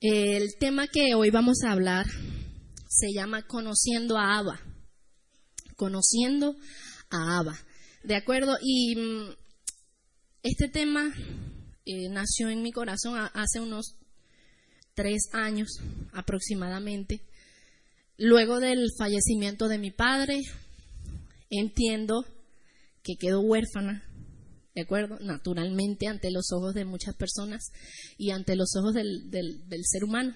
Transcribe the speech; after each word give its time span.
El 0.00 0.58
tema 0.58 0.88
que 0.88 1.14
hoy 1.14 1.30
vamos 1.30 1.62
a 1.64 1.72
hablar 1.72 2.04
se 2.86 3.14
llama 3.14 3.46
Conociendo 3.46 4.18
a 4.18 4.36
Abba. 4.36 4.60
Conociendo 5.74 6.54
a 7.08 7.38
Abba. 7.38 7.58
¿De 8.04 8.14
acuerdo? 8.14 8.58
Y 8.60 8.94
mm, 8.94 9.34
este 10.42 10.68
tema 10.68 11.10
eh, 11.86 12.10
nació 12.10 12.50
en 12.50 12.62
mi 12.62 12.72
corazón 12.72 13.18
hace 13.32 13.60
unos 13.60 13.96
tres 14.94 15.30
años 15.32 15.68
aproximadamente. 16.12 17.22
Luego 18.18 18.60
del 18.60 18.88
fallecimiento 18.98 19.66
de 19.66 19.78
mi 19.78 19.92
padre, 19.92 20.42
entiendo 21.48 22.26
que 23.02 23.14
quedó 23.18 23.40
huérfana, 23.40 24.02
¿de 24.76 24.82
acuerdo? 24.82 25.16
Naturalmente 25.20 26.06
ante 26.06 26.30
los 26.30 26.52
ojos 26.52 26.74
de 26.74 26.84
muchas 26.84 27.16
personas 27.16 27.72
y 28.18 28.30
ante 28.30 28.56
los 28.56 28.76
ojos 28.76 28.92
del, 28.92 29.64
ser 29.84 30.04
humano. 30.04 30.34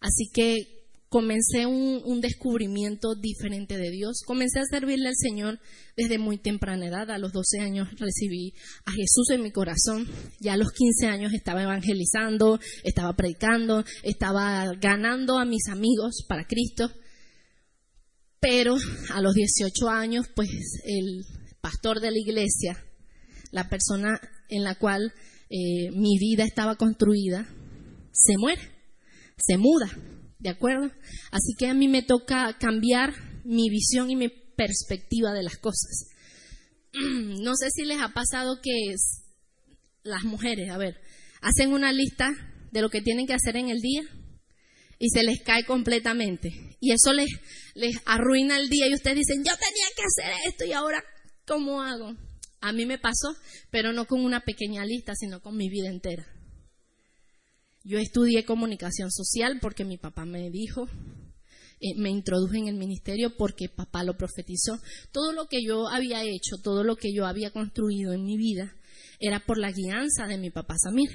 Así 0.00 0.28
que 0.34 0.84
comencé 1.08 1.64
un, 1.64 2.20
descubrimiento 2.20 3.14
diferente 3.14 3.78
de 3.78 3.90
Dios. 3.90 4.20
Comencé 4.26 4.60
a 4.60 4.64
servirle 4.70 5.08
al 5.08 5.16
Señor 5.16 5.60
desde 5.96 6.18
muy 6.18 6.36
temprana 6.36 6.88
edad. 6.88 7.10
A 7.10 7.16
los 7.16 7.32
12 7.32 7.60
años 7.60 7.88
recibí 7.98 8.52
a 8.84 8.90
Jesús 8.90 9.30
en 9.30 9.42
mi 9.42 9.50
corazón. 9.50 10.06
Ya 10.40 10.52
a 10.52 10.58
los 10.58 10.70
15 10.70 11.06
años 11.06 11.32
estaba 11.32 11.62
evangelizando, 11.62 12.60
estaba 12.82 13.16
predicando, 13.16 13.82
estaba 14.02 14.74
ganando 14.74 15.38
a 15.38 15.46
mis 15.46 15.68
amigos 15.68 16.26
para 16.28 16.44
Cristo. 16.44 16.90
Pero 18.40 18.76
a 19.14 19.22
los 19.22 19.32
18 19.32 19.88
años, 19.88 20.26
pues 20.36 20.50
el 20.84 21.24
pastor 21.62 22.00
de 22.00 22.10
la 22.10 22.18
iglesia, 22.18 22.76
la 23.54 23.68
persona 23.68 24.20
en 24.48 24.64
la 24.64 24.74
cual 24.74 25.12
eh, 25.48 25.90
mi 25.92 26.18
vida 26.18 26.44
estaba 26.44 26.76
construida, 26.76 27.46
se 28.12 28.36
muere, 28.36 28.62
se 29.38 29.56
muda 29.56 29.90
¿De 30.44 30.50
acuerdo? 30.50 30.90
Así 31.30 31.54
que 31.58 31.68
a 31.68 31.74
mí 31.74 31.88
me 31.88 32.02
toca 32.02 32.54
cambiar 32.60 33.14
mi 33.44 33.70
visión 33.70 34.10
y 34.10 34.16
mi 34.16 34.28
perspectiva 34.28 35.32
de 35.32 35.42
las 35.42 35.56
cosas. 35.56 36.08
No 36.92 37.56
sé 37.56 37.70
si 37.70 37.86
les 37.86 37.98
ha 38.00 38.10
pasado 38.10 38.60
que 38.62 38.94
las 40.02 40.22
mujeres, 40.24 40.70
a 40.70 40.76
ver, 40.76 41.00
hacen 41.40 41.72
una 41.72 41.94
lista 41.94 42.30
de 42.72 42.82
lo 42.82 42.90
que 42.90 43.00
tienen 43.00 43.26
que 43.26 43.32
hacer 43.32 43.56
en 43.56 43.70
el 43.70 43.80
día 43.80 44.02
y 44.98 45.08
se 45.08 45.22
les 45.22 45.40
cae 45.40 45.64
completamente. 45.64 46.50
Y 46.78 46.92
eso 46.92 47.14
les, 47.14 47.30
les 47.74 47.96
arruina 48.04 48.58
el 48.58 48.68
día 48.68 48.86
y 48.86 48.94
ustedes 48.94 49.16
dicen, 49.16 49.38
yo 49.38 49.52
tenía 49.56 49.86
que 49.96 50.02
hacer 50.02 50.34
esto 50.46 50.66
y 50.66 50.72
ahora, 50.72 51.02
¿cómo 51.46 51.80
hago? 51.80 52.14
A 52.64 52.72
mí 52.72 52.86
me 52.86 52.96
pasó, 52.96 53.36
pero 53.70 53.92
no 53.92 54.06
con 54.06 54.24
una 54.24 54.40
pequeña 54.40 54.86
lista, 54.86 55.12
sino 55.14 55.42
con 55.42 55.54
mi 55.54 55.68
vida 55.68 55.90
entera. 55.90 56.26
Yo 57.84 57.98
estudié 57.98 58.46
comunicación 58.46 59.12
social 59.12 59.58
porque 59.60 59.84
mi 59.84 59.98
papá 59.98 60.24
me 60.24 60.48
dijo, 60.48 60.86
eh, 61.78 61.94
me 61.98 62.08
introduje 62.08 62.56
en 62.56 62.68
el 62.68 62.76
ministerio 62.76 63.36
porque 63.36 63.68
papá 63.68 64.02
lo 64.02 64.16
profetizó. 64.16 64.80
Todo 65.12 65.34
lo 65.34 65.46
que 65.46 65.58
yo 65.62 65.88
había 65.88 66.22
hecho, 66.22 66.56
todo 66.62 66.84
lo 66.84 66.96
que 66.96 67.12
yo 67.14 67.26
había 67.26 67.50
construido 67.50 68.14
en 68.14 68.24
mi 68.24 68.38
vida, 68.38 68.74
era 69.20 69.44
por 69.44 69.58
la 69.58 69.70
guianza 69.70 70.26
de 70.26 70.38
mi 70.38 70.50
papá 70.50 70.76
Samir. 70.78 71.10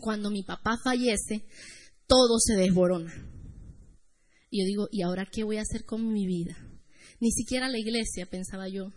Cuando 0.00 0.30
mi 0.30 0.44
papá 0.44 0.78
fallece, 0.82 1.44
todo 2.06 2.38
se 2.38 2.54
desborona. 2.54 3.12
Y 4.48 4.62
yo 4.62 4.66
digo, 4.66 4.88
¿y 4.90 5.02
ahora 5.02 5.28
qué 5.30 5.44
voy 5.44 5.58
a 5.58 5.62
hacer 5.62 5.84
con 5.84 6.10
mi 6.10 6.26
vida? 6.26 6.56
Ni 7.20 7.32
siquiera 7.32 7.68
la 7.68 7.78
iglesia, 7.78 8.24
pensaba 8.24 8.66
yo, 8.68 8.92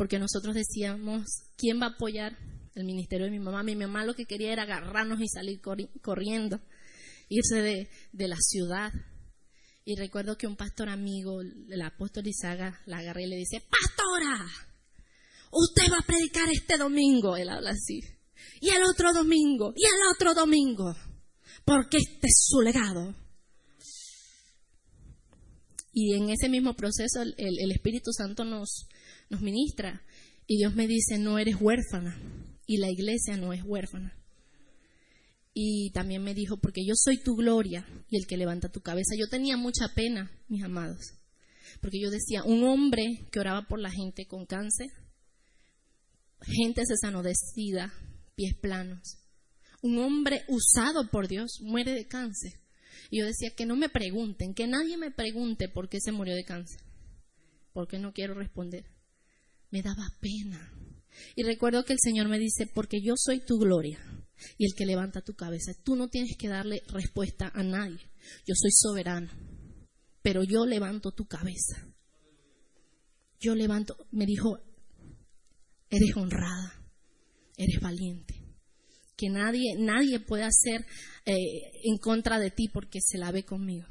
porque 0.00 0.18
nosotros 0.18 0.54
decíamos, 0.54 1.26
¿quién 1.58 1.78
va 1.78 1.88
a 1.88 1.90
apoyar 1.90 2.34
el 2.74 2.86
ministerio 2.86 3.26
de 3.26 3.32
mi 3.32 3.38
mamá. 3.38 3.62
Mi 3.62 3.76
mamá 3.76 4.02
lo 4.06 4.14
que 4.14 4.24
quería 4.24 4.50
era 4.50 4.62
agarrarnos 4.62 5.20
y 5.20 5.28
salir 5.28 5.60
corriendo, 6.00 6.58
irse 7.28 7.60
de, 7.60 8.26
la 8.26 8.38
ciudad. 8.40 8.94
Y 9.84 9.96
recuerdo 9.96 10.38
que 10.38 10.46
un 10.46 10.56
pastor 10.56 10.88
amigo, 10.88 11.42
el 11.42 11.82
apóstol 11.82 12.26
Izaga, 12.26 12.80
la 12.86 13.00
agarré 13.00 13.24
y 13.24 13.28
le 13.28 13.36
dice, 13.36 13.60
Pastora, 13.60 14.46
usted 15.50 15.92
va 15.92 15.98
a 15.98 16.06
predicar 16.06 16.48
este 16.48 16.78
domingo. 16.78 17.36
Él 17.36 17.50
habla 17.50 17.72
así. 17.72 18.00
Y 18.62 18.70
el 18.70 18.82
otro 18.84 19.12
domingo, 19.12 19.74
y 19.76 19.84
el 19.84 20.00
otro 20.14 20.32
domingo, 20.32 20.96
porque 21.66 21.98
este 21.98 22.26
es 22.26 22.46
su 22.48 22.62
legado. 22.62 23.14
Y 25.92 26.14
en 26.14 26.30
ese 26.30 26.48
mismo 26.48 26.72
proceso 26.72 27.20
el, 27.20 27.34
el 27.36 27.70
Espíritu 27.70 28.12
Santo 28.12 28.46
nos, 28.46 28.86
nos 29.30 29.40
ministra. 29.40 30.02
Y 30.46 30.58
Dios 30.58 30.74
me 30.74 30.86
dice, 30.86 31.18
no 31.18 31.38
eres 31.38 31.56
huérfana, 31.60 32.20
y 32.66 32.78
la 32.78 32.90
iglesia 32.90 33.36
no 33.36 33.52
es 33.52 33.62
huérfana. 33.64 34.16
Y 35.54 35.90
también 35.92 36.22
me 36.22 36.34
dijo, 36.34 36.58
porque 36.58 36.84
yo 36.86 36.94
soy 36.96 37.18
tu 37.22 37.34
gloria 37.34 37.86
y 38.08 38.16
el 38.16 38.26
que 38.26 38.36
levanta 38.36 38.70
tu 38.70 38.80
cabeza. 38.80 39.14
Yo 39.18 39.28
tenía 39.28 39.56
mucha 39.56 39.94
pena, 39.94 40.30
mis 40.48 40.62
amados, 40.62 41.14
porque 41.80 42.00
yo 42.00 42.10
decía, 42.10 42.44
un 42.44 42.64
hombre 42.64 43.28
que 43.32 43.40
oraba 43.40 43.66
por 43.66 43.80
la 43.80 43.90
gente 43.90 44.26
con 44.26 44.46
cáncer, 44.46 44.88
gente 46.42 46.82
sesanodecida, 46.86 47.92
pies 48.34 48.54
planos, 48.60 49.18
un 49.82 49.98
hombre 49.98 50.44
usado 50.48 51.10
por 51.10 51.28
Dios 51.28 51.60
muere 51.62 51.92
de 51.92 52.06
cáncer. 52.06 52.52
Y 53.10 53.18
yo 53.18 53.26
decía, 53.26 53.50
que 53.56 53.66
no 53.66 53.76
me 53.76 53.88
pregunten, 53.88 54.54
que 54.54 54.66
nadie 54.66 54.96
me 54.96 55.10
pregunte 55.10 55.68
por 55.68 55.88
qué 55.88 56.00
se 56.00 56.12
murió 56.12 56.34
de 56.34 56.44
cáncer, 56.44 56.80
porque 57.72 57.98
no 57.98 58.12
quiero 58.12 58.34
responder. 58.34 58.84
Me 59.70 59.82
daba 59.82 60.12
pena. 60.20 60.72
Y 61.36 61.42
recuerdo 61.42 61.84
que 61.84 61.92
el 61.92 61.98
Señor 62.00 62.28
me 62.28 62.38
dice, 62.38 62.66
porque 62.66 63.00
yo 63.02 63.14
soy 63.16 63.40
tu 63.40 63.58
gloria 63.58 63.98
y 64.58 64.66
el 64.66 64.74
que 64.74 64.86
levanta 64.86 65.22
tu 65.22 65.34
cabeza. 65.34 65.72
Tú 65.84 65.96
no 65.96 66.08
tienes 66.08 66.36
que 66.36 66.48
darle 66.48 66.82
respuesta 66.88 67.50
a 67.54 67.62
nadie. 67.62 68.00
Yo 68.46 68.54
soy 68.54 68.70
soberano, 68.72 69.30
pero 70.22 70.42
yo 70.42 70.66
levanto 70.66 71.12
tu 71.12 71.26
cabeza. 71.26 71.86
Yo 73.38 73.54
levanto, 73.54 73.96
me 74.10 74.26
dijo, 74.26 74.58
eres 75.88 76.16
honrada, 76.16 76.84
eres 77.56 77.80
valiente. 77.80 78.34
Que 79.16 79.28
nadie, 79.28 79.74
nadie 79.78 80.20
puede 80.20 80.44
hacer 80.44 80.86
eh, 81.26 81.34
en 81.84 81.98
contra 81.98 82.38
de 82.38 82.50
ti 82.50 82.68
porque 82.68 83.00
se 83.00 83.18
la 83.18 83.30
ve 83.30 83.44
conmigo. 83.44 83.86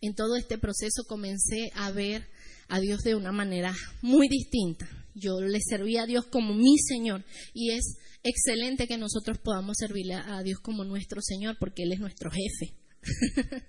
En 0.00 0.14
todo 0.14 0.36
este 0.36 0.58
proceso 0.58 1.04
comencé 1.06 1.70
a 1.74 1.92
ver 1.92 2.28
a 2.72 2.80
Dios 2.80 3.02
de 3.02 3.14
una 3.14 3.32
manera 3.32 3.74
muy 4.02 4.28
distinta 4.28 4.88
yo 5.14 5.40
le 5.40 5.58
serví 5.60 5.98
a 5.98 6.06
Dios 6.06 6.26
como 6.26 6.54
mi 6.54 6.78
Señor 6.78 7.24
y 7.52 7.72
es 7.72 7.98
excelente 8.22 8.86
que 8.86 8.98
nosotros 8.98 9.38
podamos 9.38 9.76
servirle 9.78 10.14
a 10.14 10.42
Dios 10.42 10.60
como 10.60 10.84
nuestro 10.84 11.20
Señor 11.20 11.56
porque 11.58 11.82
Él 11.82 11.92
es 11.92 12.00
nuestro 12.00 12.30
jefe. 12.30 12.74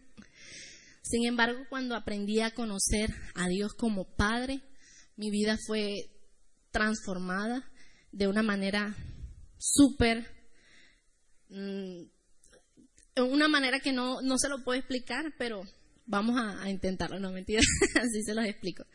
Sin 1.02 1.26
embargo, 1.26 1.60
cuando 1.70 1.96
aprendí 1.96 2.40
a 2.40 2.52
conocer 2.52 3.14
a 3.36 3.48
Dios 3.48 3.74
como 3.74 4.16
Padre, 4.16 4.62
mi 5.18 5.32
vida 5.32 5.58
fue 5.68 6.10
transformada 6.72 7.70
de 8.12 8.28
una 8.28 8.42
manera 8.42 8.96
súper, 9.58 10.26
mm, 11.50 12.04
una 13.18 13.48
manera 13.48 13.80
que 13.80 13.92
no, 13.92 14.22
no 14.22 14.38
se 14.38 14.50
lo 14.50 14.64
puedo 14.64 14.80
explicar, 14.80 15.34
pero 15.38 15.64
vamos 16.06 16.40
a, 16.40 16.70
intentarlo, 16.70 17.20
no 17.20 17.32
mentira, 17.32 17.62
así 17.96 18.24
se 18.24 18.34
los 18.34 18.46
explico. 18.46 18.86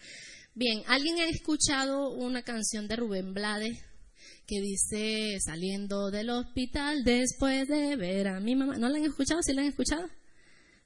Bien, 0.55 0.83
¿alguien 0.87 1.19
ha 1.21 1.29
escuchado 1.29 2.11
una 2.11 2.43
canción 2.43 2.89
de 2.89 2.97
Rubén 2.97 3.33
Blades 3.33 3.79
que 4.47 4.61
dice 4.61 5.39
saliendo 5.45 6.11
del 6.11 6.31
hospital 6.31 7.05
después 7.05 7.69
de 7.69 7.97
ver 7.97 8.29
a 8.29 8.41
mi 8.41 8.57
mamá? 8.57 8.77
¿No 8.77 8.89
la 8.89 8.99
han 8.99 9.05
escuchado? 9.05 9.41
¿Sí 9.43 9.53
la 9.53 9.63
han 9.63 9.69
escuchado? 9.69 10.09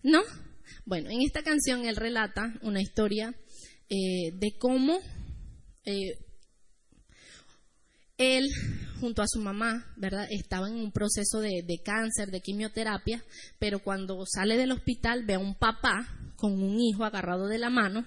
¿No? 0.03 0.21
Bueno, 0.85 1.11
en 1.11 1.23
esta 1.23 1.43
canción 1.43 1.85
él 1.87 1.97
relata 1.97 2.55
una 2.63 2.83
historia 2.83 3.35
eh, 3.89 4.33
de 4.35 4.57
cómo 4.59 4.99
eh, 5.85 6.19
él 8.19 8.49
junto 9.01 9.23
a 9.23 9.27
su 9.29 9.41
mamá, 9.41 9.87
¿verdad? 9.97 10.27
Estaba 10.31 10.69
en 10.69 10.77
un 10.77 10.93
proceso 10.93 11.41
de, 11.41 11.63
de, 11.67 11.79
cáncer, 11.85 12.31
de 12.31 12.41
quimioterapia, 12.41 13.23
pero 13.59 13.81
cuando 13.81 14.25
sale 14.27 14.57
del 14.57 14.73
hospital 14.73 15.25
ve 15.25 15.35
a 15.35 15.39
un 15.39 15.55
papá 15.55 16.07
con 16.37 16.53
un 16.53 16.79
hijo 16.81 17.05
agarrado 17.05 17.49
de 17.49 17.59
la 17.59 17.71
mano 17.71 18.07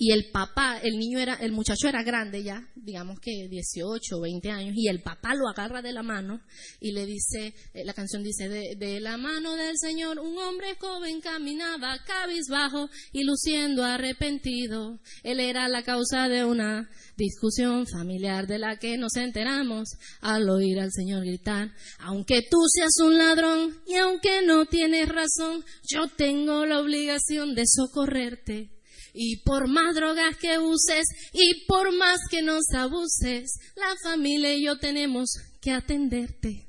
y 0.00 0.12
el 0.12 0.30
papá, 0.30 0.78
el 0.78 0.96
niño 0.96 1.18
era, 1.18 1.34
el 1.34 1.50
muchacho 1.50 1.88
era 1.88 2.04
grande 2.04 2.44
ya, 2.44 2.70
digamos 2.76 3.18
que 3.18 3.48
18 3.48 4.16
o 4.16 4.20
20 4.20 4.48
años, 4.48 4.74
y 4.76 4.86
el 4.86 5.02
papá 5.02 5.34
lo 5.34 5.48
agarra 5.48 5.82
de 5.82 5.92
la 5.92 6.04
mano 6.04 6.40
y 6.78 6.92
le 6.92 7.04
dice, 7.04 7.52
eh, 7.74 7.84
la 7.84 7.94
canción 7.94 8.22
dice, 8.22 8.48
de, 8.48 8.76
de 8.76 9.00
la 9.00 9.16
mano 9.16 9.56
del 9.56 9.76
Señor 9.76 10.20
un 10.20 10.38
hombre 10.38 10.76
joven 10.78 11.20
caminaba 11.20 11.98
cabizbajo 12.06 12.88
y 13.12 13.24
luciendo 13.24 13.84
arrepentido. 13.84 15.00
Él 15.24 15.40
era 15.40 15.68
la 15.68 15.82
causa 15.82 16.28
de 16.28 16.44
una 16.44 16.88
discusión 17.16 17.84
familiar 17.88 18.46
de 18.46 18.60
la 18.60 18.78
que 18.78 18.96
nos 18.98 19.16
enteramos 19.16 19.88
al 20.20 20.48
oír 20.48 20.78
al 20.78 20.92
Señor 20.92 21.24
gritar, 21.24 21.72
aunque 21.98 22.42
tú 22.48 22.58
seas 22.68 22.92
un 23.04 23.18
ladrón 23.18 23.76
y 23.84 23.96
aunque 23.96 24.42
no 24.42 24.66
tienes 24.66 25.08
razón, 25.08 25.64
yo 25.82 26.06
tengo 26.16 26.66
la 26.66 26.80
obligación 26.80 27.56
de 27.56 27.64
socorrerte. 27.66 28.77
Y 29.20 29.42
por 29.42 29.66
más 29.66 29.96
drogas 29.96 30.36
que 30.36 30.60
uses 30.60 31.04
y 31.32 31.64
por 31.66 31.92
más 31.92 32.20
que 32.30 32.40
nos 32.40 32.62
abuses, 32.72 33.50
la 33.74 33.96
familia 34.00 34.54
y 34.54 34.64
yo 34.64 34.78
tenemos 34.78 35.30
que 35.60 35.72
atenderte. 35.72 36.68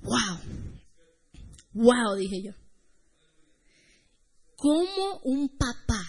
¡Wow! 0.00 0.40
wow, 1.74 2.16
dije 2.16 2.42
yo. 2.42 2.52
¿Cómo 4.56 5.20
un 5.22 5.56
papá, 5.56 6.02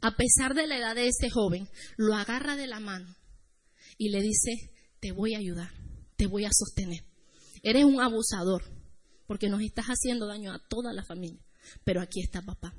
a 0.00 0.14
pesar 0.14 0.54
de 0.54 0.68
la 0.68 0.78
edad 0.78 0.94
de 0.94 1.08
ese 1.08 1.28
joven, 1.28 1.68
lo 1.96 2.14
agarra 2.14 2.54
de 2.54 2.68
la 2.68 2.78
mano 2.78 3.16
y 3.96 4.10
le 4.10 4.22
dice, 4.22 4.70
te 5.00 5.10
voy 5.10 5.34
a 5.34 5.38
ayudar, 5.38 5.72
te 6.16 6.28
voy 6.28 6.44
a 6.44 6.50
sostener? 6.52 7.02
Eres 7.64 7.84
un 7.84 8.00
abusador, 8.00 8.62
porque 9.26 9.48
nos 9.48 9.60
estás 9.60 9.86
haciendo 9.86 10.28
daño 10.28 10.52
a 10.52 10.60
toda 10.68 10.92
la 10.92 11.02
familia, 11.02 11.44
pero 11.82 12.00
aquí 12.00 12.20
está 12.20 12.42
papá. 12.42 12.72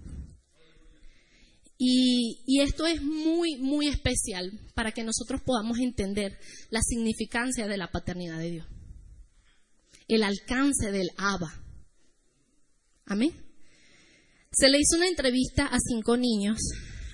Y, 1.82 2.60
esto 2.62 2.86
es 2.86 3.02
muy, 3.02 3.56
muy 3.56 3.88
especial 3.88 4.52
para 4.76 4.92
que 4.92 5.02
nosotros 5.02 5.42
podamos 5.46 5.80
entender 5.80 6.38
la 6.70 6.82
significancia 6.82 7.68
de 7.68 7.78
la 7.78 7.90
paternidad 7.90 8.38
de 8.38 8.52
Dios. 8.52 8.68
El 10.10 10.24
alcance 10.24 10.92
del 10.92 11.08
Abba. 11.18 11.64
Amén. 13.06 13.32
Se 14.52 14.68
le 14.68 14.78
hizo 14.78 14.98
una 14.98 15.08
entrevista 15.08 15.68
a 15.68 15.78
cinco 15.80 16.18
niños, 16.18 16.58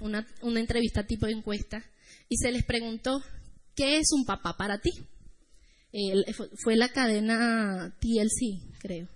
una, 0.01 0.25
entrevista 0.41 1.06
tipo 1.06 1.27
de 1.27 1.33
encuesta, 1.33 1.85
y 2.27 2.38
se 2.38 2.51
les 2.51 2.65
preguntó, 2.65 3.21
¿qué 3.75 4.00
es 4.00 4.07
un 4.13 4.25
papá 4.25 4.57
para 4.57 4.81
ti? 4.81 4.91
fue 6.61 6.75
la 6.75 6.89
cadena 6.89 7.95
TLC, 8.01 8.79
creo. 8.79 9.07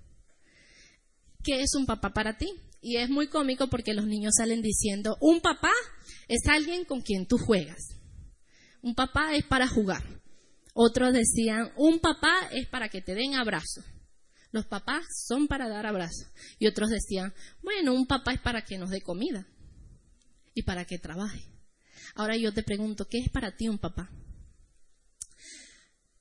¿Qué 1.43 1.61
es 1.61 1.73
un 1.75 1.85
papá 1.85 2.13
para 2.13 2.37
ti? 2.37 2.53
Y 2.81 2.97
es 2.97 3.09
muy 3.09 3.27
cómico 3.27 3.67
porque 3.67 3.93
los 3.93 4.05
niños 4.05 4.33
salen 4.37 4.61
diciendo, 4.61 5.17
un 5.21 5.41
papá 5.41 5.71
es 6.27 6.47
alguien 6.47 6.85
con 6.85 7.01
quien 7.01 7.25
tú 7.27 7.37
juegas. 7.37 7.95
Un 8.81 8.95
papá 8.95 9.35
es 9.35 9.45
para 9.45 9.67
jugar. 9.67 10.03
Otros 10.73 11.13
decían, 11.13 11.71
un 11.75 11.99
papá 11.99 12.49
es 12.51 12.67
para 12.67 12.89
que 12.89 13.01
te 13.01 13.15
den 13.15 13.35
abrazo. 13.35 13.83
Los 14.51 14.65
papás 14.65 15.05
son 15.27 15.47
para 15.47 15.67
dar 15.67 15.85
abrazo. 15.85 16.25
Y 16.57 16.67
otros 16.67 16.89
decían, 16.89 17.33
bueno, 17.61 17.93
un 17.93 18.07
papá 18.07 18.33
es 18.33 18.39
para 18.39 18.63
que 18.63 18.77
nos 18.77 18.89
dé 18.89 19.01
comida 19.01 19.45
y 20.53 20.63
para 20.63 20.85
que 20.85 20.97
trabaje. 20.97 21.43
Ahora 22.15 22.37
yo 22.37 22.53
te 22.53 22.63
pregunto, 22.63 23.07
¿qué 23.07 23.19
es 23.19 23.29
para 23.29 23.55
ti 23.55 23.67
un 23.67 23.77
papá? 23.77 24.09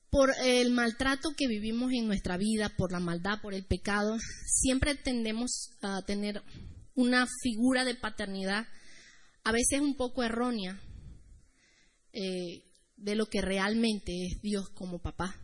Por 0.09 0.31
el 0.43 0.71
maltrato 0.71 1.29
que 1.37 1.47
vivimos 1.47 1.91
en 1.93 2.07
nuestra 2.07 2.37
vida, 2.37 2.73
por 2.77 2.91
la 2.91 2.99
maldad, 2.99 3.41
por 3.41 3.53
el 3.53 3.65
pecado, 3.65 4.17
siempre 4.45 4.95
tendemos 4.95 5.69
a 5.81 6.01
tener 6.03 6.41
una 6.95 7.27
figura 7.43 7.85
de 7.85 7.95
paternidad, 7.95 8.67
a 9.43 9.51
veces 9.51 9.81
un 9.81 9.95
poco 9.95 10.23
errónea, 10.23 10.81
eh, 12.13 12.63
de 12.97 13.15
lo 13.15 13.27
que 13.27 13.41
realmente 13.41 14.11
es 14.25 14.41
Dios 14.41 14.69
como 14.69 14.99
papá. 14.99 15.35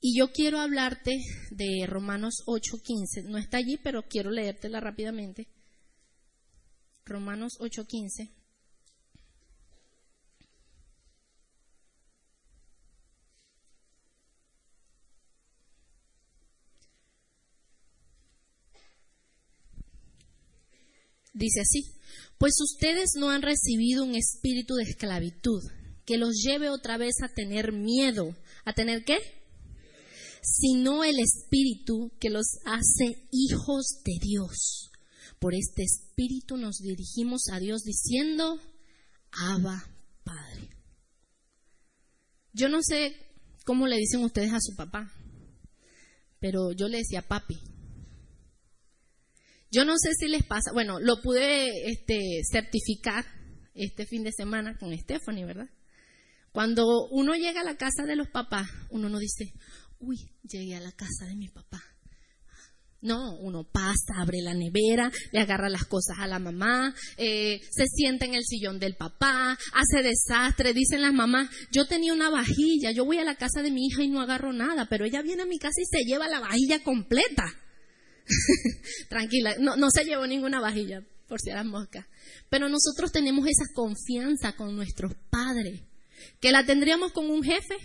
Y 0.00 0.18
yo 0.18 0.32
quiero 0.32 0.58
hablarte 0.58 1.16
de 1.50 1.86
Romanos 1.86 2.42
8:15. 2.46 3.22
No 3.28 3.38
está 3.38 3.58
allí, 3.58 3.76
pero 3.76 4.02
quiero 4.02 4.32
leértela 4.32 4.80
rápidamente. 4.80 5.46
Romanos 7.04 7.52
8:15. 7.60 8.41
Dice 21.32 21.60
así, 21.60 21.84
pues 22.38 22.54
ustedes 22.60 23.12
no 23.16 23.30
han 23.30 23.42
recibido 23.42 24.04
un 24.04 24.14
espíritu 24.14 24.74
de 24.74 24.84
esclavitud 24.84 25.62
que 26.04 26.18
los 26.18 26.42
lleve 26.42 26.68
otra 26.68 26.98
vez 26.98 27.14
a 27.22 27.28
tener 27.28 27.72
miedo. 27.72 28.36
¿A 28.64 28.72
tener 28.72 29.04
qué? 29.04 29.18
Sino 30.42 31.04
el 31.04 31.18
espíritu 31.18 32.12
que 32.20 32.30
los 32.30 32.58
hace 32.64 33.28
hijos 33.30 34.00
de 34.04 34.18
Dios. 34.20 34.90
Por 35.38 35.54
este 35.54 35.82
espíritu 35.82 36.56
nos 36.56 36.78
dirigimos 36.78 37.48
a 37.52 37.58
Dios 37.58 37.82
diciendo, 37.82 38.60
Abba 39.30 39.88
Padre. 40.24 40.68
Yo 42.52 42.68
no 42.68 42.82
sé 42.82 43.16
cómo 43.64 43.86
le 43.86 43.96
dicen 43.96 44.22
ustedes 44.22 44.52
a 44.52 44.60
su 44.60 44.76
papá, 44.76 45.12
pero 46.38 46.72
yo 46.72 46.88
le 46.88 46.98
decía 46.98 47.22
papi. 47.22 47.58
Yo 49.72 49.86
no 49.86 49.94
sé 49.96 50.10
si 50.18 50.28
les 50.28 50.44
pasa, 50.44 50.70
bueno, 50.74 51.00
lo 51.00 51.22
pude 51.22 51.90
este, 51.90 52.20
certificar 52.50 53.24
este 53.74 54.04
fin 54.04 54.22
de 54.22 54.30
semana 54.30 54.76
con 54.76 54.96
Stephanie, 54.96 55.46
¿verdad? 55.46 55.70
Cuando 56.52 57.08
uno 57.10 57.34
llega 57.34 57.62
a 57.62 57.64
la 57.64 57.78
casa 57.78 58.04
de 58.04 58.14
los 58.14 58.28
papás, 58.28 58.68
uno 58.90 59.08
no 59.08 59.18
dice, 59.18 59.54
uy, 59.98 60.18
llegué 60.42 60.76
a 60.76 60.80
la 60.80 60.92
casa 60.92 61.24
de 61.26 61.36
mi 61.36 61.48
papá. 61.48 61.82
No, 63.00 63.34
uno 63.40 63.64
pasa, 63.64 64.20
abre 64.20 64.42
la 64.42 64.52
nevera, 64.52 65.10
le 65.32 65.40
agarra 65.40 65.70
las 65.70 65.86
cosas 65.86 66.18
a 66.20 66.26
la 66.26 66.38
mamá, 66.38 66.94
eh, 67.16 67.58
se 67.70 67.86
sienta 67.86 68.26
en 68.26 68.34
el 68.34 68.44
sillón 68.44 68.78
del 68.78 68.94
papá, 68.94 69.58
hace 69.72 70.02
desastre, 70.02 70.74
dicen 70.74 71.00
las 71.00 71.14
mamás, 71.14 71.48
yo 71.72 71.86
tenía 71.86 72.12
una 72.12 72.28
vajilla, 72.28 72.92
yo 72.92 73.06
voy 73.06 73.18
a 73.18 73.24
la 73.24 73.36
casa 73.36 73.62
de 73.62 73.70
mi 73.70 73.86
hija 73.86 74.04
y 74.04 74.08
no 74.08 74.20
agarro 74.20 74.52
nada, 74.52 74.86
pero 74.88 75.06
ella 75.06 75.22
viene 75.22 75.42
a 75.42 75.46
mi 75.46 75.58
casa 75.58 75.80
y 75.80 75.86
se 75.86 76.04
lleva 76.04 76.28
la 76.28 76.40
vajilla 76.40 76.84
completa. 76.84 77.44
Tranquila, 79.08 79.56
no, 79.58 79.90
se 79.90 80.04
llevó 80.04 80.26
ninguna 80.26 80.60
vajilla, 80.60 81.04
por 81.28 81.40
si 81.40 81.50
eran 81.50 81.68
moscas. 81.68 82.06
Pero 82.48 82.68
nosotros 82.68 83.12
tenemos 83.12 83.46
esa 83.46 83.72
confianza 83.74 84.54
con 84.56 84.74
nuestros 84.76 85.14
padres, 85.30 85.80
que 86.40 86.52
la 86.52 86.64
tendríamos 86.64 87.12
con 87.12 87.30
un 87.30 87.42
jefe. 87.42 87.76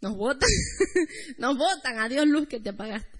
Nos 0.00 0.16
votan, 0.16 0.48
nos 1.38 1.56
votan, 1.56 1.98
adiós 1.98 2.26
luz 2.26 2.48
que 2.48 2.60
te 2.60 2.70
apagaste. 2.70 3.18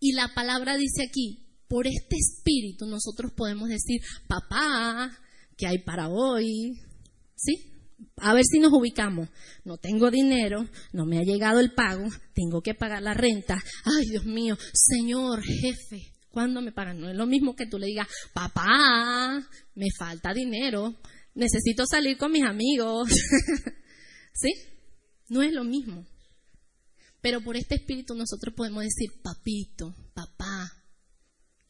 Y 0.00 0.12
la 0.12 0.32
palabra 0.32 0.76
dice 0.76 1.02
aquí, 1.02 1.44
por 1.66 1.86
este 1.86 2.16
espíritu 2.16 2.86
nosotros 2.86 3.32
podemos 3.32 3.68
decir, 3.68 4.00
papá, 4.28 5.18
¿qué 5.56 5.66
hay 5.66 5.78
para 5.78 6.08
hoy? 6.08 6.80
¿Sí? 7.34 7.77
A 8.16 8.34
ver 8.34 8.44
si 8.44 8.58
nos 8.58 8.72
ubicamos. 8.72 9.28
No 9.64 9.76
tengo 9.76 10.10
dinero, 10.10 10.68
no 10.92 11.06
me 11.06 11.18
ha 11.18 11.22
llegado 11.22 11.60
el 11.60 11.72
pago, 11.72 12.08
tengo 12.34 12.62
que 12.62 12.74
pagar 12.74 13.02
la 13.02 13.14
renta. 13.14 13.62
Ay, 13.84 14.06
Dios 14.10 14.24
mío, 14.24 14.56
señor 14.72 15.42
jefe, 15.42 16.14
¿cuándo 16.30 16.60
me 16.60 16.72
pagan? 16.72 17.00
No 17.00 17.08
es 17.08 17.16
lo 17.16 17.26
mismo 17.26 17.54
que 17.54 17.66
tú 17.66 17.78
le 17.78 17.86
digas, 17.86 18.08
papá, 18.32 19.46
me 19.74 19.86
falta 19.98 20.32
dinero, 20.32 20.94
necesito 21.34 21.84
salir 21.86 22.16
con 22.16 22.32
mis 22.32 22.44
amigos. 22.44 23.08
¿Sí? 24.34 24.52
No 25.28 25.42
es 25.42 25.52
lo 25.52 25.64
mismo. 25.64 26.06
Pero 27.20 27.40
por 27.40 27.56
este 27.56 27.74
espíritu 27.76 28.14
nosotros 28.14 28.54
podemos 28.54 28.84
decir 28.84 29.20
papito, 29.22 29.94
papá, 30.14 30.72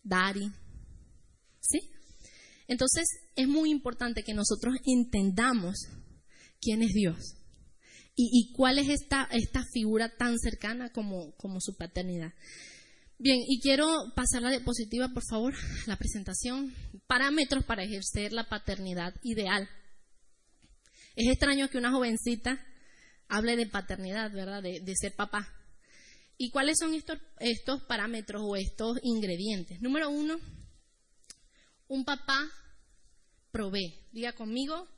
daddy. 0.02 0.50
¿Sí? 1.60 1.80
Entonces 2.66 3.06
es 3.34 3.48
muy 3.48 3.70
importante 3.70 4.22
que 4.22 4.34
nosotros 4.34 4.76
entendamos 4.84 5.88
quién 6.60 6.82
es 6.82 6.92
Dios 6.92 7.38
y, 8.20 8.52
cuál 8.52 8.78
es 8.78 8.88
esta, 8.88 9.28
figura 9.72 10.08
tan 10.16 10.38
cercana 10.38 10.90
como, 10.90 11.32
su 11.60 11.76
paternidad. 11.76 12.32
Bien, 13.16 13.40
y 13.46 13.60
quiero 13.60 14.12
pasar 14.16 14.42
la 14.42 14.50
diapositiva, 14.50 15.08
por 15.08 15.22
favor, 15.28 15.54
la 15.86 15.96
presentación. 15.96 16.74
Parámetros 17.06 17.64
para 17.64 17.84
ejercer 17.84 18.32
la 18.32 18.48
paternidad 18.48 19.14
ideal. 19.22 19.68
Es 21.14 21.28
extraño 21.28 21.68
que 21.68 21.78
una 21.78 21.92
jovencita 21.92 22.64
hable 23.28 23.56
de 23.56 23.66
paternidad, 23.66 24.32
¿verdad? 24.32 24.62
De, 24.62 24.80
de 24.80 24.96
ser 24.96 25.14
papá. 25.14 25.52
¿Y 26.36 26.50
cuáles 26.50 26.78
son 26.78 26.94
estos, 26.94 27.18
estos 27.38 27.84
parámetros 27.84 28.42
o 28.44 28.56
estos 28.56 28.98
ingredientes? 29.02 29.80
Número 29.80 30.10
uno, 30.10 30.38
un 31.86 32.04
papá 32.04 32.48
provee. 33.52 33.94
Diga 34.10 34.32
conmigo, 34.32 34.88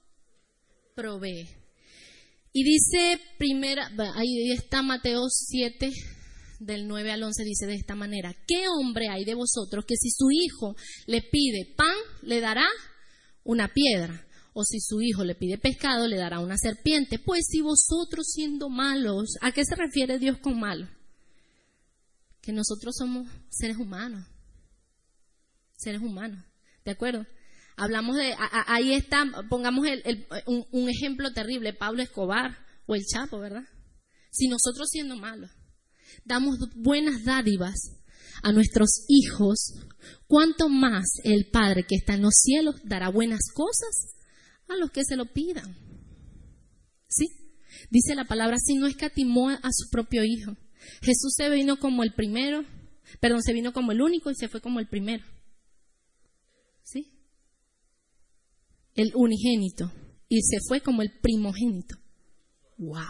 provee. 0.95 1.49
Y 2.53 2.65
dice 2.65 3.21
primera, 3.39 3.91
ahí 4.17 4.51
está 4.53 4.83
Mateo 4.83 5.29
7, 5.29 5.91
del 6.61 6.87
9 6.87 7.11
al 7.11 7.23
11, 7.23 7.45
dice 7.45 7.67
de 7.67 7.75
esta 7.75 7.95
manera, 7.95 8.35
¿qué 8.47 8.69
hombre 8.69 9.09
hay 9.09 9.25
de 9.25 9.35
vosotros 9.35 9.85
que 9.87 9.97
si 9.97 10.11
su 10.11 10.31
hijo 10.31 10.77
le 11.07 11.23
pide 11.23 11.75
pan, 11.77 11.97
le 12.23 12.41
dará 12.41 12.67
una 13.45 13.73
piedra? 13.73 14.27
O 14.53 14.65
si 14.65 14.81
su 14.81 15.01
hijo 15.01 15.25
le 15.25 15.37
pide 15.37 15.59
pescado, 15.59 16.07
le 16.07 16.17
dará 16.17 16.41
una 16.41 16.57
serpiente. 16.59 17.19
Pues 17.19 17.47
si 17.49 17.61
vosotros 17.61 18.27
siendo 18.33 18.69
malos, 18.69 19.37
¿a 19.41 19.53
qué 19.53 19.65
se 19.65 19.77
refiere 19.77 20.19
Dios 20.19 20.39
con 20.39 20.59
malo? 20.59 20.89
Que 22.43 22.53
nosotros 22.53 22.95
somos 22.99 23.29
seres 23.49 23.77
humanos. 23.77 24.27
Seres 25.77 26.03
humanos. 26.03 26.45
¿De 26.85 26.91
acuerdo? 26.91 27.25
Hablamos 27.81 28.15
de, 28.17 28.35
ahí 28.67 28.93
está, 28.93 29.25
pongamos 29.49 29.87
un, 30.47 30.89
ejemplo 30.91 31.33
terrible, 31.33 31.73
Pablo 31.73 32.03
Escobar 32.03 32.59
o 32.85 32.95
el 32.95 33.07
Chapo, 33.07 33.39
¿verdad? 33.39 33.65
Si 34.31 34.49
nosotros 34.49 34.91
siendo 34.91 35.17
malos 35.17 35.51
damos 36.27 36.59
buenas 36.77 37.25
dádivas 37.25 37.97
a 38.43 38.53
nuestros 38.53 39.07
hijos, 39.09 39.77
¿cuánto 40.27 40.69
más 40.69 41.07
el 41.25 41.49
Padre 41.51 41.87
que 41.89 41.95
está 41.95 42.17
en 42.17 42.23
los 42.23 42.35
cielos 42.35 42.77
dará 42.85 43.09
buenas 43.09 43.41
cosas 43.55 44.15
a 44.69 44.77
los 44.77 44.91
que 44.91 45.03
se 45.03 45.17
lo 45.17 45.33
pidan? 45.33 45.75
¿Sí? 47.09 47.29
Dice 47.89 48.15
la 48.15 48.27
palabra, 48.27 48.59
si 48.59 48.75
no 48.75 48.89
escatimó 48.89 49.49
a 49.49 49.71
su 49.73 49.89
propio 49.91 50.23
hijo. 50.23 50.55
Jesús 51.01 51.33
se 51.35 51.49
vino 51.49 51.79
como 51.79 52.03
el 52.03 52.13
primero, 52.13 52.63
perdón, 53.21 53.43
se 53.43 53.55
vino 53.55 53.73
como 53.73 53.93
el 53.93 54.03
único 54.03 54.31
y 54.31 54.35
se 54.35 54.49
fue 54.49 54.61
como 54.61 54.81
el 54.81 54.89
primero. 54.89 55.25
¿Sí? 56.83 57.17
El 59.01 59.13
unigénito. 59.15 59.91
Y 60.29 60.43
se 60.43 60.59
fue 60.69 60.83
como 60.83 61.01
el 61.01 61.11
primogénito. 61.23 61.97
¡Wow! 62.77 63.01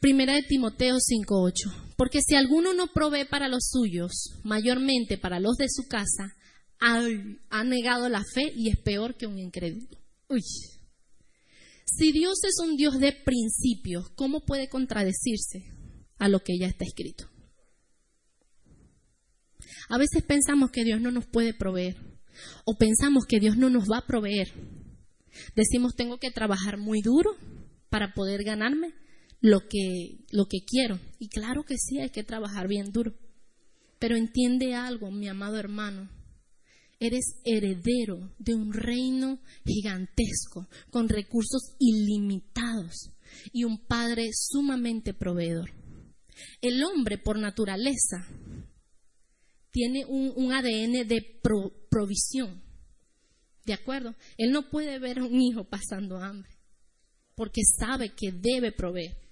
Primera 0.00 0.34
de 0.34 0.42
Timoteo 0.42 0.96
5:8. 0.98 1.94
Porque 1.96 2.18
si 2.20 2.34
alguno 2.34 2.74
no 2.74 2.88
provee 2.88 3.26
para 3.30 3.46
los 3.46 3.68
suyos, 3.70 4.40
mayormente 4.42 5.18
para 5.18 5.38
los 5.38 5.56
de 5.56 5.68
su 5.68 5.86
casa, 5.86 6.34
ha, 6.80 7.62
negado 7.62 8.08
la 8.08 8.24
fe 8.24 8.52
y 8.56 8.70
es 8.70 8.76
peor 8.80 9.16
que 9.16 9.28
un 9.28 9.38
incrédulo. 9.38 9.86
Uy. 10.28 10.42
Si 11.84 12.10
Dios 12.10 12.42
es 12.42 12.58
un 12.60 12.76
Dios 12.76 12.98
de 12.98 13.12
principios, 13.12 14.10
¿cómo 14.16 14.40
puede 14.40 14.68
contradecirse 14.68 15.64
a 16.18 16.28
lo 16.28 16.40
que 16.40 16.58
ya 16.58 16.66
está 16.66 16.84
escrito? 16.84 17.30
A 19.90 19.96
veces 19.96 20.24
pensamos 20.24 20.72
que 20.72 20.82
Dios 20.82 21.00
no 21.00 21.12
nos 21.12 21.26
puede 21.26 21.54
proveer 21.54 22.07
o 22.64 22.76
pensamos 22.76 23.24
que 23.26 23.40
Dios 23.40 23.56
no 23.56 23.70
nos 23.70 23.84
va 23.90 23.98
a 23.98 24.06
proveer. 24.06 24.52
Decimos, 25.54 25.94
tengo 25.94 26.18
que 26.18 26.30
trabajar 26.30 26.78
muy 26.78 27.00
duro 27.00 27.30
para 27.90 28.12
poder 28.14 28.44
ganarme 28.44 28.92
lo 29.40 29.60
que, 29.68 30.24
lo 30.30 30.46
que 30.46 30.58
quiero. 30.66 30.98
Y 31.18 31.28
claro 31.28 31.64
que 31.64 31.76
sí, 31.76 31.98
hay 32.00 32.10
que 32.10 32.24
trabajar 32.24 32.68
bien 32.68 32.92
duro. 32.92 33.14
Pero 33.98 34.16
entiende 34.16 34.74
algo, 34.74 35.10
mi 35.10 35.28
amado 35.28 35.58
hermano. 35.58 36.08
Eres 37.00 37.36
heredero 37.44 38.34
de 38.38 38.54
un 38.54 38.72
reino 38.72 39.38
gigantesco, 39.64 40.68
con 40.90 41.08
recursos 41.08 41.76
ilimitados 41.78 43.10
y 43.52 43.64
un 43.64 43.78
padre 43.78 44.30
sumamente 44.32 45.14
proveedor. 45.14 45.70
El 46.60 46.82
hombre, 46.82 47.18
por 47.18 47.38
naturaleza, 47.38 48.26
tiene 49.70 50.04
un, 50.06 50.52
ADN 50.52 51.06
de 51.06 51.40
provisión. 51.88 52.62
¿De 53.64 53.74
acuerdo? 53.74 54.14
Él 54.36 54.50
no 54.50 54.70
puede 54.70 54.98
ver 54.98 55.18
a 55.18 55.24
un 55.24 55.40
hijo 55.40 55.64
pasando 55.64 56.18
hambre, 56.18 56.50
porque 57.34 57.62
sabe 57.78 58.14
que 58.14 58.32
debe 58.32 58.72
proveer 58.72 59.28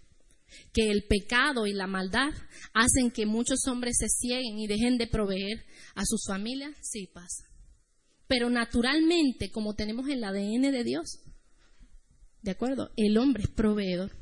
que 0.72 0.90
el 0.90 1.04
pecado 1.04 1.66
y 1.66 1.72
la 1.72 1.86
maldad 1.86 2.32
hacen 2.72 3.10
que 3.10 3.26
muchos 3.26 3.60
hombres 3.66 3.96
se 3.98 4.08
cieguen 4.08 4.58
y 4.58 4.66
dejen 4.66 4.98
de 4.98 5.06
proveer 5.06 5.64
a 5.94 6.04
sus 6.04 6.25
familias, 6.26 6.76
sí 6.82 7.08
pasa. 7.12 7.44
Pero 8.28 8.50
naturalmente, 8.50 9.50
como 9.50 9.75
tenemos 9.75 10.08
el 10.08 10.22
ADN 10.22 10.72
de 10.72 10.84
Dios, 10.84 11.20
¿de 12.42 12.50
acuerdo? 12.50 12.90
El 12.96 13.16
hombre 13.18 13.44
es 13.44 13.50
proveedor. 13.50 14.12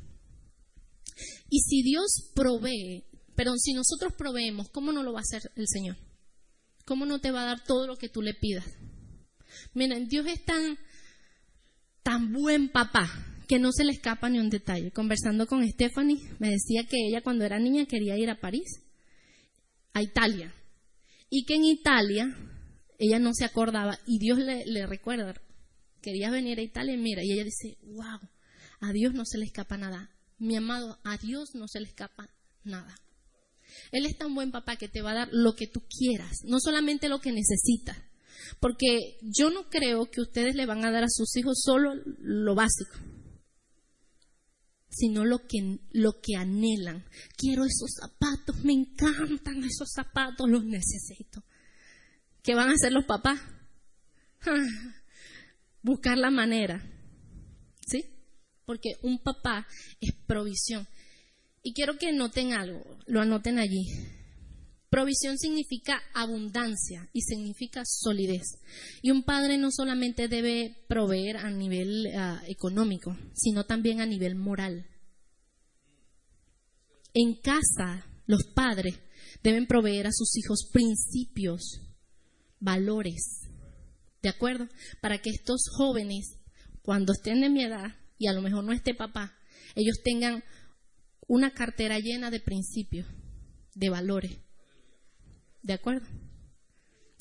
Y 1.49 1.61
si 1.61 1.83
Dios 1.83 2.31
provee, 2.35 3.05
pero 3.35 3.53
si 3.57 3.73
nosotros 3.73 4.13
proveemos, 4.17 4.69
¿cómo 4.71 4.93
no 4.93 5.03
lo 5.03 5.13
va 5.13 5.21
a 5.21 5.23
hacer 5.23 5.51
el 5.57 5.67
Señor? 5.69 5.97
¿Cómo 6.85 7.07
no 7.07 7.21
te 7.21 7.31
va 7.31 7.43
a 7.43 7.47
dar 7.47 7.65
todo 7.65 7.87
lo 7.87 7.97
que 7.97 8.09
tú 8.09 8.23
le 8.23 8.35
pidas? 8.35 8.67
Miren, 9.73 10.09
Dios 10.09 10.27
es 10.27 10.45
tan, 10.45 10.79
tan 12.03 12.33
buen 12.33 12.69
papá 12.69 13.09
que 13.49 13.59
no 13.59 13.73
se 13.73 13.85
le 13.85 13.93
escapa 13.93 14.29
ni 14.29 14.39
un 14.39 14.51
detalle. 14.51 14.91
Conversando 14.91 15.47
con 15.47 15.67
Stephanie, 15.67 16.21
me 16.39 16.51
decía 16.51 16.85
que 16.89 16.97
ella 17.09 17.23
cuando 17.23 17.45
era 17.45 17.59
niña 17.59 17.87
quería 17.87 18.17
ir 18.17 18.31
a 18.31 18.41
París, 18.41 18.83
a 19.93 20.03
Italia, 20.03 20.53
y 21.31 21.45
que 21.45 21.55
en 21.55 21.65
Italia 21.65 22.37
ella 22.99 23.19
no 23.19 23.33
se 23.35 23.45
acordaba 23.45 23.99
y 24.07 24.19
Dios 24.19 24.39
le, 24.39 24.87
recuerda, 24.87 25.35
querías 26.01 26.33
venir 26.33 26.59
a 26.59 26.63
Italia, 26.63 26.97
mira, 26.97 27.23
y 27.25 27.33
ella 27.33 27.45
dice, 27.45 27.79
wow, 27.83 28.21
a 28.81 28.93
Dios 28.93 29.15
no 29.15 29.25
se 29.25 29.39
le 29.39 29.47
escapa 29.47 29.77
nada. 29.77 30.11
Mi 30.39 30.57
amado, 30.57 30.99
a 31.05 31.17
Dios 31.17 31.55
no 31.55 31.67
se 31.69 31.81
le 31.81 31.87
escapa 31.87 32.29
nada. 32.65 32.95
Él 33.93 34.07
es 34.07 34.17
tan 34.17 34.35
buen 34.35 34.51
papá 34.51 34.77
que 34.77 34.89
te 34.89 35.03
va 35.03 35.13
a 35.13 35.15
dar 35.15 35.29
lo 35.33 35.55
que 35.55 35.67
tú 35.67 35.83
quieras, 35.89 36.39
no 36.45 36.59
solamente 36.61 37.09
lo 37.09 37.21
que 37.21 37.33
necesitas. 37.33 37.97
Porque 38.61 39.19
yo 39.23 39.51
no 39.51 39.69
creo 39.71 40.11
que 40.11 40.21
ustedes 40.21 40.55
le 40.55 40.67
van 40.67 40.85
a 40.85 40.91
dar 40.91 41.05
a 41.05 41.09
sus 41.09 41.37
hijos 41.37 41.61
solo 41.63 41.95
lo 42.19 42.55
básico 42.55 42.99
sino 44.95 45.25
lo 45.25 45.47
que, 45.47 45.79
lo 45.91 46.21
que 46.21 46.37
anhelan. 46.37 47.05
Quiero 47.37 47.65
esos 47.65 47.95
zapatos, 48.01 48.65
me 48.65 48.73
encantan 48.73 49.65
esos 49.65 49.91
zapatos, 49.93 50.49
los 50.49 50.65
necesito. 50.65 51.43
¿Qué 52.43 52.55
van 52.55 52.71
a 52.71 52.75
hacer 52.75 52.93
los 52.93 53.05
papás? 53.05 53.41
Buscar 55.83 56.19
la 56.19 56.31
manera. 56.31 56.83
¿Sí? 57.87 58.05
Porque 58.65 58.93
un 59.03 59.23
papá 59.23 59.67
es 60.01 60.15
provisión. 60.27 60.87
Y 61.67 61.73
quiero 61.73 61.97
que 61.97 62.13
noten 62.13 62.53
algo, 62.53 62.85
lo 63.07 63.23
anoten 63.23 63.59
allí. 63.59 63.87
Provisión 64.91 65.39
significa 65.39 66.01
abundancia 66.13 67.09
y 67.15 67.23
significa 67.23 67.83
solidez. 67.85 68.61
Y 69.03 69.11
un 69.11 69.25
padre 69.25 69.57
no 69.57 69.71
solamente 69.73 70.29
debe 70.29 70.85
proveer 70.89 71.39
a 71.39 71.51
nivel 71.51 72.07
ah, 72.17 72.43
económico, 72.47 73.17
sino 73.33 73.65
también 73.65 74.03
a 74.03 74.07
nivel 74.07 74.37
moral. 74.37 74.87
En 77.15 77.35
casa, 77.41 78.07
los 78.27 78.45
padres 78.55 78.97
deben 79.43 79.67
proveer 79.67 80.07
a 80.07 80.13
sus 80.13 80.37
hijos 80.37 80.69
principios, 80.71 81.81
valores, 82.61 83.41
¿de 84.23 84.29
acuerdo? 84.29 84.69
Para 85.01 85.19
que 85.19 85.31
estos 85.31 85.63
jóvenes, 85.77 86.41
cuando 86.83 87.15
estén 87.15 87.41
de 87.41 87.49
mi 87.49 87.65
edad, 87.65 87.97
y 88.19 88.27
a 88.27 88.33
lo 88.35 88.43
mejor 88.43 88.65
no 88.65 88.73
esté 88.73 88.95
papá, 88.95 89.35
ellos 89.75 90.03
tengan 90.05 90.45
una 91.27 91.53
cartera 91.53 91.99
llena 91.99 92.31
de 92.31 92.41
principios, 92.41 93.07
de 93.75 93.89
valores. 93.89 94.39
¿De 95.63 95.73
acuerdo? 95.73 96.07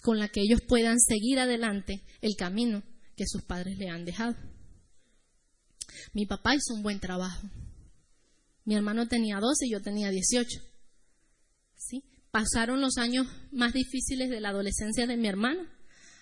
Con 0.02 0.20
la 0.20 0.28
que 0.28 0.42
ellos 0.42 0.62
puedan 0.68 1.00
seguir 1.00 1.40
adelante 1.40 2.04
el 2.22 2.36
camino 2.36 2.84
que 3.16 3.26
sus 3.28 3.44
padres 3.44 3.78
le 3.78 3.90
han 3.90 4.06
dejado. 4.06 4.36
Mi 6.14 6.26
papá 6.26 6.56
hizo 6.56 6.74
un 6.74 6.84
buen 6.84 7.00
trabajo. 7.00 7.48
Mi 8.66 8.76
hermano 8.76 9.08
tenía 9.08 9.40
12 9.40 9.66
y 9.68 9.72
yo 9.72 9.82
tenía 9.82 10.10
18. 10.10 10.62
¿Sí? 11.76 12.04
Pasaron 12.32 12.82
los 12.82 12.98
años 12.98 13.28
más 13.52 13.74
difíciles 13.74 14.30
de 14.30 14.42
la 14.42 14.50
adolescencia 14.50 15.06
de 15.06 15.18
mi 15.18 15.28
hermano. 15.28 15.64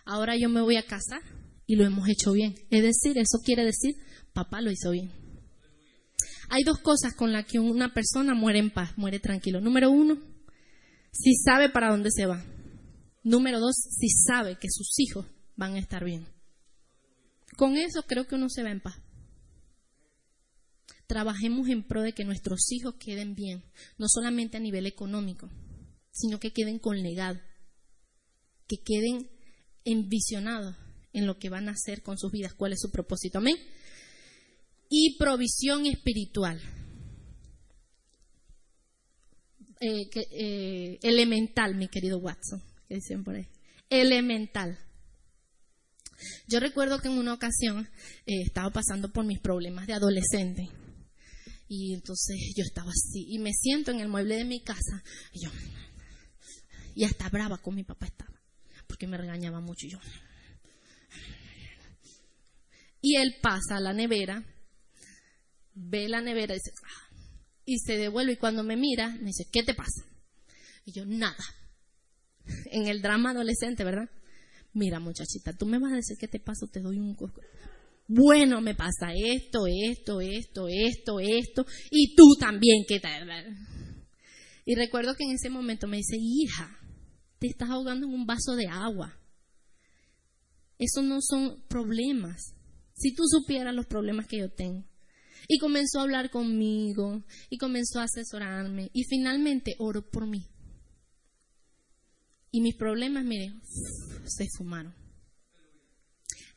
Ahora 0.05 0.35
yo 0.37 0.49
me 0.49 0.61
voy 0.61 0.75
a 0.75 0.85
casar 0.85 1.21
y 1.65 1.75
lo 1.75 1.85
hemos 1.85 2.07
hecho 2.09 2.33
bien. 2.33 2.55
Es 2.69 2.83
decir, 2.83 3.17
eso 3.17 3.39
quiere 3.43 3.63
decir, 3.63 3.95
papá 4.33 4.61
lo 4.61 4.71
hizo 4.71 4.91
bien. 4.91 5.20
Hay 6.53 6.63
dos 6.65 6.79
cosas 6.79 7.13
con 7.15 7.31
las 7.31 7.45
que 7.45 7.59
una 7.59 7.93
persona 7.93 8.33
muere 8.33 8.59
en 8.59 8.71
paz, 8.71 8.97
muere 8.97 9.21
tranquilo. 9.21 9.61
Número 9.61 9.89
uno, 9.89 10.17
si 11.13 11.33
sabe 11.33 11.69
para 11.69 11.89
dónde 11.89 12.11
se 12.11 12.25
va. 12.25 12.43
Número 13.23 13.61
dos, 13.61 13.73
si 13.73 14.09
sabe 14.09 14.57
que 14.59 14.67
sus 14.69 14.99
hijos 14.99 15.25
van 15.55 15.75
a 15.75 15.79
estar 15.79 16.03
bien. 16.03 16.27
Con 17.55 17.77
eso 17.77 18.03
creo 18.03 18.27
que 18.27 18.35
uno 18.35 18.49
se 18.49 18.63
va 18.63 18.71
en 18.71 18.81
paz. 18.81 18.95
Trabajemos 21.07 21.69
en 21.69 21.87
pro 21.87 22.01
de 22.01 22.11
que 22.11 22.25
nuestros 22.25 22.69
hijos 22.73 22.95
queden 22.95 23.33
bien, 23.33 23.63
no 23.97 24.07
solamente 24.09 24.57
a 24.57 24.59
nivel 24.59 24.85
económico, 24.87 25.49
sino 26.11 26.37
que 26.37 26.51
queden 26.51 26.79
con 26.79 27.01
legado, 27.01 27.39
que 28.67 28.75
queden 28.83 29.29
envisionados 29.85 30.75
en 31.13 31.27
lo 31.27 31.39
que 31.39 31.47
van 31.47 31.69
a 31.69 31.73
hacer 31.73 32.03
con 32.03 32.17
sus 32.17 32.29
vidas, 32.29 32.53
cuál 32.55 32.73
es 32.73 32.81
su 32.81 32.91
propósito. 32.91 33.37
Amén. 33.37 33.55
Y 34.93 35.17
provisión 35.17 35.85
espiritual. 35.85 36.61
Eh, 39.79 40.09
eh, 40.13 40.99
elemental, 41.01 41.75
mi 41.75 41.87
querido 41.87 42.19
Watson, 42.19 42.61
que 42.89 42.95
dicen 42.95 43.23
por 43.23 43.35
ahí. 43.35 43.47
Elemental. 43.89 44.77
Yo 46.45 46.59
recuerdo 46.59 46.99
que 46.99 47.07
en 47.07 47.17
una 47.17 47.33
ocasión 47.33 47.89
eh, 48.25 48.41
estaba 48.45 48.69
pasando 48.69 49.13
por 49.13 49.25
mis 49.25 49.39
problemas 49.39 49.87
de 49.87 49.93
adolescente. 49.93 50.69
Y 51.69 51.93
entonces 51.93 52.35
yo 52.57 52.63
estaba 52.65 52.91
así. 52.91 53.27
Y 53.29 53.39
me 53.39 53.53
siento 53.53 53.91
en 53.91 54.01
el 54.01 54.09
mueble 54.09 54.35
de 54.35 54.43
mi 54.43 54.61
casa. 54.61 55.01
Y 55.31 55.45
yo. 55.45 55.51
Y 56.95 57.05
hasta 57.05 57.29
brava 57.29 57.59
con 57.59 57.75
mi 57.75 57.85
papá 57.85 58.07
estaba. 58.07 58.37
Porque 58.87 59.07
me 59.07 59.17
regañaba 59.17 59.61
mucho. 59.61 59.87
Y 59.87 59.91
yo. 59.91 59.99
Y 62.99 63.15
él 63.15 63.37
pasa 63.41 63.77
a 63.77 63.79
la 63.79 63.93
nevera. 63.93 64.43
Ve 65.73 66.09
la 66.09 66.21
nevera 66.21 66.53
y 66.53 66.57
dice. 66.57 66.71
Ah", 66.83 67.11
y 67.65 67.79
se 67.79 67.97
devuelve 67.97 68.33
y 68.33 68.37
cuando 68.37 68.63
me 68.63 68.75
mira, 68.75 69.09
me 69.09 69.27
dice, 69.27 69.45
¿qué 69.51 69.63
te 69.63 69.73
pasa? 69.73 70.05
Y 70.85 70.91
yo, 70.91 71.05
nada. 71.05 71.43
En 72.71 72.87
el 72.87 73.01
drama 73.01 73.31
adolescente, 73.31 73.83
¿verdad? 73.83 74.09
Mira, 74.73 74.99
muchachita, 74.99 75.53
tú 75.53 75.65
me 75.65 75.79
vas 75.79 75.93
a 75.93 75.97
decir 75.97 76.17
qué 76.19 76.27
te 76.27 76.39
pasa, 76.39 76.65
te 76.71 76.79
doy 76.79 76.97
un... 76.97 77.15
Bueno, 78.07 78.61
me 78.61 78.73
pasa 78.73 79.13
esto, 79.13 79.67
esto, 79.67 80.19
esto, 80.19 80.67
esto, 80.67 81.19
esto, 81.19 81.65
y 81.91 82.15
tú 82.15 82.23
también, 82.39 82.83
¿qué 82.87 82.99
tal? 82.99 83.29
Y 84.65 84.75
recuerdo 84.75 85.15
que 85.15 85.23
en 85.23 85.31
ese 85.31 85.49
momento 85.49 85.87
me 85.87 85.97
dice, 85.97 86.17
hija, 86.19 86.77
te 87.39 87.47
estás 87.47 87.69
ahogando 87.69 88.07
en 88.07 88.13
un 88.13 88.25
vaso 88.25 88.55
de 88.55 88.67
agua. 88.67 89.17
Esos 90.77 91.03
no 91.03 91.19
son 91.21 91.63
problemas. 91.67 92.55
Si 92.95 93.13
tú 93.13 93.23
supieras 93.27 93.73
los 93.73 93.85
problemas 93.85 94.27
que 94.27 94.39
yo 94.39 94.49
tengo, 94.49 94.83
Y 95.47 95.57
comenzó 95.59 95.99
a 95.99 96.03
hablar 96.03 96.29
conmigo 96.29 97.23
y 97.49 97.57
comenzó 97.57 97.99
a 97.99 98.03
asesorarme 98.03 98.89
y 98.93 99.03
finalmente 99.03 99.75
oró 99.79 100.01
por 100.01 100.27
mí. 100.27 100.45
Y 102.51 102.61
mis 102.61 102.75
problemas, 102.75 103.23
mire, 103.23 103.53
se 104.25 104.47
fumaron. 104.57 104.93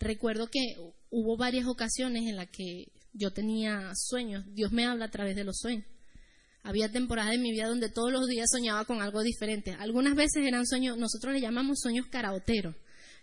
Recuerdo 0.00 0.48
que 0.48 0.76
hubo 1.10 1.36
varias 1.36 1.66
ocasiones 1.66 2.24
en 2.28 2.36
las 2.36 2.50
que 2.50 2.92
yo 3.12 3.32
tenía 3.32 3.92
sueños. 3.94 4.44
Dios 4.52 4.72
me 4.72 4.84
habla 4.84 5.06
a 5.06 5.10
través 5.10 5.36
de 5.36 5.44
los 5.44 5.58
sueños. 5.58 5.86
Había 6.62 6.90
temporadas 6.90 7.34
en 7.34 7.42
mi 7.42 7.52
vida 7.52 7.68
donde 7.68 7.90
todos 7.90 8.10
los 8.10 8.26
días 8.26 8.48
soñaba 8.50 8.84
con 8.86 9.02
algo 9.02 9.22
diferente. 9.22 9.72
Algunas 9.72 10.16
veces 10.16 10.46
eran 10.46 10.66
sueños, 10.66 10.96
nosotros 10.96 11.34
le 11.34 11.40
llamamos 11.40 11.78
sueños 11.80 12.06
caraoteros. 12.10 12.74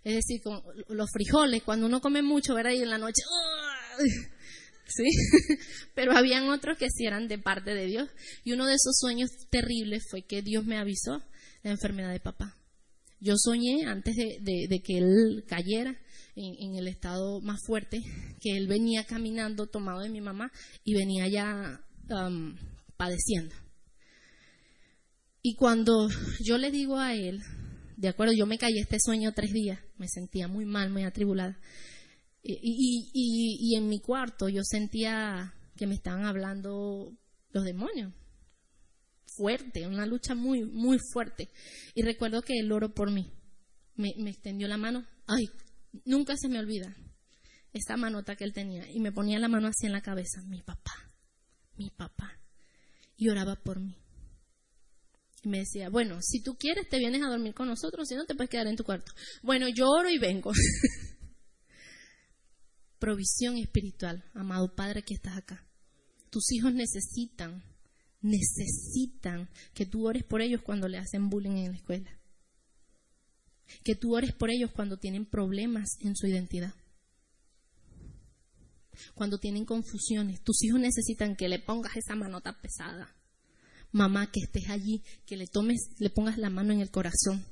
Es 0.04 0.16
decir, 0.16 0.42
con 0.42 0.62
los 0.90 1.10
frijoles, 1.12 1.64
cuando 1.64 1.86
uno 1.88 2.02
come 2.02 2.22
mucho, 2.22 2.56
ver 2.56 2.68
ahí 2.68 2.82
en 2.82 2.90
la 2.90 2.98
noche, 2.98 3.22
¿sí? 4.96 5.06
Pero 5.96 6.16
habían 6.16 6.50
otros 6.50 6.78
que 6.78 6.88
sí 6.90 7.06
eran 7.06 7.28
de 7.28 7.38
parte 7.38 7.74
de 7.74 7.86
Dios. 7.86 8.10
Y 8.44 8.54
uno 8.54 8.66
de 8.66 8.74
esos 8.74 8.98
sueños 8.98 9.30
terribles 9.50 10.04
fue 10.10 10.24
que 10.24 10.42
Dios 10.42 10.66
me 10.66 10.78
avisó 10.78 11.24
la 11.64 11.72
enfermedad 11.72 12.12
de 12.12 12.20
papá. 12.20 12.58
Yo 13.20 13.36
soñé 13.38 13.86
antes 13.86 14.16
de, 14.16 14.82
que 14.84 14.98
él 14.98 15.46
cayera 15.48 15.96
en, 16.36 16.76
el 16.76 16.88
estado 16.88 17.40
más 17.42 17.60
fuerte, 17.66 18.02
que 18.40 18.58
él 18.58 18.68
venía 18.68 19.04
caminando 19.04 19.68
tomado 19.68 20.02
de 20.02 20.10
mi 20.10 20.22
mamá 20.22 20.52
y 20.84 20.96
venía 20.96 21.28
ya 21.28 21.86
um, 22.10 22.56
padeciendo. 22.98 23.54
Y 25.44 25.56
cuando 25.56 26.10
yo 26.44 26.58
le 26.58 26.72
digo 26.72 26.98
a 26.98 27.14
él, 27.14 27.42
de 27.96 28.08
acuerdo, 28.08 28.34
yo 28.36 28.48
me 28.48 28.58
caí 28.58 28.80
este 28.80 28.98
sueño 29.00 29.34
tres 29.34 29.54
días, 29.54 29.80
me 29.98 30.08
sentía 30.08 30.48
muy 30.48 30.66
mal, 30.66 30.90
muy 30.90 31.04
atribulada. 31.04 31.60
Y, 32.44 33.76
en 33.76 33.88
mi 33.88 34.00
cuarto 34.00 34.50
yo 34.50 34.62
sentía 34.64 35.54
que 35.76 35.88
me 35.88 35.96
estaban 35.96 36.26
hablando 36.26 37.16
los 37.52 37.64
demonios. 37.64 38.14
Fuerte, 39.36 39.88
una 39.88 40.06
lucha 40.06 40.36
muy, 40.36 40.64
muy 40.64 40.98
fuerte. 41.14 41.50
Y 41.96 42.02
recuerdo 42.02 42.42
que 42.42 42.60
él 42.60 42.72
oró 42.72 42.94
por 42.94 43.12
mí. 43.12 43.32
Me, 43.96 44.10
extendió 44.30 44.68
la 44.68 44.78
mano. 44.78 45.06
Ay, 45.28 45.50
nunca 46.06 46.36
se 46.36 46.50
me 46.50 46.60
olvida 46.60 46.96
esa 47.74 47.96
manota 47.96 48.36
que 48.36 48.44
él 48.44 48.54
tenía. 48.54 48.90
Y 48.92 49.00
me 49.00 49.12
ponía 49.12 49.40
la 49.40 49.48
mano 49.48 49.68
así 49.68 49.86
en 49.86 49.94
la 49.94 50.02
cabeza. 50.02 50.42
Mi 50.48 50.62
papá, 50.62 50.94
mi 51.78 51.90
papá. 51.92 52.40
Y 53.16 53.30
oraba 53.30 53.56
por 53.56 53.80
mí. 53.80 53.96
Y 55.44 55.50
me 55.50 55.60
decía, 55.60 55.90
bueno, 55.90 56.20
si 56.22 56.44
tú 56.44 56.56
quieres 56.56 56.88
te 56.90 57.00
vienes 57.00 57.24
a 57.24 57.30
dormir 57.30 57.54
con 57.54 57.68
nosotros, 57.68 58.08
si 58.08 58.16
no 58.16 58.26
te 58.26 58.36
puedes 58.36 58.50
quedar 58.50 58.68
en 58.68 58.76
tu 58.76 58.84
cuarto. 58.84 59.12
Bueno, 59.42 59.68
yo 59.70 59.88
oro 59.90 60.10
y 60.10 60.18
vengo. 60.18 60.52
Provisión 63.02 63.58
espiritual, 63.58 64.24
amado 64.36 64.76
Padre 64.76 65.02
que 65.02 65.16
estás 65.16 65.36
acá. 65.36 65.66
Tus 66.30 66.52
hijos 66.52 66.72
necesitan, 66.72 67.64
necesitan 68.22 69.50
que 69.74 69.88
tú 69.88 70.08
ores 70.08 70.24
por 70.24 70.42
ellos 70.42 70.62
cuando 70.62 70.88
le 70.88 71.00
hacen 71.00 71.28
bullying 71.28 71.58
en 71.58 71.72
la 71.72 71.78
escuela. 71.78 72.12
Que 73.84 73.96
tú 73.96 74.16
ores 74.16 74.34
por 74.34 74.52
ellos 74.52 74.70
cuando 74.72 74.98
tienen 74.98 75.26
problemas 75.26 75.98
en 76.02 76.16
su 76.16 76.28
identidad. 76.28 76.76
Cuando 79.16 79.40
tienen 79.40 79.66
confusiones. 79.66 80.44
Tus 80.44 80.64
hijos 80.64 80.80
necesitan 80.80 81.36
que 81.36 81.50
le 81.50 81.58
pongas 81.58 81.98
esa 81.98 82.16
manota 82.16 82.62
pesada 82.62 83.18
mamá, 83.92 84.32
que 84.32 84.42
estés 84.42 84.70
allí, 84.70 85.04
que 85.26 85.38
le 85.38 85.48
tomes, 85.48 85.90
le 85.98 86.10
pongas 86.10 86.38
la 86.38 86.50
mano 86.50 86.72
en 86.72 86.82
el 86.82 86.92
corazón 86.92 87.46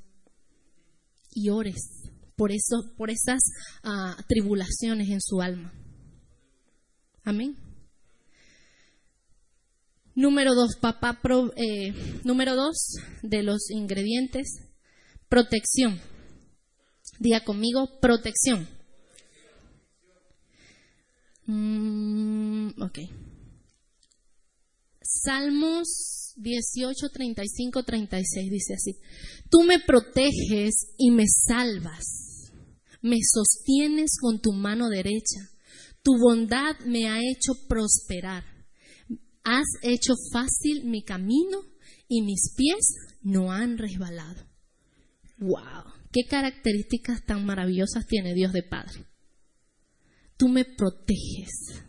y 1.32 1.50
ores 1.50 2.10
por 2.40 2.52
eso, 2.52 2.90
por 2.96 3.10
esas 3.10 3.42
ah, 3.82 4.16
tribulaciones 4.26 5.10
en 5.10 5.20
su 5.20 5.42
alma. 5.42 5.74
Amén. 7.22 7.54
Número 10.14 10.54
dos, 10.54 10.76
papá, 10.80 11.20
eh, 11.56 11.92
número 12.24 12.56
dos 12.56 12.94
de 13.22 13.42
los 13.42 13.70
ingredientes, 13.70 14.58
protección. 15.28 16.00
Diga 17.18 17.44
conmigo, 17.44 18.00
protección. 18.00 18.66
Mm, 21.44 22.70
ok. 22.80 23.00
Salmos 25.02 26.20
18, 26.36 27.10
35, 27.10 27.82
36 27.82 28.50
dice 28.50 28.74
así, 28.74 28.96
tú 29.50 29.62
me 29.62 29.78
proteges 29.80 30.94
y 30.96 31.10
me 31.10 31.24
salvas, 31.26 32.29
me 33.02 33.16
sostienes 33.22 34.10
con 34.20 34.40
tu 34.40 34.52
mano 34.52 34.88
derecha, 34.88 35.40
tu 36.02 36.12
bondad 36.18 36.78
me 36.86 37.08
ha 37.08 37.18
hecho 37.18 37.52
prosperar, 37.68 38.44
has 39.44 39.66
hecho 39.82 40.14
fácil 40.32 40.84
mi 40.84 41.02
camino 41.02 41.62
y 42.08 42.22
mis 42.22 42.54
pies 42.56 43.18
no 43.22 43.52
han 43.52 43.78
resbalado. 43.78 44.46
¡Wow! 45.38 45.92
¿Qué 46.12 46.24
características 46.28 47.24
tan 47.24 47.44
maravillosas 47.46 48.06
tiene 48.06 48.34
Dios 48.34 48.52
de 48.52 48.62
Padre? 48.62 49.06
Tú 50.36 50.48
me 50.48 50.64
proteges, 50.64 51.84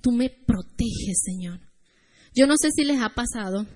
tú 0.00 0.12
me 0.12 0.30
proteges, 0.30 1.22
Señor. 1.24 1.60
Yo 2.34 2.46
no 2.46 2.56
sé 2.56 2.70
si 2.74 2.84
les 2.84 3.00
ha 3.00 3.10
pasado. 3.10 3.66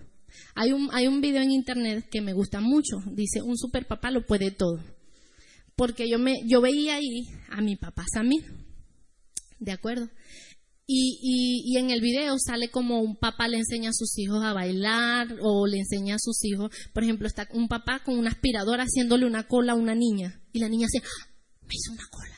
Hay 0.55 0.73
un, 0.73 0.89
hay 0.93 1.07
un 1.07 1.21
video 1.21 1.43
en 1.43 1.53
internet 1.53 2.09
que 2.11 2.21
me 2.21 2.33
gusta 2.33 2.61
mucho. 2.61 2.97
Dice, 3.13 3.41
un 3.43 3.57
super 3.57 3.87
papá 3.87 4.11
lo 4.11 4.27
puede 4.27 4.51
todo. 4.51 4.83
Porque 5.79 6.11
yo, 6.11 6.19
me, 6.19 6.43
yo 6.45 6.61
veía 6.61 6.97
ahí 6.97 7.29
a 7.51 7.61
mi 7.61 7.77
papá 7.77 8.05
Samir. 8.13 8.45
¿De 9.61 9.71
acuerdo? 9.71 10.11
Y, 10.89 11.63
y, 11.65 11.77
en 11.77 11.91
el 11.91 12.01
video 12.01 12.35
sale 12.45 12.69
como 12.71 13.01
un 13.01 13.15
papá 13.15 13.47
le 13.47 13.59
enseña 13.59 13.91
a 13.91 13.93
sus 13.93 14.19
hijos 14.19 14.43
a 14.43 14.53
bailar 14.53 15.37
o 15.41 15.69
le 15.69 15.79
enseña 15.79 16.17
a 16.17 16.19
sus 16.19 16.45
hijos, 16.45 16.71
por 16.93 17.05
ejemplo, 17.05 17.29
está 17.29 17.47
un 17.53 17.69
papá 17.69 18.03
con 18.03 18.19
una 18.19 18.31
aspiradora 18.31 18.85
haciéndole 18.85 19.25
una 19.25 19.47
cola 19.47 19.73
a 19.73 19.77
una 19.77 19.95
niña 19.95 20.41
y 20.53 20.59
la 20.59 20.69
niña 20.69 20.89
dice, 20.91 21.07
¡Ah! 21.07 21.31
me 21.63 21.75
hizo 21.75 21.93
una 21.93 22.09
cola. 22.11 22.35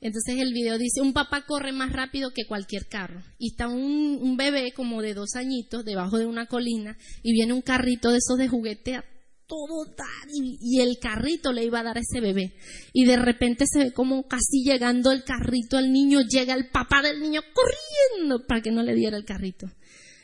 Entonces 0.00 0.36
el 0.38 0.52
video 0.52 0.78
dice, 0.78 1.00
un 1.00 1.12
papá 1.12 1.46
corre 1.46 1.72
más 1.72 1.92
rápido 1.92 2.32
que 2.32 2.46
cualquier 2.46 2.86
carro. 2.86 3.22
Y 3.38 3.52
está 3.52 3.68
un, 3.68 4.36
bebé 4.36 4.72
como 4.72 5.02
de 5.02 5.14
dos 5.14 5.34
añitos 5.34 5.84
debajo 5.84 6.18
de 6.18 6.26
una 6.26 6.46
colina 6.46 6.96
y 7.22 7.32
viene 7.32 7.52
un 7.52 7.62
carrito 7.62 8.10
de 8.10 8.18
esos 8.18 8.36
de 8.36 8.48
juguete 8.48 8.96
a 8.96 9.04
todo 9.52 9.84
dar 9.84 10.28
y, 10.32 10.80
el 10.80 10.98
carrito 10.98 11.52
le 11.52 11.64
iba 11.64 11.80
a 11.80 11.82
dar 11.82 11.98
a 11.98 12.00
ese 12.00 12.22
bebé. 12.22 12.54
Y 12.94 13.04
de 13.04 13.18
repente 13.18 13.66
se 13.70 13.84
ve 13.84 13.92
como 13.92 14.26
casi 14.26 14.64
llegando 14.64 15.12
el 15.12 15.24
carrito 15.24 15.76
al 15.76 15.92
niño, 15.92 16.22
llega 16.22 16.54
el 16.54 16.70
papá 16.70 17.02
del 17.02 17.20
niño 17.20 17.42
corriendo 17.52 18.46
para 18.46 18.62
que 18.62 18.70
no 18.70 18.82
le 18.82 18.94
diera 18.94 19.18
el 19.18 19.26
carrito. 19.26 19.66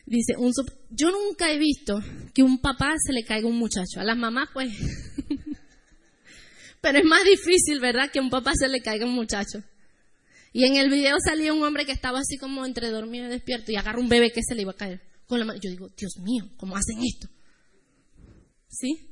Dice, 0.07 0.33
un, 0.39 0.55
yo 0.89 1.11
nunca 1.11 1.53
he 1.53 1.59
visto 1.59 2.01
que 2.33 2.43
un 2.43 2.63
papá 2.63 2.95
se 3.05 3.13
le 3.13 3.25
caiga 3.25 3.47
un 3.47 3.59
muchacho. 3.59 4.01
A 4.01 4.05
las 4.05 4.17
mamás 4.17 4.49
pues 4.55 4.71
Pero 6.81 6.99
es 6.99 7.05
más 7.05 7.25
difícil, 7.25 7.81
¿verdad? 7.81 8.11
Que 8.11 8.21
un 8.21 8.31
papá 8.31 8.53
se 8.55 8.69
le 8.69 8.81
caiga 8.81 9.05
un 9.05 9.15
muchacho. 9.15 9.63
Y 10.55 10.65
en 10.65 10.77
el 10.77 10.89
video 10.89 11.19
salía 11.23 11.53
un 11.53 11.63
hombre 11.63 11.85
que 11.85 11.93
estaba 11.93 12.21
así 12.21 12.39
como 12.39 12.65
entre 12.65 12.89
dormido 12.89 13.27
y 13.27 13.29
despierto 13.29 13.73
y 13.73 13.77
agarra 13.77 14.01
un 14.01 14.09
bebé 14.09 14.31
que 14.31 14.41
se 14.43 14.55
le 14.55 14.63
iba 14.63 14.71
a 14.71 14.77
caer 14.77 15.03
con 15.27 15.39
la 15.39 15.45
mano. 15.45 15.61
Yo 15.63 15.69
digo, 15.69 15.91
Dios 15.99 16.17
mío, 16.23 16.49
¿cómo 16.57 16.77
hacen 16.77 16.97
esto? 17.05 17.29
¿Sí? 18.69 19.08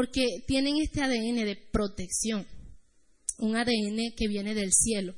Porque 0.00 0.42
tienen 0.46 0.78
este 0.78 1.02
ADN 1.02 1.44
de 1.44 1.56
protección, 1.70 2.46
un 3.36 3.54
ADN 3.54 4.14
que 4.16 4.28
viene 4.28 4.54
del 4.54 4.72
cielo. 4.72 5.14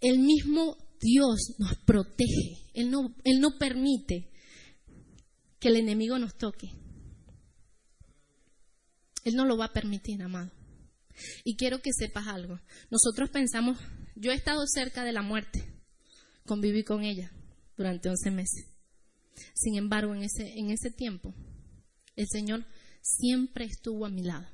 El 0.00 0.20
mismo 0.20 0.76
Dios 1.00 1.56
nos 1.58 1.76
protege, 1.78 2.70
Él 2.72 2.92
no, 2.92 3.12
Él 3.24 3.40
no 3.40 3.58
permite 3.58 4.30
que 5.58 5.66
el 5.66 5.78
enemigo 5.78 6.16
nos 6.20 6.36
toque. 6.36 6.70
Él 9.24 9.34
no 9.34 9.44
lo 9.46 9.56
va 9.56 9.64
a 9.64 9.72
permitir, 9.72 10.22
amado. 10.22 10.52
Y 11.42 11.56
quiero 11.56 11.82
que 11.82 11.90
sepas 11.92 12.28
algo. 12.28 12.60
Nosotros 12.88 13.30
pensamos, 13.30 13.78
yo 14.14 14.30
he 14.30 14.36
estado 14.36 14.64
cerca 14.68 15.02
de 15.02 15.10
la 15.10 15.22
muerte, 15.22 15.64
conviví 16.46 16.84
con 16.84 17.02
ella 17.02 17.32
durante 17.76 18.08
11 18.08 18.30
meses. 18.30 18.66
Sin 19.54 19.74
embargo, 19.74 20.14
en 20.14 20.22
ese, 20.22 20.56
en 20.56 20.70
ese 20.70 20.92
tiempo, 20.92 21.34
el 22.14 22.28
Señor 22.28 22.64
siempre 23.16 23.64
estuvo 23.64 24.06
a 24.06 24.10
mi 24.10 24.22
lado. 24.22 24.46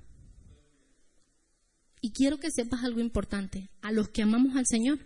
Y 2.00 2.12
quiero 2.12 2.38
que 2.38 2.50
sepas 2.50 2.84
algo 2.84 3.00
importante. 3.00 3.70
A 3.82 3.90
los 3.92 4.08
que 4.08 4.22
amamos 4.22 4.56
al 4.56 4.66
Señor, 4.66 4.98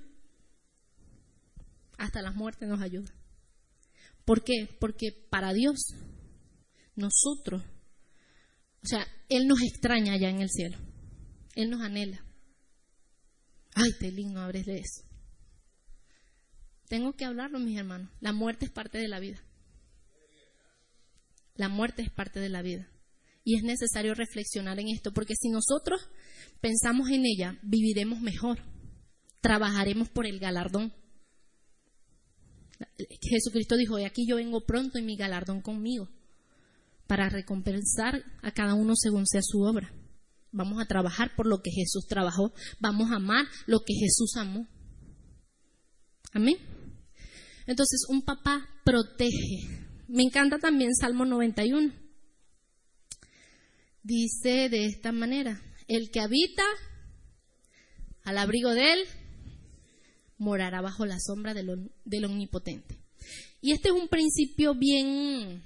hasta 1.99 2.23
la 2.23 2.33
muerte 2.33 2.67
nos 2.67 2.81
ayuda. 2.81 3.13
¿Por 4.25 4.45
qué? 4.45 4.69
Porque 4.79 5.13
para 5.31 5.53
Dios, 5.53 5.95
nosotros, 6.97 7.63
o 8.83 8.87
sea, 8.87 9.07
Él 9.29 9.47
nos 9.47 9.61
extraña 9.63 10.15
allá 10.15 10.31
en 10.31 10.41
el 10.41 10.51
cielo. 10.51 10.79
Él 11.55 11.71
nos 11.71 11.81
anhela. 11.81 12.25
Ay, 13.75 13.93
Telín, 13.99 14.33
no 14.33 14.41
hables 14.41 14.67
de 14.67 14.79
eso. 14.79 15.03
Tengo 16.89 17.15
que 17.15 17.25
hablarlo, 17.25 17.59
mis 17.59 17.79
hermanos. 17.79 18.11
La 18.21 18.33
muerte 18.33 18.65
es 18.65 18.71
parte 18.71 18.99
de 18.99 19.09
la 19.09 19.21
vida. 19.21 19.43
La 21.55 21.69
muerte 21.69 22.03
es 22.03 22.11
parte 22.11 22.41
de 22.41 22.49
la 22.49 22.63
vida. 22.63 22.91
Y 23.45 23.57
es 23.57 23.63
necesario 23.63 24.15
reflexionar 24.15 24.79
en 24.79 24.89
esto, 24.89 25.13
porque 25.13 25.35
si 25.35 25.49
nosotros 25.49 26.09
pensamos 26.61 27.09
en 27.11 27.25
ella, 27.25 27.59
viviremos 27.63 28.21
mejor. 28.21 28.59
Trabajaremos 29.41 30.09
por 30.09 30.27
el 30.27 30.39
galardón. 30.39 30.93
Jesucristo 33.23 33.77
dijo, 33.77 33.99
y 33.99 34.05
aquí 34.05 34.27
yo 34.27 34.37
vengo 34.37 34.65
pronto 34.67 34.99
y 34.99 35.03
mi 35.03 35.17
galardón 35.17 35.61
conmigo, 35.61 36.09
para 37.07 37.29
recompensar 37.29 38.23
a 38.43 38.53
cada 38.53 38.75
uno 38.75 38.95
según 38.97 39.27
sea 39.27 39.43
su 39.43 39.61
obra. 39.61 39.93
Vamos 40.53 40.83
a 40.83 40.87
trabajar 40.87 41.35
por 41.37 41.47
lo 41.47 41.63
que 41.63 41.71
Jesús 41.71 42.07
trabajó, 42.09 42.53
vamos 42.81 43.11
a 43.11 43.17
amar 43.17 43.47
lo 43.67 43.81
que 43.81 43.95
Jesús 43.95 44.37
amó. 44.37 44.67
Amén. 46.33 46.57
Entonces, 47.67 48.05
un 48.09 48.23
papá 48.23 48.69
protege. 48.85 49.89
Me 50.09 50.23
encanta 50.23 50.59
también 50.59 50.95
Salmo 50.95 51.25
91. 51.25 51.93
Dice 54.03 54.69
de 54.69 54.87
esta 54.87 55.13
manera, 55.13 55.63
el 55.89 56.11
que 56.11 56.21
habita 56.21 56.65
al 58.25 58.39
abrigo 58.39 58.71
de 58.71 58.93
él 58.93 59.01
morará 60.39 60.81
bajo 60.81 61.05
la 61.05 61.19
sombra 61.21 61.53
del, 61.53 62.25
omnipotente. 62.25 62.99
Y 63.61 63.73
este 63.73 63.89
es 63.89 63.95
un 63.95 64.09
principio 64.09 64.75
bien, 64.75 65.63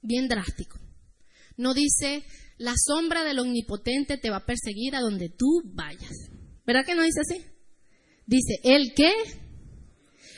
bien 0.00 0.28
drástico. 0.28 0.78
No 1.56 1.74
dice, 1.74 2.22
la 2.56 2.74
sombra 2.76 3.24
del 3.24 3.40
omnipotente 3.40 4.16
te 4.16 4.30
va 4.30 4.36
a 4.36 4.46
perseguir 4.46 4.94
a 4.94 5.00
donde 5.00 5.28
tú 5.28 5.62
vayas. 5.74 6.30
¿Verdad 6.64 6.86
que 6.86 6.94
no 6.94 7.02
dice 7.02 7.20
así? 7.20 7.44
Dice, 8.26 8.60
el 8.62 8.94
que, 8.94 9.12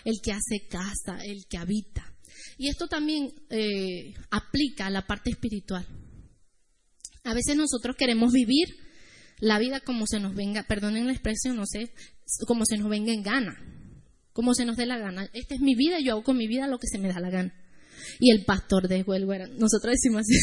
el 0.04 0.20
que 0.22 0.32
hace 0.32 0.66
casa, 0.66 1.22
el 1.24 1.44
que 1.46 1.58
habita. 1.58 2.16
Y 2.56 2.68
esto 2.68 2.88
también 2.88 3.34
eh, 3.50 4.14
aplica 4.30 4.86
a 4.86 4.90
la 4.90 5.06
parte 5.06 5.30
espiritual. 5.30 5.86
A 7.24 7.34
veces 7.34 7.56
nosotros 7.56 7.96
queremos 7.96 8.32
vivir 8.32 8.68
la 9.38 9.58
vida 9.58 9.80
como 9.80 10.06
se 10.06 10.20
nos 10.20 10.34
venga, 10.34 10.64
perdonen 10.64 11.06
la 11.06 11.12
expresión, 11.12 11.56
no 11.56 11.66
sé, 11.66 11.92
como 12.46 12.64
se 12.64 12.78
nos 12.78 12.88
venga 12.88 13.12
en 13.12 13.22
gana, 13.22 13.56
como 14.32 14.54
se 14.54 14.64
nos 14.64 14.76
dé 14.76 14.86
la 14.86 14.98
gana. 14.98 15.28
Esta 15.32 15.54
es 15.54 15.60
mi 15.60 15.74
vida, 15.74 15.98
yo 16.00 16.12
hago 16.12 16.22
con 16.22 16.36
mi 16.36 16.46
vida 16.46 16.66
lo 16.66 16.78
que 16.78 16.86
se 16.86 16.98
me 16.98 17.08
da 17.08 17.20
la 17.20 17.30
gana. 17.30 17.54
Y 18.20 18.30
el 18.30 18.44
pastor 18.44 18.88
de 18.88 19.02
Huelguera, 19.02 19.46
nosotros 19.48 19.94
decimos 19.94 20.22
así, 20.22 20.34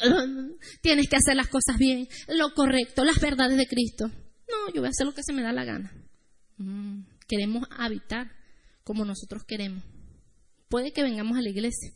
tienes 0.82 1.08
que 1.08 1.16
hacer 1.16 1.36
las 1.36 1.48
cosas 1.48 1.78
bien, 1.78 2.08
lo 2.28 2.52
correcto, 2.54 3.04
las 3.04 3.20
verdades 3.20 3.56
de 3.56 3.66
Cristo. 3.66 4.08
No, 4.08 4.72
yo 4.74 4.80
voy 4.80 4.86
a 4.86 4.90
hacer 4.90 5.06
lo 5.06 5.14
que 5.14 5.22
se 5.22 5.32
me 5.32 5.42
da 5.42 5.52
la 5.52 5.64
gana. 5.64 5.92
Mm, 6.58 7.02
queremos 7.28 7.66
habitar 7.70 8.30
como 8.84 9.04
nosotros 9.04 9.42
queremos. 9.46 9.84
Puede 10.68 10.92
que 10.92 11.02
vengamos 11.02 11.36
a 11.38 11.42
la 11.42 11.48
iglesia, 11.48 11.92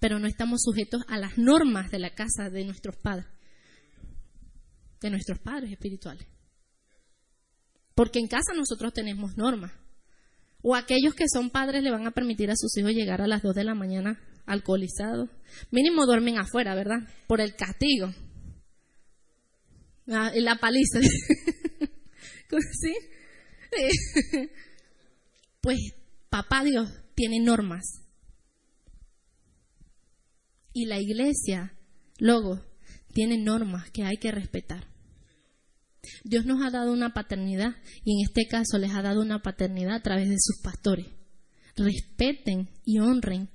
pero 0.00 0.18
no 0.18 0.26
estamos 0.26 0.62
sujetos 0.62 1.02
a 1.08 1.18
las 1.18 1.38
normas 1.38 1.90
de 1.90 1.98
la 1.98 2.10
casa 2.10 2.50
de 2.50 2.64
nuestros 2.64 2.96
padres, 2.96 3.26
de 5.00 5.10
nuestros 5.10 5.38
padres 5.38 5.70
espirituales. 5.72 6.26
Porque 7.94 8.20
en 8.20 8.28
casa 8.28 8.52
nosotros 8.54 8.92
tenemos 8.92 9.36
normas. 9.36 9.72
O 10.62 10.74
aquellos 10.74 11.14
que 11.14 11.28
son 11.32 11.50
padres 11.50 11.82
le 11.82 11.90
van 11.90 12.06
a 12.06 12.12
permitir 12.12 12.50
a 12.50 12.56
sus 12.56 12.76
hijos 12.76 12.92
llegar 12.92 13.20
a 13.20 13.26
las 13.26 13.42
2 13.42 13.54
de 13.54 13.64
la 13.64 13.74
mañana 13.74 14.20
alcoholizados. 14.46 15.28
Mínimo 15.70 16.06
duermen 16.06 16.38
afuera, 16.38 16.74
¿verdad? 16.74 16.98
Por 17.26 17.40
el 17.40 17.54
castigo. 17.54 18.12
La, 20.06 20.32
la 20.34 20.56
paliza. 20.56 21.00
¿Sí? 22.50 22.94
Pues 25.60 25.76
papá 26.30 26.62
Dios 26.62 26.88
tiene 27.14 27.40
normas. 27.40 28.07
Y 30.78 30.84
la 30.84 31.00
iglesia, 31.00 31.74
luego, 32.20 32.60
tiene 33.12 33.36
normas 33.36 33.90
que 33.90 34.04
hay 34.04 34.16
que 34.18 34.30
respetar. 34.30 34.86
Dios 36.22 36.46
nos 36.46 36.62
ha 36.62 36.70
dado 36.70 36.92
una 36.92 37.12
paternidad 37.12 37.74
y 38.04 38.12
en 38.12 38.28
este 38.28 38.46
caso 38.46 38.78
les 38.78 38.92
ha 38.92 39.02
dado 39.02 39.20
una 39.20 39.42
paternidad 39.42 39.96
a 39.96 40.02
través 40.02 40.28
de 40.28 40.36
sus 40.38 40.60
pastores. 40.62 41.06
Respeten 41.74 42.70
y 42.84 43.00
honren 43.00 43.50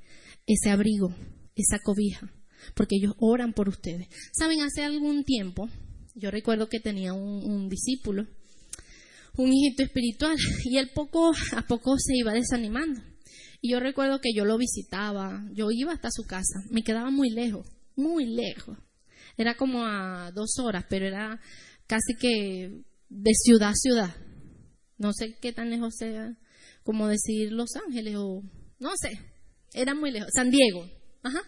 ese 0.45 0.69
abrigo, 0.69 1.15
esa 1.55 1.79
cobija, 1.81 2.29
porque 2.75 2.97
ellos 2.97 3.13
oran 3.19 3.53
por 3.53 3.69
ustedes. 3.69 4.09
Saben, 4.37 4.59
hace 4.59 4.83
algún 4.83 5.23
tiempo, 5.23 5.69
yo 6.15 6.29
recuerdo 6.29 6.67
que 6.67 6.81
tenía 6.81 7.13
un, 7.13 7.69
discípulo, 7.69 8.27
un 9.37 9.53
hijito 9.53 9.81
espiritual, 9.81 10.35
y 10.65 10.75
él 10.75 10.91
poco 10.93 11.31
a 11.55 11.61
poco 11.67 11.95
se 11.97 12.17
iba 12.17 12.33
desanimando. 12.33 13.12
Y 13.63 13.71
yo 13.71 13.79
recuerdo 13.79 14.19
que 14.19 14.33
yo 14.35 14.43
lo 14.43 14.57
visitaba, 14.57 15.41
yo 15.53 15.71
iba 15.71 15.93
hasta 15.93 16.11
su 16.11 16.23
casa, 16.23 16.59
me 16.69 16.83
quedaba 16.83 17.11
muy 17.11 17.29
lejos, 17.29 17.65
muy 17.95 18.25
lejos. 18.25 18.77
Era 19.37 19.55
como 19.55 19.85
a 19.85 20.31
dos 20.31 20.59
horas, 20.59 20.83
pero 20.89 21.07
era 21.07 21.39
casi 21.87 22.13
que 22.19 22.83
de 23.07 23.31
ciudad 23.33 23.69
a 23.69 23.73
ciudad. 23.73 24.15
No 24.97 25.13
sé 25.13 25.37
qué 25.41 25.53
tan 25.53 25.69
lejos 25.69 25.95
sea, 25.97 26.37
como 26.83 27.07
decir 27.07 27.53
Los 27.53 27.69
Ángeles 27.87 28.17
o 28.17 28.43
no 28.79 28.89
sé, 28.97 29.17
era 29.71 29.95
muy 29.95 30.11
lejos. 30.11 30.27
San 30.35 30.51
Diego, 30.51 30.85
ajá. 31.23 31.39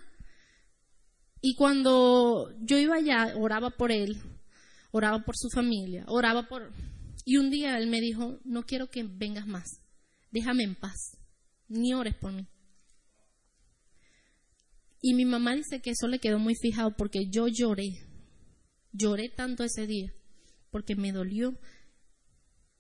Y 1.42 1.56
cuando 1.56 2.50
yo 2.62 2.78
iba 2.78 2.96
allá, 2.96 3.34
oraba 3.38 3.72
por 3.72 3.92
él, 3.92 4.22
oraba 4.92 5.26
por 5.26 5.36
su 5.36 5.50
familia, 5.50 6.06
oraba 6.08 6.48
por... 6.48 6.72
Y 7.26 7.36
un 7.36 7.50
día 7.50 7.78
él 7.78 7.88
me 7.88 8.00
dijo, 8.00 8.40
no 8.46 8.64
quiero 8.64 8.90
que 8.90 9.04
vengas 9.04 9.48
más, 9.48 9.82
déjame 10.32 10.64
en 10.64 10.76
paz, 10.76 11.18
ni 11.68 11.94
ores 11.94 12.16
por 12.16 12.32
mí. 12.32 12.48
Y 15.02 15.14
mi 15.14 15.26
mamá 15.26 15.56
dice 15.56 15.82
que 15.82 15.92
eso 15.92 16.08
le 16.08 16.20
quedó 16.20 16.40
muy 16.40 16.56
fijado 16.56 16.96
porque 16.98 17.30
yo 17.30 17.48
lloré, 17.48 18.02
lloré 18.92 19.30
tanto 19.30 19.64
ese 19.64 19.86
día 19.86 20.12
porque 20.76 20.98
me 20.98 21.14
dolió. 21.14 21.58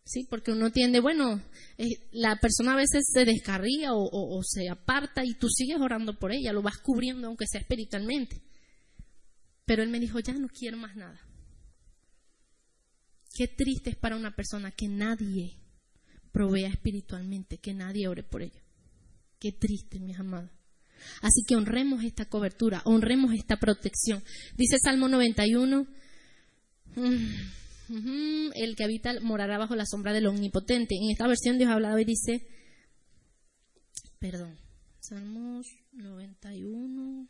Sí, 0.03 0.27
porque 0.29 0.51
uno 0.51 0.69
tiende, 0.69 0.99
bueno, 0.99 1.41
eh, 1.77 1.85
la 2.11 2.35
persona 2.41 2.73
a 2.73 2.75
veces 2.75 3.05
se 3.07 3.23
descarría 3.23 3.91
o, 3.93 4.41
se 4.43 4.67
aparta 4.67 5.23
y 5.23 5.33
tú 5.35 5.47
sigues 5.47 5.79
orando 5.79 6.19
por 6.19 6.33
ella, 6.33 6.51
lo 6.51 6.61
vas 6.61 6.77
cubriendo 6.77 7.27
aunque 7.27 7.47
sea 7.47 7.61
espiritualmente. 7.61 8.41
Pero 9.65 9.81
él 9.81 9.89
me 9.89 10.01
dijo, 10.01 10.19
ya 10.19 10.33
no 10.33 10.49
quiero 10.49 10.75
más 10.75 10.97
nada. 10.97 11.21
Qué 13.33 13.47
triste 13.47 13.91
es 13.91 13.95
para 13.95 14.17
una 14.17 14.35
persona 14.35 14.71
que 14.71 14.89
nadie 14.89 15.57
provea 16.33 16.67
espiritualmente, 16.67 17.59
que 17.59 17.73
nadie 17.73 18.09
ore 18.09 18.23
por 18.23 18.41
ella. 18.41 18.64
Qué 19.45 19.51
triste, 19.51 19.99
mis 19.99 20.17
amados. 20.17 20.49
Así 21.21 21.43
que 21.47 21.55
honremos 21.55 22.03
esta 22.03 22.25
cobertura, 22.25 22.81
honremos 22.83 23.31
esta 23.31 23.57
protección. 23.57 24.23
Dice 24.57 24.77
Salmo 24.83 25.07
91 25.07 25.85
el 28.55 28.75
que 28.75 28.83
habita 28.83 29.13
morará 29.21 29.59
bajo 29.59 29.75
la 29.75 29.85
sombra 29.85 30.13
del 30.13 30.25
omnipotente. 30.25 30.95
En 30.95 31.11
esta 31.11 31.27
versión 31.27 31.59
Dios 31.59 31.69
ha 31.69 31.73
hablado 31.73 31.99
y 31.99 32.05
dice, 32.05 32.47
perdón, 34.17 34.57
Salmos 34.99 35.67
91. 35.91 37.29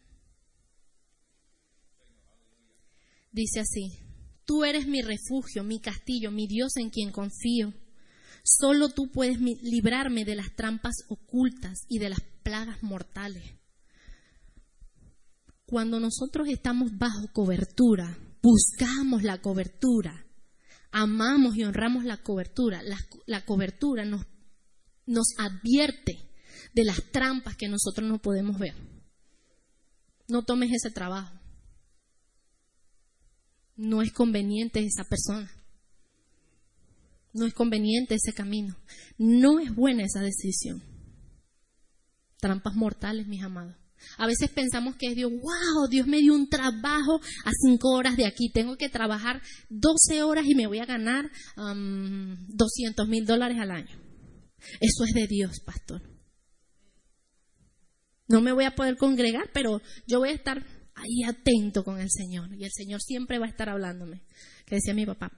Dice 3.33 3.59
así, 3.59 3.91
tú 4.45 4.63
eres 4.63 4.87
mi 4.87 5.01
refugio, 5.01 5.65
mi 5.65 5.81
castillo, 5.81 6.31
mi 6.31 6.47
Dios 6.47 6.77
en 6.77 6.89
quien 6.91 7.11
confío. 7.11 7.73
Solo 8.47 8.89
tú 8.89 9.09
puedes 9.11 9.39
librarme 9.41 10.23
de 10.23 10.35
las 10.35 10.55
trampas 10.55 10.97
ocultas 11.09 11.79
y 11.89 11.97
de 11.97 12.09
las 12.09 12.21
plagas 12.43 12.83
mortales. 12.83 13.43
Cuando 15.65 15.99
nosotros 15.99 16.47
estamos 16.47 16.95
bajo 16.95 17.27
cobertura, 17.33 18.15
buscamos 18.43 19.23
la 19.23 19.41
cobertura, 19.41 20.27
amamos 20.91 21.57
y 21.57 21.63
honramos 21.63 22.05
la 22.05 22.17
cobertura. 22.17 22.83
La, 23.25 23.43
cobertura 23.45 24.05
nos, 24.05 25.25
advierte 25.39 26.29
de 26.75 26.83
las 26.83 27.01
trampas 27.11 27.57
que 27.57 27.67
nosotros 27.67 28.07
no 28.07 28.21
podemos 28.21 28.59
ver. 28.59 28.75
No 30.27 30.43
tomes 30.43 30.69
ese 30.71 30.91
trabajo. 30.91 31.33
No 33.75 34.03
es 34.03 34.13
conveniente 34.13 34.85
esa 34.85 35.03
persona. 35.03 35.51
No 37.35 37.45
es 37.45 37.53
conveniente 37.53 38.15
ese 38.15 38.33
camino. 38.33 38.77
No 39.17 39.59
es 39.59 39.75
buena 39.75 40.03
esa 40.03 40.21
decisión. 40.21 40.81
Trampas 42.39 42.75
mortales, 42.75 43.27
mis 43.27 43.43
amados. 43.43 43.75
A 44.17 44.25
veces 44.25 44.49
pensamos 44.49 44.95
que 44.95 45.07
es 45.07 45.15
Dios, 45.15 45.31
wow, 45.31 45.89
Dios 45.89 46.07
me 46.07 46.19
dio 46.19 46.33
un 46.33 46.47
trabajo 46.47 47.19
a 47.43 47.51
cinco 47.61 47.89
horas 47.89 48.15
de 48.15 48.25
aquí, 48.25 48.51
tengo 48.53 48.77
que 48.77 48.87
trabajar 48.87 49.41
12 49.69 50.23
horas 50.23 50.45
y 50.45 50.55
me 50.55 50.67
voy 50.67 50.79
a 50.79 50.85
ganar 50.85 51.29
200 51.57 53.07
mil 53.07 53.25
dólares 53.25 53.57
al 53.59 53.71
año. 53.71 53.99
Eso 54.79 55.03
es 55.05 55.13
de 55.13 55.27
Dios, 55.27 55.59
pastor. 55.59 56.01
No 58.29 58.39
me 58.41 58.53
voy 58.53 58.63
a 58.63 58.75
poder 58.75 58.95
congregar, 58.95 59.49
pero 59.53 59.81
yo 60.07 60.19
voy 60.19 60.29
a 60.29 60.33
estar 60.33 60.65
ahí 60.93 61.23
atento 61.27 61.83
con 61.83 61.99
el 61.99 62.09
Señor. 62.09 62.53
Y 62.55 62.63
el 62.63 62.71
Señor 62.71 63.01
siempre 63.01 63.39
va 63.39 63.45
a 63.45 63.49
estar 63.49 63.69
hablándome. 63.69 64.23
Que 64.65 64.75
decía 64.75 64.93
mi 64.93 65.05
papá, 65.05 65.31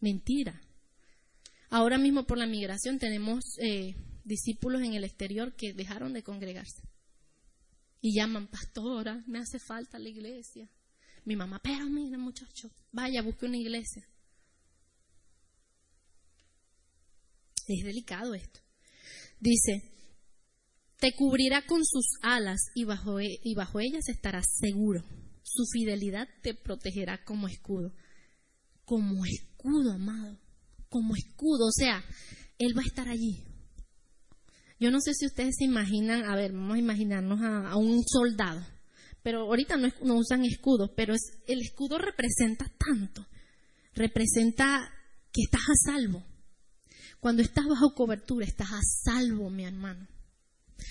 Mentira. 0.00 0.60
Ahora 1.70 1.98
mismo 1.98 2.24
por 2.26 2.38
la 2.38 2.46
migración 2.46 2.98
tenemos 2.98 3.44
eh, 3.58 3.94
discípulos 4.24 4.82
en 4.82 4.94
el 4.94 5.04
exterior 5.04 5.54
que 5.54 5.72
dejaron 5.72 6.12
de 6.12 6.22
congregarse. 6.22 6.82
Y 8.00 8.14
llaman, 8.14 8.48
pastora, 8.48 9.24
me 9.26 9.38
hace 9.38 9.58
falta 9.58 9.98
la 9.98 10.08
iglesia. 10.08 10.68
Mi 11.24 11.34
mamá, 11.34 11.60
pero 11.62 11.86
mira 11.86 12.18
muchacho, 12.18 12.70
vaya, 12.92 13.22
busque 13.22 13.46
una 13.46 13.56
iglesia. 13.56 14.06
Es 17.66 17.84
delicado 17.84 18.34
esto. 18.34 18.60
Dice, 19.40 19.92
te 20.98 21.14
cubrirá 21.14 21.66
con 21.66 21.84
sus 21.84 22.06
alas 22.22 22.60
y 22.74 22.84
bajo, 22.84 23.18
e, 23.18 23.38
y 23.42 23.54
bajo 23.54 23.80
ellas 23.80 24.08
estarás 24.08 24.46
seguro. 24.56 25.04
Su 25.42 25.64
fidelidad 25.72 26.28
te 26.42 26.54
protegerá 26.54 27.24
como 27.24 27.48
escudo. 27.48 27.92
Como 28.86 29.26
escudo, 29.26 29.92
amado. 29.92 30.38
Como 30.88 31.14
escudo. 31.14 31.66
O 31.66 31.72
sea, 31.72 32.02
Él 32.56 32.72
va 32.74 32.82
a 32.82 32.86
estar 32.86 33.08
allí. 33.08 33.44
Yo 34.78 34.90
no 34.90 35.00
sé 35.00 35.12
si 35.14 35.26
ustedes 35.26 35.56
se 35.58 35.64
imaginan, 35.64 36.24
a 36.24 36.36
ver, 36.36 36.52
vamos 36.52 36.76
a 36.76 36.78
imaginarnos 36.78 37.40
a, 37.42 37.76
un 37.76 38.02
soldado. 38.06 38.64
Pero 39.22 39.40
ahorita 39.40 39.76
no, 39.76 40.14
usan 40.14 40.44
escudos, 40.44 40.90
pero 40.96 41.14
el 41.46 41.60
escudo 41.60 41.98
representa 41.98 42.70
tanto. 42.78 43.26
Representa 43.94 44.88
que 45.32 45.42
estás 45.42 45.62
a 45.62 45.92
salvo. 45.92 46.24
Cuando 47.18 47.42
estás 47.42 47.66
bajo 47.66 47.94
cobertura, 47.94 48.46
estás 48.46 48.70
a 48.70 48.80
salvo, 48.82 49.50
mi 49.50 49.64
hermano. 49.64 50.06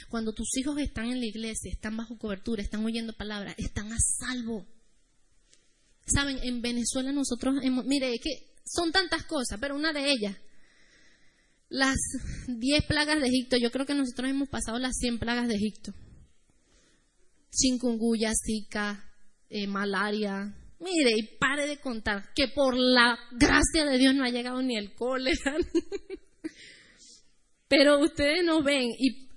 Cuando 0.10 0.34
tus 0.34 0.58
hijos 0.58 0.78
están 0.80 1.06
en 1.06 1.20
la 1.20 1.28
iglesia, 1.28 1.72
están 1.72 1.96
bajo 1.96 2.18
cobertura, 2.18 2.62
están 2.62 2.84
oyendo 2.84 3.14
palabras, 3.14 3.56
están 3.58 3.94
a 3.94 3.98
salvo. 3.98 4.66
Saben, 6.06 6.40
en 6.44 6.62
Venezuela 6.62 7.12
nosotros 7.12 7.56
hemos, 7.64 7.86
mire, 7.86 8.20
que 8.20 8.54
son 8.64 8.92
tantas 8.92 9.26
cosas, 9.26 9.60
pero 9.60 9.76
una 9.76 9.92
de 9.92 10.12
ellas, 10.12 10.38
las 11.70 11.96
10 12.48 12.86
plagas 12.86 13.22
de 13.22 13.28
Egipto, 13.28 13.58
yo 13.58 13.72
creo 13.72 13.86
que 13.86 13.96
nosotros 13.96 14.30
hemos 14.30 14.50
pasado 14.50 14.78
las 14.78 14.96
100 14.98 15.20
plagas 15.20 15.48
de 15.48 15.56
Egipto. 15.56 15.94
Chikungunya, 17.52 18.32
Zika, 18.46 19.12
eh, 19.50 19.68
malaria. 19.68 20.54
Mire, 20.80 21.12
y 21.18 21.38
pare 21.38 21.68
de 21.68 21.78
contar 21.78 22.34
que 22.36 22.50
por 22.50 22.78
la 22.78 23.18
gracia 23.32 23.86
de 23.86 23.98
Dios 23.98 24.14
no 24.14 24.26
ha 24.26 24.30
llegado 24.30 24.62
ni 24.62 24.78
el 24.78 24.94
cólera. 24.94 25.56
Pero 27.68 28.00
ustedes 28.00 28.44
nos 28.44 28.64
ven 28.64 28.92
y 29.00 29.28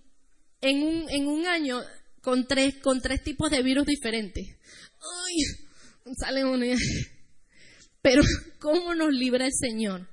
en 0.61 0.83
un, 0.83 1.09
en 1.09 1.29
un 1.29 1.47
año 1.47 1.81
con 2.21 2.47
tres, 2.47 2.77
con 2.83 3.01
tres 3.01 3.23
tipos 3.23 3.51
de 3.51 3.63
virus 3.63 3.87
diferentes. 3.87 4.59
Ay, 5.01 5.68
salen 6.17 6.47
uno. 6.47 6.65
Pero, 8.03 8.23
¿cómo 8.61 8.95
nos 8.95 9.13
libra 9.13 9.47
el 9.47 9.53
Señor? 9.53 10.09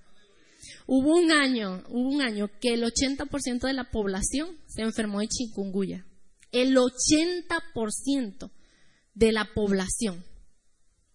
Hubo 0.88 1.16
un 1.16 1.32
año, 1.32 1.84
hubo 1.90 2.10
un 2.10 2.22
año 2.22 2.50
que 2.62 2.74
el 2.74 2.84
80% 2.84 3.62
de 3.62 3.74
la 3.74 3.90
población 3.90 4.58
se 4.68 4.82
enfermó 4.82 5.20
de 5.20 5.28
chikungunya. 5.28 6.06
El 6.52 6.76
80% 6.76 8.52
de 9.14 9.32
la 9.32 9.50
población. 9.54 10.24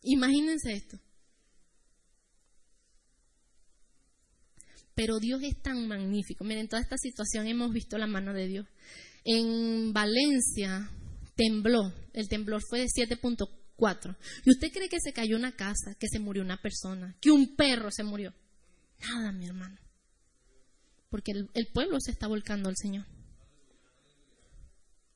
Imagínense 0.03 0.73
esto. 0.73 0.99
Pero 4.95 5.19
Dios 5.19 5.41
es 5.43 5.61
tan 5.63 5.87
magnífico. 5.87 6.45
Miren, 6.45 6.63
en 6.63 6.69
toda 6.69 6.83
esta 6.83 6.97
situación 6.99 7.47
hemos 7.47 7.73
visto 7.73 7.97
la 7.97 8.07
mano 8.07 8.35
de 8.35 8.47
Dios. 8.49 8.67
En 9.25 9.93
Valencia 9.93 10.91
tembló, 11.37 11.93
el 12.13 12.29
temblor 12.29 12.61
fue 12.69 12.81
de 12.81 12.87
7.4. 12.87 13.60
¿Y 14.45 14.51
usted 14.51 14.73
cree 14.73 14.89
que 14.89 15.01
se 15.01 15.13
cayó 15.13 15.37
una 15.37 15.53
casa, 15.53 15.95
que 15.99 16.09
se 16.09 16.19
murió 16.19 16.43
una 16.43 16.61
persona, 16.61 17.17
que 17.21 17.31
un 17.31 17.57
perro 17.57 17.91
se 17.91 18.03
murió? 18.03 18.35
Nada, 19.01 19.33
mi 19.33 19.47
hermano. 19.47 19.79
Porque 21.09 21.33
el, 21.33 21.51
el 21.55 21.67
pueblo 21.69 21.99
se 22.01 22.11
está 22.11 22.27
volcando 22.29 22.69
al 22.69 22.77
Señor. 22.77 23.07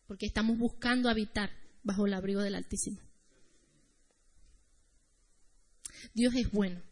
Porque 0.06 0.26
estamos 0.26 0.58
buscando 0.58 1.08
habitar 1.08 1.50
bajo 1.82 2.06
el 2.06 2.14
abrigo 2.14 2.40
del 2.40 2.54
Altísimo. 2.54 3.00
Dios 6.14 6.34
es 6.34 6.50
bueno. 6.50 6.82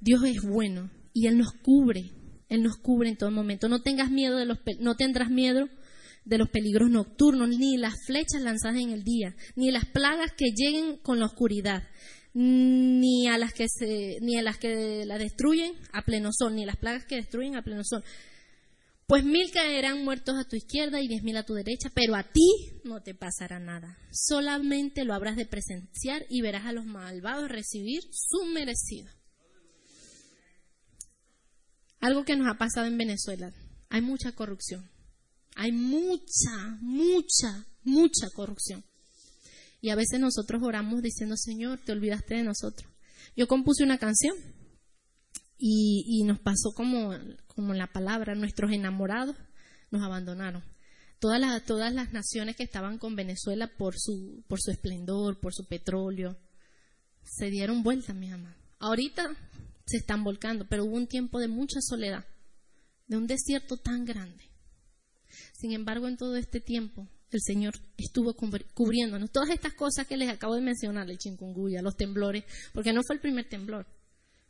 Dios 0.00 0.22
es 0.24 0.42
bueno 0.42 0.90
y 1.12 1.26
Él 1.26 1.38
nos 1.38 1.52
cubre. 1.52 2.12
Él 2.48 2.62
nos 2.62 2.76
cubre 2.78 3.10
en 3.10 3.16
todo 3.16 3.30
momento. 3.30 3.68
No 3.68 3.82
tengas 3.82 4.10
miedo 4.10 4.36
de 4.36 4.46
los 4.46 4.58
no 4.80 4.96
tendrás 4.96 5.30
miedo 5.30 5.68
de 6.28 6.38
los 6.38 6.50
peligros 6.50 6.90
nocturnos, 6.90 7.48
ni 7.48 7.78
las 7.78 7.94
flechas 8.06 8.42
lanzadas 8.42 8.80
en 8.80 8.90
el 8.90 9.02
día, 9.02 9.34
ni 9.56 9.70
las 9.70 9.86
plagas 9.86 10.32
que 10.36 10.52
lleguen 10.54 10.98
con 10.98 11.18
la 11.18 11.26
oscuridad, 11.26 11.88
ni 12.34 13.26
a 13.28 13.38
las 13.38 13.54
que 13.54 13.66
se, 13.68 14.18
ni 14.20 14.36
a 14.36 14.42
las 14.42 14.58
que 14.58 15.04
la 15.06 15.16
destruyen 15.18 15.72
a 15.92 16.02
pleno 16.02 16.30
sol, 16.32 16.54
ni 16.54 16.66
las 16.66 16.76
plagas 16.76 17.06
que 17.06 17.16
destruyen 17.16 17.56
a 17.56 17.62
pleno 17.62 17.82
sol. 17.82 18.04
Pues 19.06 19.24
mil 19.24 19.50
caerán 19.50 20.04
muertos 20.04 20.36
a 20.38 20.46
tu 20.46 20.54
izquierda 20.54 21.00
y 21.00 21.08
diez 21.08 21.22
mil 21.22 21.38
a 21.38 21.46
tu 21.46 21.54
derecha, 21.54 21.90
pero 21.94 22.14
a 22.14 22.24
ti 22.24 22.82
no 22.84 23.02
te 23.02 23.14
pasará 23.14 23.58
nada. 23.58 23.96
Solamente 24.12 25.04
lo 25.04 25.14
habrás 25.14 25.36
de 25.36 25.46
presenciar 25.46 26.26
y 26.28 26.42
verás 26.42 26.66
a 26.66 26.72
los 26.72 26.84
malvados 26.84 27.48
recibir 27.48 28.02
su 28.12 28.44
merecido. 28.52 29.10
Algo 32.00 32.24
que 32.24 32.36
nos 32.36 32.48
ha 32.54 32.58
pasado 32.58 32.86
en 32.86 32.98
Venezuela. 32.98 33.50
Hay 33.88 34.02
mucha 34.02 34.32
corrupción. 34.32 34.90
Hay 35.58 35.72
mucha, 35.72 36.78
mucha, 36.80 37.66
mucha 37.82 38.30
corrupción. 38.30 38.84
Y 39.80 39.90
a 39.90 39.96
veces 39.96 40.20
nosotros 40.20 40.62
oramos 40.62 41.02
diciendo, 41.02 41.36
Señor, 41.36 41.80
te 41.84 41.90
olvidaste 41.90 42.36
de 42.36 42.44
nosotros. 42.44 42.88
Yo 43.36 43.48
compuse 43.48 43.82
una 43.82 43.98
canción 43.98 44.36
y, 45.58 46.22
nos 46.22 46.38
pasó 46.38 46.70
como, 46.76 47.12
como 47.48 47.74
la 47.74 47.88
palabra, 47.88 48.36
nuestros 48.36 48.70
enamorados 48.70 49.34
nos 49.90 50.00
abandonaron. 50.04 50.62
Todas 51.18 51.40
las, 51.40 52.12
naciones 52.12 52.54
que 52.54 52.62
estaban 52.62 52.98
con 52.98 53.16
Venezuela 53.16 53.66
por 53.66 53.98
su, 53.98 54.44
por 54.46 54.60
su 54.60 54.70
esplendor, 54.70 55.40
por 55.40 55.52
su 55.52 55.66
petróleo, 55.66 56.38
se 57.24 57.50
dieron 57.50 57.82
vuelta, 57.82 58.14
mi 58.14 58.30
amor. 58.30 58.54
Ahorita 58.78 59.24
se 59.86 59.96
están 59.96 60.22
volcando, 60.22 60.68
pero 60.68 60.84
hubo 60.84 60.94
un 60.94 61.08
tiempo 61.08 61.40
de 61.40 61.48
mucha 61.48 61.80
soledad, 61.80 62.24
de 63.08 63.16
un 63.16 63.26
desierto 63.26 63.76
tan 63.76 64.04
grande. 64.04 64.47
Sin 65.58 65.72
embargo, 65.72 66.06
en 66.06 66.16
todo 66.16 66.36
este 66.36 66.60
tiempo, 66.60 67.08
el 67.32 67.40
Señor 67.42 67.74
estuvo 67.96 68.32
cubriéndonos. 68.34 69.32
Todas 69.32 69.50
estas 69.50 69.74
cosas 69.74 70.06
que 70.06 70.16
les 70.16 70.28
acabo 70.28 70.54
de 70.54 70.60
mencionar, 70.60 71.10
el 71.10 71.18
chikungunya, 71.18 71.82
los 71.82 71.96
temblores, 71.96 72.44
porque 72.72 72.92
no 72.92 73.02
fue 73.02 73.16
el 73.16 73.20
primer 73.20 73.48
temblor. 73.48 73.84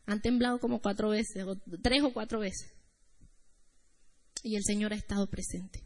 Han 0.05 0.21
temblado 0.21 0.59
como 0.61 0.83
cuatro 0.83 1.09
veces, 1.09 1.45
o 1.45 1.57
tres 1.83 2.03
o 2.03 2.13
cuatro 2.13 2.41
veces. 2.41 2.75
Y 4.43 4.57
el 4.57 4.63
Señor 4.65 4.93
ha 4.93 4.97
estado 4.97 5.27
presente. 5.31 5.83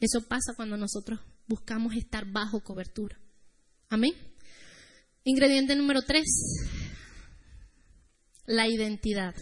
Eso 0.00 0.22
pasa 0.28 0.54
cuando 0.54 0.76
nosotros 0.76 1.18
buscamos 1.48 1.96
estar 1.96 2.24
bajo 2.30 2.60
cobertura. 2.60 3.18
Amén. 3.88 4.12
Ingrediente 5.24 5.74
número 5.74 6.02
tres, 6.02 6.24
la 8.44 8.68
identidad. 8.68 9.34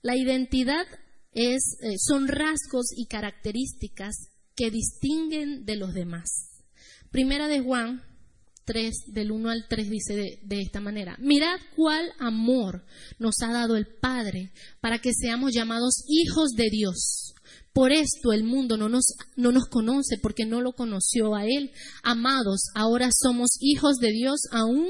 La 0.00 0.16
identidad 0.16 0.86
es, 1.34 1.76
eh, 1.82 1.96
son 1.98 2.28
rasgos 2.28 2.86
y 2.96 3.06
características 3.06 4.30
que 4.56 4.70
distinguen 4.70 5.64
de 5.64 5.76
los 5.76 5.92
demás. 5.92 6.62
Primera 7.10 7.48
de 7.48 7.60
Juan 7.60 8.02
3, 8.64 8.94
del 9.08 9.30
1 9.32 9.50
al 9.50 9.66
3, 9.68 9.90
dice 9.90 10.16
de, 10.16 10.40
de, 10.42 10.60
esta 10.62 10.80
manera, 10.80 11.16
mirad 11.20 11.58
cuál 11.76 12.12
amor 12.18 12.84
nos 13.18 13.34
ha 13.42 13.52
dado 13.52 13.76
el 13.76 13.86
Padre 13.86 14.52
para 14.80 15.00
que 15.00 15.12
seamos 15.12 15.52
llamados 15.52 16.04
hijos 16.08 16.52
de 16.52 16.70
Dios. 16.70 17.34
Por 17.74 17.90
esto 17.90 18.32
el 18.32 18.44
mundo 18.44 18.76
no 18.76 18.88
nos, 18.88 19.16
no 19.36 19.50
nos 19.50 19.66
conoce 19.66 20.16
porque 20.22 20.46
no 20.46 20.60
lo 20.60 20.72
conoció 20.74 21.34
a 21.34 21.44
Él. 21.44 21.72
Amados, 22.04 22.66
ahora 22.74 23.10
somos 23.12 23.50
hijos 23.60 23.96
de 23.96 24.12
Dios 24.12 24.42
aún 24.52 24.86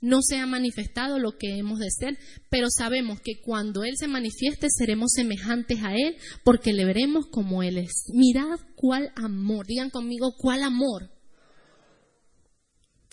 no 0.00 0.18
se 0.22 0.36
ha 0.36 0.46
manifestado 0.46 1.18
lo 1.18 1.32
que 1.38 1.58
hemos 1.58 1.78
de 1.80 1.90
ser, 1.90 2.18
pero 2.48 2.68
sabemos 2.70 3.20
que 3.20 3.40
cuando 3.40 3.82
Él 3.84 3.94
se 3.96 4.08
manifieste 4.08 4.68
seremos 4.70 5.12
semejantes 5.14 5.82
a 5.82 5.94
Él 5.94 6.16
porque 6.44 6.72
le 6.72 6.84
veremos 6.84 7.26
como 7.30 7.62
Él 7.62 7.78
es. 7.78 8.04
Mirad 8.12 8.60
cuál 8.76 9.12
amor, 9.16 9.66
digan 9.66 9.90
conmigo 9.90 10.34
cuál 10.38 10.62
amor. 10.62 11.10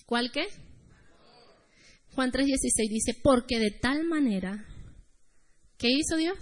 ¿Cuál 0.05 0.31
qué? 0.31 0.45
Juan 2.13 2.31
3:16 2.31 2.89
dice, 2.89 3.13
porque 3.21 3.59
de 3.59 3.71
tal 3.71 4.05
manera, 4.05 4.65
¿qué 5.77 5.89
hizo 5.89 6.15
Dios? 6.17 6.37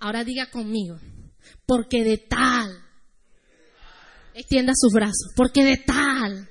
Ahora 0.00 0.24
diga 0.24 0.50
conmigo, 0.50 0.98
porque 1.66 2.02
de 2.02 2.18
tal, 2.18 2.84
extienda 4.34 4.72
sus 4.76 4.92
brazos, 4.92 5.32
porque 5.36 5.64
de 5.64 5.76
tal 5.76 6.48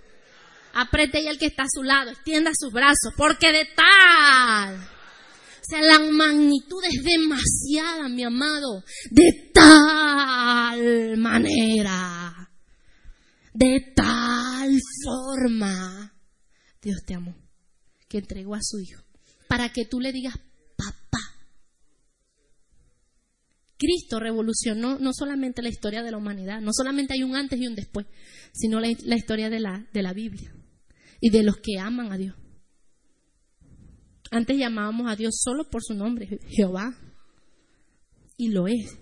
Aprete 0.79 1.19
y 1.21 1.27
el 1.27 1.39
que 1.39 1.47
está 1.47 1.63
a 1.63 1.73
su 1.73 1.81
lado, 1.81 2.11
extienda 2.11 2.51
sus 2.55 2.71
brazos, 2.71 3.11
porque 3.17 3.51
de 3.51 3.67
tal. 3.75 4.75
O 4.75 5.63
sea, 5.67 5.81
la 5.81 5.97
magnitud 5.97 6.83
es 6.83 7.03
demasiada, 7.03 8.07
mi 8.07 8.23
amado. 8.23 8.83
De 9.09 9.49
tal 9.51 11.17
manera. 11.17 12.51
De 13.55 13.91
tal 13.95 14.69
forma. 15.03 16.13
Dios 16.79 16.99
te 17.07 17.15
amó. 17.15 17.35
Que 18.07 18.19
entregó 18.19 18.53
a 18.53 18.61
su 18.61 18.79
Hijo. 18.79 19.01
Para 19.47 19.69
que 19.73 19.85
tú 19.85 19.99
le 19.99 20.11
digas, 20.11 20.35
papá. 20.75 21.23
Cristo 23.79 24.19
revolucionó 24.19 24.99
no 24.99 25.11
solamente 25.11 25.63
la 25.63 25.69
historia 25.69 26.03
de 26.03 26.11
la 26.11 26.17
humanidad, 26.17 26.61
no 26.61 26.71
solamente 26.71 27.15
hay 27.15 27.23
un 27.23 27.35
antes 27.35 27.59
y 27.59 27.65
un 27.65 27.73
después, 27.73 28.05
sino 28.53 28.79
la, 28.79 28.89
la 29.05 29.15
historia 29.15 29.49
de 29.49 29.59
la, 29.59 29.87
de 29.91 30.03
la 30.03 30.13
Biblia 30.13 30.53
y 31.19 31.29
de 31.29 31.43
los 31.43 31.57
que 31.57 31.79
aman 31.79 32.11
a 32.11 32.17
Dios. 32.17 32.35
Antes 34.31 34.57
llamábamos 34.57 35.09
a 35.09 35.15
Dios 35.15 35.39
solo 35.41 35.69
por 35.69 35.83
su 35.83 35.93
nombre, 35.93 36.39
Jehová. 36.49 36.95
Y 38.35 38.49
lo 38.49 38.67
es. 38.67 38.97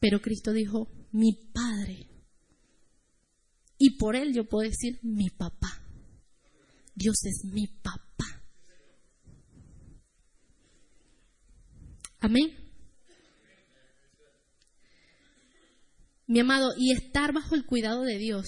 Pero 0.00 0.20
Cristo 0.20 0.52
dijo, 0.52 0.88
mi 1.12 1.32
Padre. 1.52 2.08
Y 3.78 3.98
por 3.98 4.16
él 4.16 4.32
yo 4.32 4.48
puedo 4.48 4.68
decir, 4.68 4.98
mi 5.02 5.30
papá. 5.30 5.82
Dios 6.94 7.16
es 7.24 7.44
mi 7.52 7.66
papá. 7.66 8.44
Amén. 12.20 12.56
Mi 16.26 16.40
amado, 16.40 16.72
y 16.78 16.92
estar 16.92 17.34
bajo 17.34 17.54
el 17.54 17.66
cuidado 17.66 18.02
de 18.02 18.16
Dios 18.16 18.46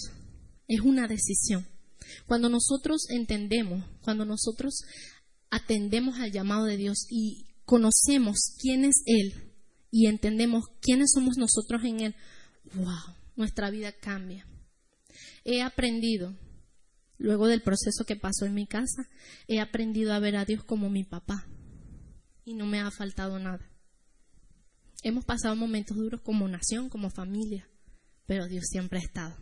es 0.68 0.81
una 0.81 1.07
decisión. 1.09 1.66
Cuando 2.26 2.48
nosotros 2.48 3.07
entendemos, 3.11 3.85
cuando 4.02 4.24
nosotros 4.24 4.85
atendemos 5.50 6.18
al 6.18 6.33
llamado 6.33 6.64
de 6.64 6.76
Dios 6.76 7.07
y 7.11 7.46
conocemos 7.64 8.55
quién 8.61 8.85
es 8.85 9.02
Él 9.07 9.52
y 9.90 10.07
entendemos 10.07 10.64
quiénes 10.81 11.11
somos 11.12 11.37
nosotros 11.37 11.83
en 11.85 12.00
Él, 12.00 12.14
wow, 12.74 13.14
nuestra 13.37 13.70
vida 13.70 13.92
cambia. 13.92 14.46
He 15.44 15.62
aprendido, 15.62 16.37
luego 17.18 17.46
del 17.46 17.62
proceso 17.62 18.05
que 18.05 18.16
pasó 18.16 18.46
en 18.46 18.55
mi 18.55 18.66
casa, 18.66 19.09
he 19.46 19.61
aprendido 19.61 20.12
a 20.12 20.18
ver 20.18 20.37
a 20.37 20.44
Dios 20.44 20.64
como 20.64 20.90
mi 20.90 21.05
papá 21.05 21.46
y 22.44 22.55
no 22.55 22.66
me 22.66 22.81
ha 22.81 22.90
faltado 22.90 23.38
nada. 23.38 23.70
Hemos 25.02 25.24
pasado 25.24 25.55
momentos 25.55 25.96
duros 25.96 26.20
como 26.22 26.48
nación, 26.48 26.88
como 26.88 27.11
familia, 27.11 27.68
pero 28.26 28.48
Dios 28.48 28.64
siempre 28.68 28.98
ha 28.98 29.02
estado. 29.02 29.37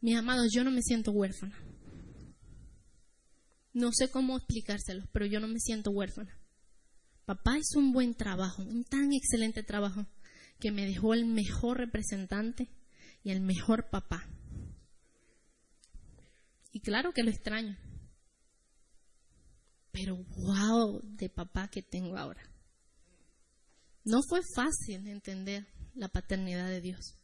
Mis 0.00 0.16
amados, 0.16 0.48
yo 0.52 0.64
no 0.64 0.70
me 0.70 0.82
siento 0.82 1.12
huérfana. 1.12 1.56
No 3.72 3.90
sé 3.92 4.10
cómo 4.10 4.36
explicárselos, 4.36 5.06
pero 5.12 5.26
yo 5.26 5.40
no 5.40 5.48
me 5.48 5.58
siento 5.58 5.90
huérfana. 5.90 6.38
Papá 7.24 7.58
hizo 7.58 7.78
un 7.78 7.92
buen 7.92 8.14
trabajo, 8.14 8.62
un 8.62 8.84
tan 8.84 9.12
excelente 9.12 9.62
trabajo, 9.62 10.06
que 10.60 10.70
me 10.70 10.86
dejó 10.86 11.12
el 11.12 11.26
mejor 11.26 11.78
representante 11.78 12.70
y 13.22 13.30
el 13.30 13.40
mejor 13.40 13.90
papá. 13.90 14.26
Y 16.72 16.80
claro 16.80 17.12
que 17.12 17.22
lo 17.22 17.30
extraño 17.30 17.76
pero 19.96 20.16
wow 20.36 21.00
de 21.02 21.30
papá 21.30 21.68
que 21.68 21.80
tengo 21.80 22.18
ahora. 22.18 22.42
No 24.04 24.18
fue 24.28 24.40
fácil 24.54 25.08
entender 25.08 25.66
la 25.94 26.08
paternidad 26.08 26.68
de 26.68 26.82
Dios. 26.82 27.16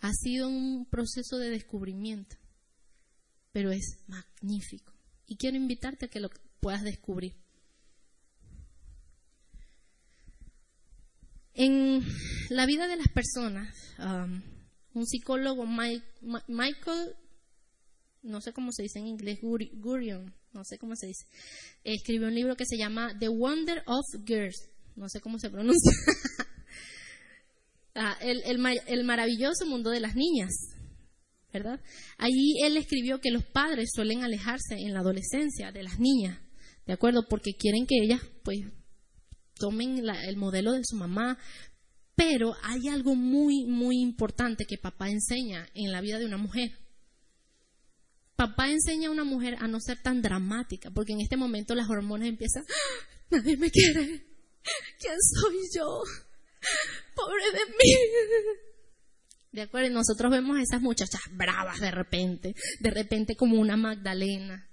Ha 0.00 0.12
sido 0.12 0.48
un 0.48 0.86
proceso 0.86 1.38
de 1.38 1.50
descubrimiento, 1.50 2.36
pero 3.52 3.70
es 3.70 3.98
magnífico. 4.06 4.92
Y 5.26 5.36
quiero 5.36 5.56
invitarte 5.56 6.06
a 6.06 6.08
que 6.08 6.20
lo 6.20 6.30
puedas 6.60 6.82
descubrir. 6.82 7.34
En 11.54 12.02
la 12.48 12.64
vida 12.64 12.86
de 12.88 12.96
las 12.96 13.08
personas, 13.08 13.74
um, 13.98 14.40
un 14.94 15.06
psicólogo, 15.06 15.66
Michael, 15.66 17.16
no 18.22 18.40
sé 18.40 18.52
cómo 18.52 18.72
se 18.72 18.82
dice 18.82 18.98
en 18.98 19.06
inglés, 19.06 19.40
Gurion, 19.42 20.34
no 20.52 20.64
sé 20.64 20.78
cómo 20.78 20.96
se 20.96 21.06
dice, 21.06 21.26
escribió 21.84 22.28
un 22.28 22.34
libro 22.34 22.56
que 22.56 22.66
se 22.66 22.76
llama 22.76 23.16
The 23.18 23.28
Wonder 23.28 23.82
of 23.86 24.04
Girls, 24.24 24.68
no 24.96 25.08
sé 25.08 25.20
cómo 25.20 25.38
se 25.38 25.50
pronuncia, 25.50 25.92
ah, 27.94 28.16
el, 28.20 29.04
maravilloso 29.04 29.66
mundo 29.66 29.90
de 29.90 30.00
las 30.00 30.16
niñas, 30.16 30.50
¿verdad? 31.52 31.80
Allí 32.18 32.54
él 32.62 32.76
escribió 32.76 33.20
que 33.20 33.30
los 33.30 33.44
padres 33.44 33.90
suelen 33.94 34.22
alejarse 34.22 34.74
en 34.76 34.94
la 34.94 35.00
adolescencia 35.00 35.72
de 35.72 35.82
las 35.82 35.98
niñas, 35.98 36.38
¿de 36.86 36.92
acuerdo? 36.92 37.26
Porque 37.28 37.52
quieren 37.58 37.86
que 37.86 37.96
ellas, 38.02 38.20
pues, 38.44 38.58
tomen 39.54 40.02
el 40.08 40.36
modelo 40.36 40.72
de 40.72 40.84
su 40.84 40.96
mamá, 40.96 41.38
pero 42.14 42.54
hay 42.62 42.88
algo 42.88 43.14
muy, 43.14 43.64
muy 43.66 44.00
importante 44.00 44.64
que 44.66 44.78
papá 44.78 45.10
enseña 45.10 45.68
en 45.74 45.92
la 45.92 46.00
vida 46.00 46.18
de 46.18 46.26
una 46.26 46.38
mujer 46.38 46.70
papá 48.40 48.70
enseña 48.70 49.08
a 49.08 49.12
una 49.12 49.24
mujer 49.24 49.56
a 49.60 49.68
no 49.68 49.80
ser 49.80 50.00
tan 50.00 50.22
dramática, 50.22 50.90
porque 50.90 51.12
en 51.12 51.20
este 51.20 51.36
momento 51.36 51.74
las 51.74 51.90
hormonas 51.90 52.26
empiezan, 52.26 52.64
¡Ah! 52.66 53.26
nadie 53.32 53.58
me 53.58 53.70
quiere, 53.70 54.24
¿quién 54.98 55.16
soy 55.20 55.56
yo? 55.76 56.02
Pobre 57.14 57.44
de 57.52 57.66
mí. 57.66 57.92
De 59.52 59.62
acuerdo, 59.62 59.88
y 59.88 59.92
nosotros 59.92 60.30
vemos 60.30 60.56
a 60.58 60.62
esas 60.62 60.80
muchachas 60.80 61.20
bravas 61.32 61.80
de 61.80 61.90
repente, 61.90 62.54
de 62.80 62.90
repente 62.90 63.34
como 63.34 63.60
una 63.60 63.76
Magdalena. 63.76 64.68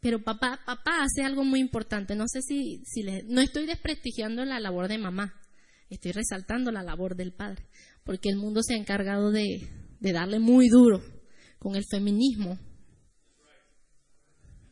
Pero 0.00 0.22
papá, 0.22 0.60
papá 0.64 1.02
hace 1.02 1.22
algo 1.22 1.44
muy 1.44 1.60
importante. 1.60 2.14
No 2.14 2.26
sé 2.28 2.40
si, 2.42 2.82
si 2.84 3.02
le, 3.02 3.22
no 3.24 3.40
estoy 3.40 3.66
desprestigiando 3.66 4.44
la 4.44 4.60
labor 4.60 4.88
de 4.88 4.98
mamá, 4.98 5.40
estoy 5.88 6.12
resaltando 6.12 6.70
la 6.70 6.82
labor 6.82 7.16
del 7.16 7.32
padre, 7.32 7.66
porque 8.04 8.28
el 8.28 8.36
mundo 8.36 8.62
se 8.62 8.74
ha 8.74 8.76
encargado 8.76 9.30
de, 9.30 9.68
de 10.00 10.12
darle 10.12 10.38
muy 10.38 10.68
duro 10.68 11.02
con 11.58 11.76
el 11.76 11.84
feminismo. 11.90 12.58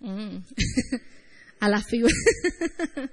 Mm. 0.01 0.39
a 1.61 1.69
la 1.69 1.83
figura. 1.83 2.13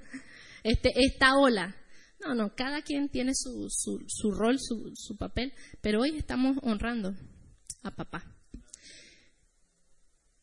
este, 0.62 0.90
esta 0.96 1.36
ola. 1.36 1.76
No, 2.24 2.34
no, 2.34 2.54
cada 2.54 2.82
quien 2.82 3.08
tiene 3.08 3.32
su, 3.34 3.68
su, 3.68 4.30
rol, 4.32 4.58
su, 4.58 4.92
su 4.94 5.16
papel, 5.16 5.52
pero 5.80 6.00
hoy 6.00 6.16
estamos 6.16 6.56
honrando 6.62 7.14
a 7.82 7.94
papá. 7.94 8.24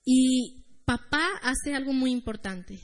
Y 0.06 0.65
papá 0.86 1.28
hace 1.41 1.74
algo 1.74 1.94
muy 1.94 2.12
importante. 2.12 2.80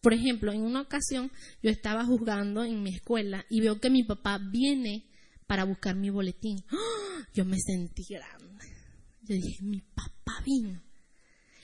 Por 0.00 0.14
ejemplo, 0.14 0.52
en 0.52 0.62
una 0.62 0.80
ocasión 0.80 1.30
yo 1.62 1.70
estaba 1.70 2.04
juzgando 2.04 2.64
en 2.64 2.82
mi 2.82 2.94
escuela 2.94 3.46
y 3.48 3.60
veo 3.60 3.78
que 3.80 3.90
mi 3.90 4.02
papá 4.02 4.38
viene 4.38 5.08
para 5.46 5.64
buscar 5.64 5.94
mi 5.94 6.10
boletín. 6.10 6.64
¡Ah! 6.70 7.26
Yo 7.34 7.44
me 7.44 7.58
sentí 7.58 8.04
grande. 8.08 8.66
Yo 9.22 9.36
dije, 9.36 9.62
mi 9.62 9.80
papá 9.80 10.42
vino. 10.44 10.82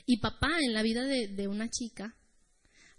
Y 0.07 0.19
papá 0.19 0.49
en 0.61 0.73
la 0.73 0.83
vida 0.83 1.05
de, 1.05 1.49
una 1.49 1.69
chica 1.69 2.17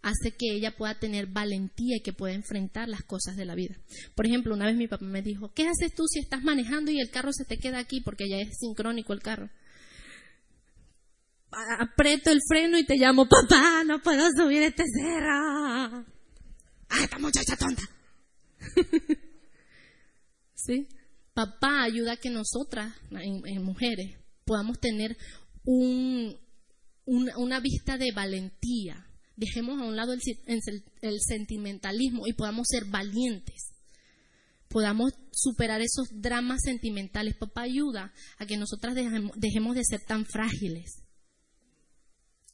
hace 0.02 0.32
que 0.32 0.56
ella 0.56 0.76
pueda 0.76 0.98
tener 0.98 1.28
valentía 1.28 1.98
y 1.98 2.02
que 2.02 2.14
pueda 2.14 2.34
enfrentar 2.34 2.88
las 2.88 3.04
cosas 3.04 3.36
de 3.36 3.46
la 3.46 3.56
vida. 3.56 3.76
Por 4.16 4.26
ejemplo, 4.26 4.54
una 4.54 4.66
vez 4.66 4.76
mi 4.76 4.88
papá 4.88 5.06
me 5.06 5.22
dijo, 5.22 5.52
¿qué 5.54 5.68
haces 5.68 5.94
tú 5.94 6.06
si 6.08 6.20
estás 6.20 6.44
manejando 6.44 6.92
y 6.92 7.00
el 7.00 7.10
carro 7.10 7.32
se 7.34 7.46
te 7.46 7.58
queda 7.58 7.80
aquí 7.80 8.02
porque 8.02 8.30
ya 8.30 8.38
es 8.38 8.58
sincrónico 8.60 9.14
el 9.14 9.22
carro? 9.22 9.50
Aprieto 11.80 12.32
el 12.32 12.40
freno 12.48 12.78
y 12.78 12.86
te 12.86 12.96
llamo, 12.96 13.28
papá, 13.28 13.84
no 13.84 14.02
puedo 14.02 14.30
subir 14.32 14.62
este 14.64 14.84
cerro. 14.86 16.06
¡Ah, 16.90 17.04
esta 17.04 17.20
muchacha 17.20 17.56
tonta! 17.58 17.84
¿Sí? 20.54 20.88
Papá 21.34 21.84
ayuda 21.84 22.14
a 22.14 22.18
que 22.18 22.30
nosotras, 22.30 22.94
en 23.12 23.64
mujeres, 23.64 24.18
podamos 24.46 24.80
tener 24.80 25.18
una 27.06 27.60
vista 27.60 27.98
de 27.98 28.12
valentía. 28.14 29.09
Dejemos 29.40 29.80
a 29.80 29.86
un 29.86 29.96
lado 29.96 30.14
el, 30.14 31.20
sentimentalismo 31.22 32.28
y 32.28 32.34
podamos 32.34 32.68
ser 32.70 32.84
valientes. 32.84 33.72
Podamos 34.68 35.14
superar 35.32 35.80
esos 35.80 36.10
dramas 36.12 36.60
sentimentales. 36.62 37.38
Papá 37.38 37.62
ayuda 37.62 38.14
a 38.38 38.46
que 38.46 38.58
nosotras 38.58 38.96
dejemos, 38.96 39.76
de 39.76 39.86
ser 39.86 40.02
tan 40.02 40.26
frágiles. 40.26 41.04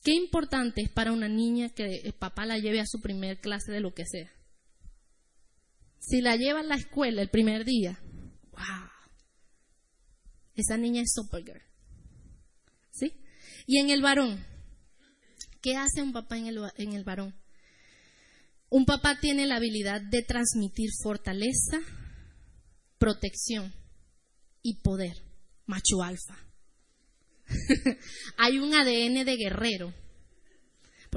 Qué 0.04 0.14
importante 0.14 0.84
es 0.84 0.92
para 0.92 1.12
una 1.12 1.28
niña 1.28 1.70
que 1.70 2.02
el 2.04 2.14
papá 2.14 2.46
la 2.46 2.60
lleve 2.60 2.82
a 2.82 2.86
su 2.86 3.02
primer 3.02 3.40
clase 3.42 3.72
de 3.72 3.80
lo 3.80 3.96
que 3.96 4.06
sea. 4.06 4.32
Si 5.98 6.22
la 6.22 6.36
lleva 6.36 6.60
a 6.60 6.64
la 6.64 6.76
escuela 6.76 7.24
el 7.24 7.30
primer 7.30 7.66
día, 7.66 8.00
wow, 8.52 8.90
esa 10.54 10.78
niña 10.78 11.02
es 11.02 11.14
Supergirl. 11.16 11.64
Y 13.68 13.80
en 13.80 13.90
el 13.90 14.04
varón, 14.04 14.46
¿qué 15.66 15.76
hace 15.78 16.04
un 16.04 16.14
papá 16.14 16.38
en 16.38 16.46
el, 16.46 17.04
varón? 17.04 17.34
Un 18.70 18.86
papá 18.86 19.18
tiene 19.20 19.48
la 19.48 19.56
habilidad 19.56 20.00
de 20.00 20.22
transmitir 20.22 20.92
fortaleza, 21.02 21.80
protección 23.00 23.74
y 24.62 24.76
poder, 24.84 25.18
macho 25.66 26.04
alfa. 26.04 26.38
Hay 28.38 28.60
un 28.60 28.76
ADN 28.76 29.26
de 29.26 29.38
guerrero. 29.38 29.92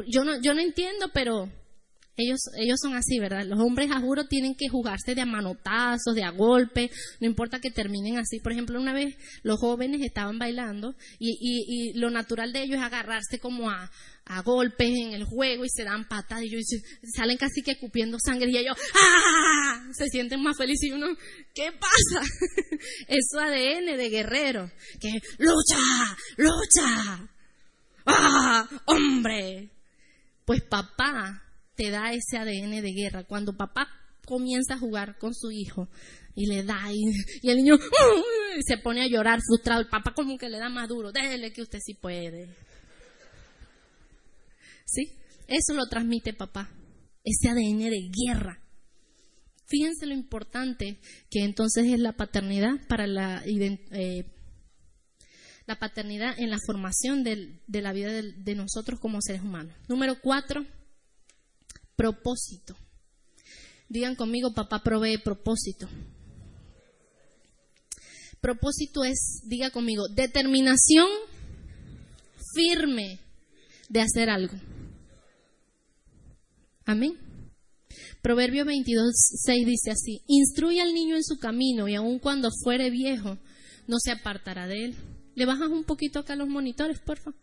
Yo 0.07 0.25
no 0.25 0.61
entiendo, 0.61 1.11
pero 1.13 1.53
ellos, 2.19 2.41
ellos 2.57 2.81
son 2.83 2.95
así, 2.95 3.21
¿verdad? 3.21 3.45
Los 3.47 3.61
hombres, 3.61 3.91
a 3.93 4.01
juro, 4.01 4.27
tienen 4.27 4.57
que 4.57 4.69
jugarse 4.69 5.15
de 5.15 5.21
a 5.21 5.27
manotazos, 5.27 6.15
de 6.15 6.25
a 6.25 6.31
golpe, 6.31 6.91
no 7.21 7.29
importa 7.29 7.61
que 7.61 7.71
terminen 7.71 8.19
así. 8.19 8.41
Por 8.41 8.53
ejemplo, 8.53 8.81
una 8.81 8.93
vez 8.93 9.15
los 9.45 9.61
jóvenes 9.61 10.03
estaban 10.03 10.37
bailando 10.39 10.97
y, 11.21 11.39
y, 11.41 11.99
lo 11.99 12.11
natural 12.11 12.53
de 12.53 12.65
ellos 12.65 12.79
es 12.79 12.83
agarrarse 12.83 13.39
como 13.39 13.71
a, 13.71 13.89
a, 14.25 14.43
golpes 14.43 14.91
en 14.91 15.13
el 15.13 15.25
juego 15.25 15.65
y 15.65 15.69
se 15.69 15.85
dan 15.85 16.09
patadas 16.09 16.45
y, 16.45 16.61
salen 17.17 17.39
casi 17.39 17.63
que 17.63 17.79
cupiendo 17.79 18.19
sangre 18.19 18.51
y 18.51 18.59
ellos 18.59 18.77
¡ah! 18.95 19.89
se 19.93 20.07
sienten 20.09 20.43
más 20.43 20.57
felices 20.57 20.89
y 20.89 20.93
uno 20.93 21.07
¿qué 21.55 21.71
pasa? 21.73 22.27
es 23.09 23.29
su 23.31 23.39
ADN 23.39 23.97
de 23.97 24.09
guerrero 24.11 24.71
que 25.01 25.21
lucha, 25.39 26.17
lucha, 26.37 27.29
¡ah! 28.07 28.69
hombre 28.87 29.71
Pues 30.45 30.63
papá 30.63 31.48
te 31.79 31.91
da 31.91 32.13
ese 32.13 32.37
ADN 32.37 32.83
de 32.83 32.93
guerra. 32.93 33.25
Cuando 33.25 33.57
papá 33.57 33.89
comienza 34.27 34.75
a 34.75 34.79
jugar 34.79 35.17
con 35.17 35.33
su 35.33 35.53
hijo 35.53 35.89
y 36.35 36.47
le 36.47 36.65
da 36.65 36.81
y, 36.93 37.49
el 37.49 37.57
niño 37.57 37.77
se 38.67 38.79
pone 38.79 39.03
a 39.03 39.07
llorar 39.07 39.39
frustrado, 39.41 39.81
el 39.81 39.89
papá 39.89 40.13
como 40.13 40.37
que 40.37 40.49
le 40.49 40.59
da 40.59 40.69
más 40.69 40.89
duro, 40.89 41.13
déjele 41.13 41.53
que 41.53 41.63
usted 41.63 41.79
sí 41.81 41.95
puede. 41.95 42.49
¿Sí? 44.85 45.13
Eso 45.47 45.73
lo 45.75 45.87
transmite 45.87 46.33
papá, 46.35 46.69
ese 47.23 47.49
ADN 47.49 47.91
de 47.91 48.11
guerra. 48.27 48.61
Fíjense 49.67 50.07
lo 50.07 50.15
importante 50.15 50.99
que 51.31 51.45
entonces 51.45 51.87
es 51.87 52.01
la 52.01 52.13
paternidad 52.13 52.73
para 52.89 53.07
la, 53.07 53.43
eh, 53.47 54.25
la 55.67 55.79
paternidad 55.79 56.35
en 56.39 56.51
la 56.51 56.59
formación 56.59 57.23
de, 57.23 57.61
la 57.69 57.93
vida 57.93 58.11
de, 58.11 58.55
nosotros 58.57 58.99
como 58.99 59.21
seres 59.21 59.43
humanos. 59.43 59.75
Número 59.89 60.21
cuatro, 60.21 60.67
propósito. 61.99 62.77
Digan 63.89 64.15
conmigo, 64.15 64.55
papá 64.55 64.85
provee 64.85 65.19
propósito. 65.19 65.89
Propósito 68.41 69.03
es, 69.03 69.43
diga 69.47 69.71
conmigo, 69.71 70.07
determinación 70.09 71.09
firme 72.55 73.19
de 73.89 74.01
hacer 74.01 74.31
algo. 74.31 74.55
Amén. 76.85 77.19
Proverbio 78.23 78.65
22, 78.65 79.13
6 79.45 79.67
dice 79.67 79.91
así, 79.91 80.23
instruye 80.29 80.81
al 80.81 80.95
niño 80.95 81.17
en 81.17 81.25
su 81.25 81.39
camino 81.39 81.89
y 81.89 81.97
aun 81.97 82.21
cuando 82.21 82.51
fuere 82.63 82.91
viejo, 82.91 83.39
no 83.89 83.97
se 83.99 84.13
apartará 84.13 84.69
de 84.69 84.85
él. 84.85 84.97
¿Le 85.35 85.47
bajas 85.47 85.69
un 85.69 85.83
poquito 85.83 86.21
acá 86.21 86.37
los 86.37 86.49
monitores, 86.49 87.01
por 87.01 87.19
favor? 87.19 87.41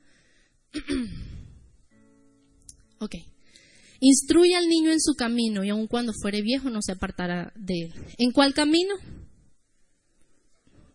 ok. 3.00 3.16
Instruye 4.00 4.56
al 4.56 4.68
niño 4.68 4.92
en 4.92 5.00
su 5.00 5.14
camino 5.16 5.64
y 5.64 5.70
aun 5.70 5.88
cuando 5.88 6.14
fuere 6.14 6.42
viejo 6.42 6.70
no 6.70 6.82
se 6.82 6.92
apartará 6.92 7.54
de 7.56 7.86
él. 7.86 7.94
¿En 8.18 8.32
cuál 8.32 8.54
camino? 8.54 8.96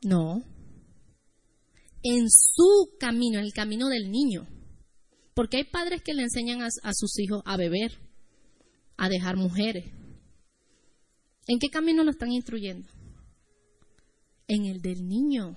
No. 0.03 0.42
En 2.03 2.26
su 2.28 2.96
camino, 2.98 3.38
en 3.38 3.44
el 3.44 3.53
camino 3.53 3.88
del 3.88 4.11
niño. 4.11 4.46
Porque 5.34 5.59
hay 5.59 5.64
padres 5.64 6.03
que 6.03 6.14
le 6.14 6.22
enseñan 6.22 6.62
a, 6.62 6.68
a 6.82 6.92
sus 6.92 7.18
hijos 7.18 7.42
a 7.46 7.57
beber, 7.57 7.98
a 8.96 9.09
dejar 9.09 9.36
mujeres. 9.36 9.86
¿En 11.46 11.59
qué 11.59 11.70
camino 11.70 12.05
lo 12.05 12.11
están 12.11 12.32
instruyendo? 12.32 12.88
En 14.46 14.66
el 14.66 14.82
del 14.82 15.07
niño. 15.07 15.57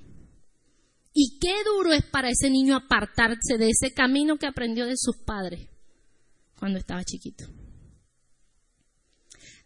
Y 1.13 1.39
qué 1.39 1.53
duro 1.65 1.93
es 1.93 2.05
para 2.05 2.29
ese 2.29 2.49
niño 2.49 2.75
apartarse 2.75 3.57
de 3.57 3.69
ese 3.69 3.93
camino 3.93 4.37
que 4.37 4.47
aprendió 4.47 4.85
de 4.85 4.95
sus 4.97 5.17
padres 5.17 5.72
cuando 6.63 6.79
estaba 6.79 7.03
chiquito. 7.03 7.43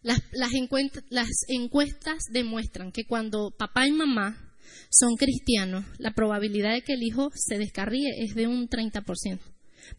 Las, 0.02 0.20
las, 0.32 0.50
encuestas 1.46 2.24
demuestran 2.32 2.90
que 2.90 3.04
cuando 3.04 3.52
papá 3.56 3.86
y 3.86 3.92
mamá 3.92 4.52
son 4.90 5.14
cristianos, 5.14 5.84
la 5.98 6.12
probabilidad 6.12 6.72
de 6.72 6.82
que 6.82 6.94
el 6.94 7.04
hijo 7.04 7.30
se 7.36 7.56
descarríe 7.56 8.24
es 8.24 8.34
de 8.34 8.48
un 8.48 8.68
30%. 8.68 9.38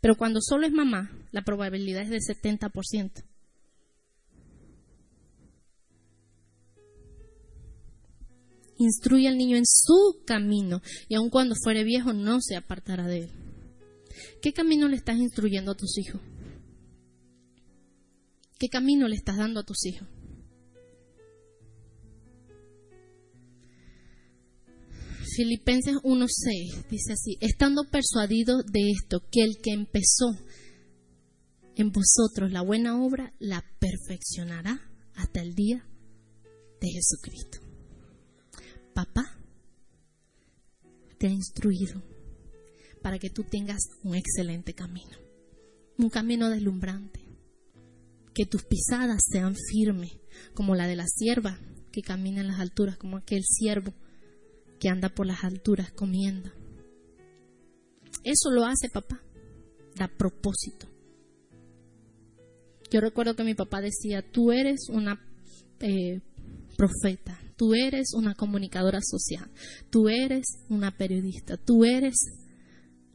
Pero 0.01 0.17
cuando 0.17 0.41
solo 0.41 0.67
es 0.67 0.73
mamá, 0.73 1.09
la 1.31 1.43
probabilidad 1.43 2.01
es 2.01 2.09
de 2.09 2.17
70%. 2.17 3.23
instruye 8.77 9.29
al 9.29 9.37
niño 9.37 9.55
en 9.55 9.65
su 9.65 10.23
camino 10.25 10.81
y 11.07 11.15
aun 11.15 11.29
cuando 11.29 11.55
fuere 11.63 11.85
viejo 11.85 12.11
no 12.11 12.39
se 12.41 12.57
apartará 12.57 13.07
de 13.07 13.23
él. 13.23 13.31
¿Qué 14.41 14.51
camino 14.51 14.89
le 14.89 14.97
estás 14.97 15.17
instruyendo 15.17 15.71
a 15.71 15.75
tus 15.75 15.97
hijos? 15.97 16.21
¿Qué 18.59 18.69
camino 18.69 19.07
le 19.07 19.15
estás 19.15 19.37
dando 19.37 19.61
a 19.61 19.63
tus 19.63 19.85
hijos? 19.85 20.07
Filipenses 25.35 25.95
1.6 26.03 26.87
dice 26.89 27.13
así, 27.13 27.37
estando 27.39 27.85
persuadido 27.89 28.61
de 28.63 28.91
esto, 28.91 29.21
que 29.31 29.43
el 29.43 29.57
que 29.61 29.71
empezó 29.71 30.37
en 31.75 31.91
vosotros 31.91 32.51
la 32.51 32.61
buena 32.61 33.01
obra, 33.01 33.33
la 33.39 33.63
perfeccionará 33.79 34.91
hasta 35.15 35.41
el 35.41 35.55
día 35.55 35.87
de 36.81 36.89
Jesucristo 36.89 37.69
papá 39.05 39.39
te 41.17 41.27
ha 41.27 41.29
instruido 41.29 42.03
para 43.01 43.17
que 43.17 43.29
tú 43.29 43.43
tengas 43.43 43.79
un 44.03 44.15
excelente 44.15 44.73
camino, 44.73 45.17
un 45.97 46.09
camino 46.09 46.49
deslumbrante, 46.49 47.21
que 48.33 48.45
tus 48.45 48.63
pisadas 48.63 49.21
sean 49.29 49.55
firmes, 49.55 50.11
como 50.53 50.75
la 50.75 50.87
de 50.87 50.95
la 50.95 51.05
sierva 51.07 51.59
que 51.91 52.01
camina 52.01 52.41
en 52.41 52.47
las 52.47 52.59
alturas, 52.59 52.97
como 52.97 53.17
aquel 53.17 53.43
siervo 53.43 53.93
que 54.79 54.89
anda 54.89 55.09
por 55.09 55.25
las 55.25 55.43
alturas 55.43 55.91
comiendo. 55.91 56.51
Eso 58.23 58.51
lo 58.51 58.65
hace 58.65 58.89
papá, 58.89 59.21
da 59.95 60.07
propósito. 60.07 60.87
Yo 62.91 63.01
recuerdo 63.01 63.35
que 63.35 63.43
mi 63.43 63.55
papá 63.55 63.81
decía, 63.81 64.23
tú 64.31 64.51
eres 64.51 64.87
una 64.89 65.21
eh, 65.79 66.21
profeta, 66.75 67.39
Tú 67.59 67.73
eres 67.73 68.13
una 68.13 68.35
comunicadora 68.35 68.99
social. 69.01 69.51
Tú 69.89 70.07
eres 70.07 70.45
una 70.69 70.95
periodista. 70.95 71.57
Tú 71.57 71.83
eres 71.83 72.15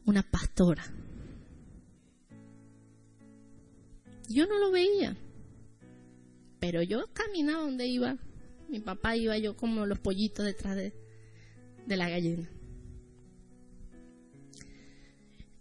una 0.05 0.21
pastora. 0.21 0.83
Yo 4.29 4.47
no 4.47 4.57
lo 4.59 4.71
veía. 4.71 5.15
Pero 6.59 6.81
yo 6.81 7.05
caminaba 7.13 7.63
donde 7.63 7.87
iba. 7.87 8.17
Mi 8.69 8.79
papá 8.79 9.15
iba 9.15 9.37
yo 9.37 9.55
como 9.55 9.85
los 9.85 9.99
pollitos 9.99 10.45
detrás 10.45 10.75
de, 10.75 10.93
de 11.85 11.97
la 11.97 12.09
gallina. 12.09 12.49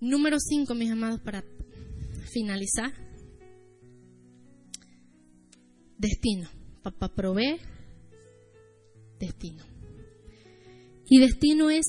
Número 0.01 0.39
5, 0.39 0.75
mis 0.75 0.91
amados, 0.91 1.21
para 1.21 1.45
finalizar. 2.33 2.93
Destino. 5.99 6.49
Papá 6.83 7.09
provee, 7.15 7.59
destino. 9.19 9.65
Y 11.07 11.21
destino 11.21 11.71
es 11.71 11.87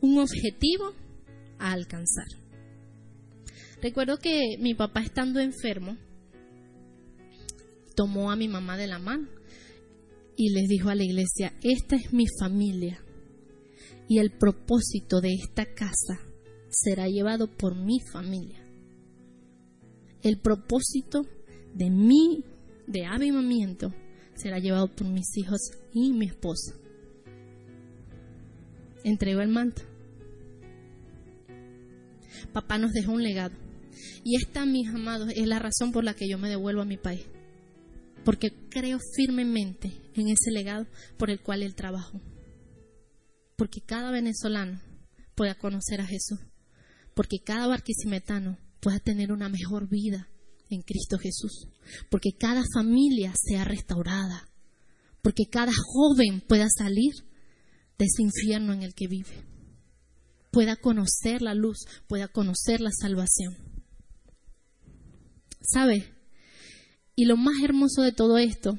un 0.00 0.18
objetivo 0.18 0.94
a 1.58 1.72
alcanzar. 1.72 2.26
Recuerdo 3.80 4.18
que 4.18 4.56
mi 4.58 4.74
papá 4.74 5.00
estando 5.00 5.38
enfermo, 5.40 5.96
tomó 7.94 8.30
a 8.30 8.36
mi 8.36 8.48
mamá 8.48 8.76
de 8.76 8.86
la 8.86 8.98
mano 8.98 9.28
y 10.36 10.50
les 10.50 10.68
dijo 10.68 10.88
a 10.88 10.94
la 10.94 11.04
iglesia, 11.04 11.52
esta 11.62 11.96
es 11.96 12.12
mi 12.12 12.26
familia 12.40 13.02
y 14.08 14.18
el 14.18 14.30
propósito 14.30 15.20
de 15.20 15.34
esta 15.34 15.66
casa 15.66 16.20
será 16.70 17.08
llevado 17.08 17.46
por 17.56 17.76
mi 17.76 18.00
familia. 18.00 18.64
El 20.22 20.38
propósito 20.40 21.22
de 21.74 21.90
mi 21.90 22.44
de 22.86 23.04
avivamiento 23.04 23.92
será 24.34 24.58
llevado 24.58 24.94
por 24.94 25.06
mis 25.06 25.36
hijos 25.36 25.60
y 25.92 26.12
mi 26.12 26.26
esposa. 26.26 26.74
Entregó 29.04 29.40
el 29.40 29.48
manto. 29.48 29.82
Papá 32.52 32.78
nos 32.78 32.92
dejó 32.92 33.12
un 33.12 33.22
legado. 33.22 33.67
Y 34.24 34.36
esta, 34.36 34.66
mis 34.66 34.88
amados, 34.88 35.30
es 35.34 35.46
la 35.46 35.58
razón 35.58 35.92
por 35.92 36.04
la 36.04 36.14
que 36.14 36.28
yo 36.28 36.38
me 36.38 36.48
devuelvo 36.48 36.82
a 36.82 36.86
mi 36.86 36.96
país. 36.96 37.26
Porque 38.24 38.52
creo 38.68 38.98
firmemente 39.16 39.92
en 40.14 40.28
ese 40.28 40.50
legado 40.50 40.86
por 41.16 41.30
el 41.30 41.40
cual 41.40 41.62
él 41.62 41.74
trabajó. 41.74 42.20
Porque 43.56 43.80
cada 43.80 44.10
venezolano 44.10 44.80
pueda 45.34 45.54
conocer 45.54 46.00
a 46.00 46.06
Jesús. 46.06 46.38
Porque 47.14 47.38
cada 47.44 47.66
barquisimetano 47.66 48.58
pueda 48.80 49.00
tener 49.00 49.32
una 49.32 49.48
mejor 49.48 49.88
vida 49.88 50.28
en 50.70 50.82
Cristo 50.82 51.18
Jesús. 51.18 51.68
Porque 52.10 52.30
cada 52.38 52.62
familia 52.74 53.32
sea 53.34 53.64
restaurada. 53.64 54.48
Porque 55.22 55.46
cada 55.50 55.72
joven 55.72 56.40
pueda 56.46 56.68
salir 56.68 57.14
de 57.98 58.04
ese 58.04 58.22
infierno 58.22 58.72
en 58.72 58.82
el 58.82 58.94
que 58.94 59.08
vive. 59.08 59.44
Pueda 60.50 60.76
conocer 60.76 61.42
la 61.42 61.54
luz, 61.54 61.78
pueda 62.06 62.28
conocer 62.28 62.80
la 62.80 62.90
salvación. 62.92 63.67
¿Sabe? 65.60 66.14
Y 67.14 67.24
lo 67.24 67.36
más 67.36 67.62
hermoso 67.62 68.02
de 68.02 68.12
todo 68.12 68.38
esto, 68.38 68.78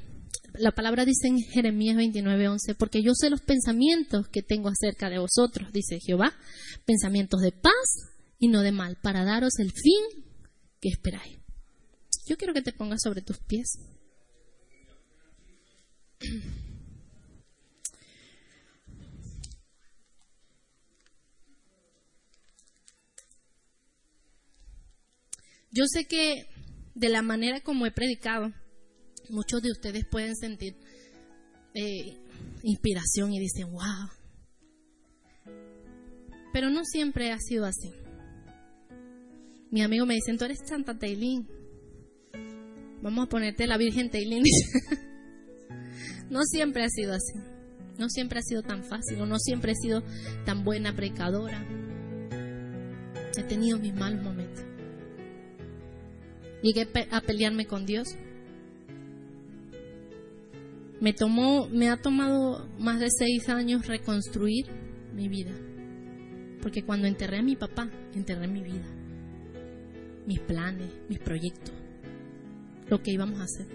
la 0.54 0.72
palabra 0.72 1.06
dice 1.06 1.28
en 1.28 1.40
Jeremías 1.40 1.98
29:11, 1.98 2.76
porque 2.76 3.02
yo 3.04 3.14
sé 3.14 3.30
los 3.30 3.42
pensamientos 3.42 4.28
que 4.30 4.42
tengo 4.42 4.70
acerca 4.70 5.10
de 5.10 5.20
vosotros, 5.20 5.72
dice 5.72 6.00
Jehová, 6.00 6.34
pensamientos 6.86 7.42
de 7.42 7.52
paz 7.52 7.74
y 8.40 8.48
no 8.48 8.62
de 8.62 8.72
mal, 8.72 8.98
para 9.02 9.24
daros 9.24 9.60
el 9.60 9.72
fin 9.72 10.26
que 10.82 10.90
esperáis. 10.90 11.40
Yo 12.28 12.38
quiero 12.38 12.54
que 12.54 12.62
te 12.62 12.74
pongas 12.74 13.02
sobre 13.04 13.22
tus 13.22 13.40
pies. 13.40 13.78
Yo 25.72 25.86
sé 25.86 26.06
que 26.06 26.48
de 26.96 27.10
la 27.10 27.22
manera 27.22 27.62
como 27.62 27.86
he 27.86 27.92
predicado, 27.92 28.52
muchos 29.30 29.62
de 29.62 29.72
ustedes 29.72 30.06
pueden 30.06 30.36
sentir 30.36 30.76
eh, 31.74 32.18
inspiración 32.64 33.34
y 33.34 33.40
dicen, 33.40 33.72
wow. 33.72 34.10
Pero 36.52 36.70
no 36.70 36.84
siempre 36.84 37.32
ha 37.32 37.40
sido 37.40 37.66
así. 37.66 37.94
Mi 39.72 39.82
amigo 39.82 40.06
me 40.06 40.16
dice, 40.16 40.36
tú 40.36 40.46
eres 40.46 40.60
Santa 40.66 40.98
Teilín. 40.98 41.48
Vamos 43.02 43.28
a 43.28 43.30
ponerte 43.30 43.68
la 43.68 43.78
Virgen 43.78 44.10
Teilín. 44.10 44.44
no 46.30 46.42
siempre 46.44 46.84
ha 46.84 46.90
sido 46.90 47.14
así. 47.14 47.34
No 48.00 48.10
siempre 48.10 48.40
ha 48.40 48.42
sido 48.42 48.64
tan 48.64 48.84
fácil. 48.84 49.22
O 49.22 49.26
no 49.28 49.38
siempre 49.38 49.74
he 49.74 49.76
sido 49.76 50.02
tan 50.46 50.64
buena 50.64 50.96
predicadora. 50.96 51.64
He 53.38 53.44
tenido 53.44 53.78
mis 53.78 53.94
malos 53.94 54.24
momentos. 54.24 54.69
Llegué 56.62 56.88
a 57.12 57.22
pelearme 57.22 57.66
con 57.66 57.86
Dios. 57.86 58.16
Me 61.00 61.14
tomó, 61.14 61.70
me 61.70 61.90
ha 61.90 61.98
tomado 61.98 62.68
más 62.78 63.00
de 63.00 63.08
seis 63.10 63.48
años 63.48 63.88
reconstruir 63.88 64.66
mi 65.16 65.30
vida. 65.30 65.54
Porque 66.62 66.84
cuando 66.84 67.08
enterré 67.08 67.38
a 67.38 67.44
mi 67.44 67.56
papá, 67.56 67.90
enterré 68.14 68.48
mi 68.48 68.62
vida. 68.62 68.86
Mis 70.28 70.40
planes, 70.42 70.92
mis 71.08 71.20
proyectos. 71.20 71.74
Lo 72.90 73.02
que 73.02 73.12
íbamos 73.12 73.40
a 73.40 73.44
hacer. 73.44 73.68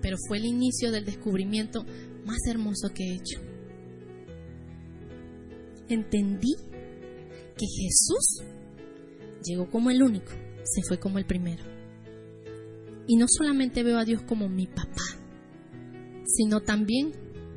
Pero 0.00 0.16
fue 0.26 0.38
el 0.38 0.46
inicio 0.46 0.90
del 0.90 1.04
descubrimiento 1.04 1.84
más 2.24 2.38
hermoso 2.48 2.88
que 2.94 3.04
he 3.04 3.14
hecho. 3.16 3.40
Entendí 5.88 6.54
que 7.56 7.66
Jesús 7.66 8.55
llegó 9.46 9.70
como 9.70 9.90
el 9.90 10.02
único, 10.02 10.32
se 10.64 10.82
fue 10.86 10.98
como 10.98 11.18
el 11.18 11.26
primero. 11.26 11.64
Y 13.06 13.16
no 13.16 13.26
solamente 13.28 13.82
veo 13.82 13.98
a 13.98 14.04
Dios 14.04 14.22
como 14.22 14.48
mi 14.48 14.66
papá, 14.66 15.04
sino 16.26 16.60
también 16.60 17.12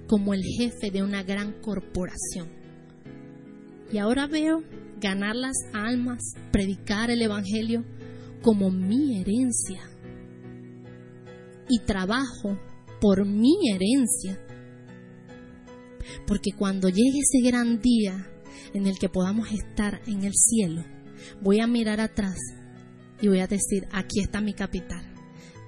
como 0.07 0.33
el 0.33 0.43
jefe 0.43 0.91
de 0.91 1.03
una 1.03 1.23
gran 1.23 1.59
corporación. 1.61 2.49
Y 3.91 3.97
ahora 3.97 4.27
veo 4.27 4.63
ganar 4.99 5.35
las 5.35 5.57
almas, 5.73 6.21
predicar 6.51 7.09
el 7.09 7.21
Evangelio 7.21 7.83
como 8.41 8.69
mi 8.69 9.19
herencia. 9.19 9.81
Y 11.67 11.79
trabajo 11.79 12.57
por 13.01 13.25
mi 13.25 13.55
herencia. 13.71 14.39
Porque 16.27 16.51
cuando 16.57 16.89
llegue 16.89 17.19
ese 17.19 17.47
gran 17.47 17.79
día 17.79 18.27
en 18.73 18.87
el 18.87 18.97
que 18.99 19.09
podamos 19.09 19.51
estar 19.51 20.01
en 20.07 20.23
el 20.23 20.33
cielo, 20.33 20.83
voy 21.41 21.59
a 21.59 21.67
mirar 21.67 21.99
atrás 21.99 22.37
y 23.21 23.27
voy 23.27 23.39
a 23.39 23.47
decir, 23.47 23.87
aquí 23.91 24.21
está 24.21 24.41
mi 24.41 24.53
capital 24.53 25.09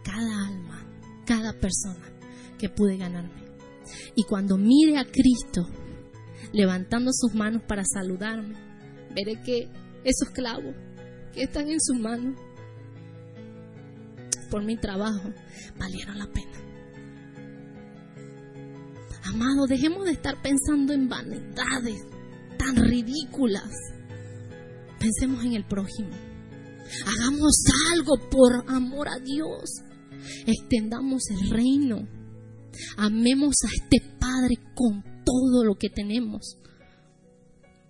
cada 0.03 0.47
alma, 0.47 0.85
cada 1.25 1.53
persona 1.53 2.05
que 2.57 2.69
pude 2.69 2.97
ganarme. 2.97 3.41
Y 4.15 4.23
cuando 4.23 4.57
mire 4.57 4.97
a 4.97 5.05
Cristo 5.05 5.67
levantando 6.53 7.11
sus 7.13 7.33
manos 7.33 7.61
para 7.67 7.83
saludarme, 7.85 8.55
veré 9.13 9.41
que 9.43 9.69
esos 10.03 10.29
clavos 10.33 10.75
que 11.33 11.43
están 11.43 11.69
en 11.69 11.79
sus 11.79 11.99
manos 11.99 12.35
por 14.49 14.63
mi 14.63 14.75
trabajo 14.77 15.31
valieron 15.77 16.17
la 16.17 16.27
pena. 16.27 16.51
Amado, 19.23 19.65
dejemos 19.67 20.05
de 20.05 20.11
estar 20.11 20.41
pensando 20.41 20.93
en 20.93 21.07
vanidades 21.07 22.05
tan 22.57 22.75
ridículas. 22.75 23.69
Pensemos 25.01 25.43
en 25.43 25.53
el 25.53 25.65
prójimo. 25.65 26.11
Hagamos 27.07 27.63
algo 27.93 28.13
por 28.29 28.69
amor 28.69 29.07
a 29.09 29.19
Dios 29.19 29.81
extendamos 30.45 31.23
el 31.29 31.49
reino. 31.49 32.07
Amemos 32.97 33.55
a 33.65 33.69
este 33.73 34.01
Padre 34.19 34.57
con 34.75 35.03
todo 35.25 35.63
lo 35.63 35.75
que 35.75 35.89
tenemos. 35.89 36.57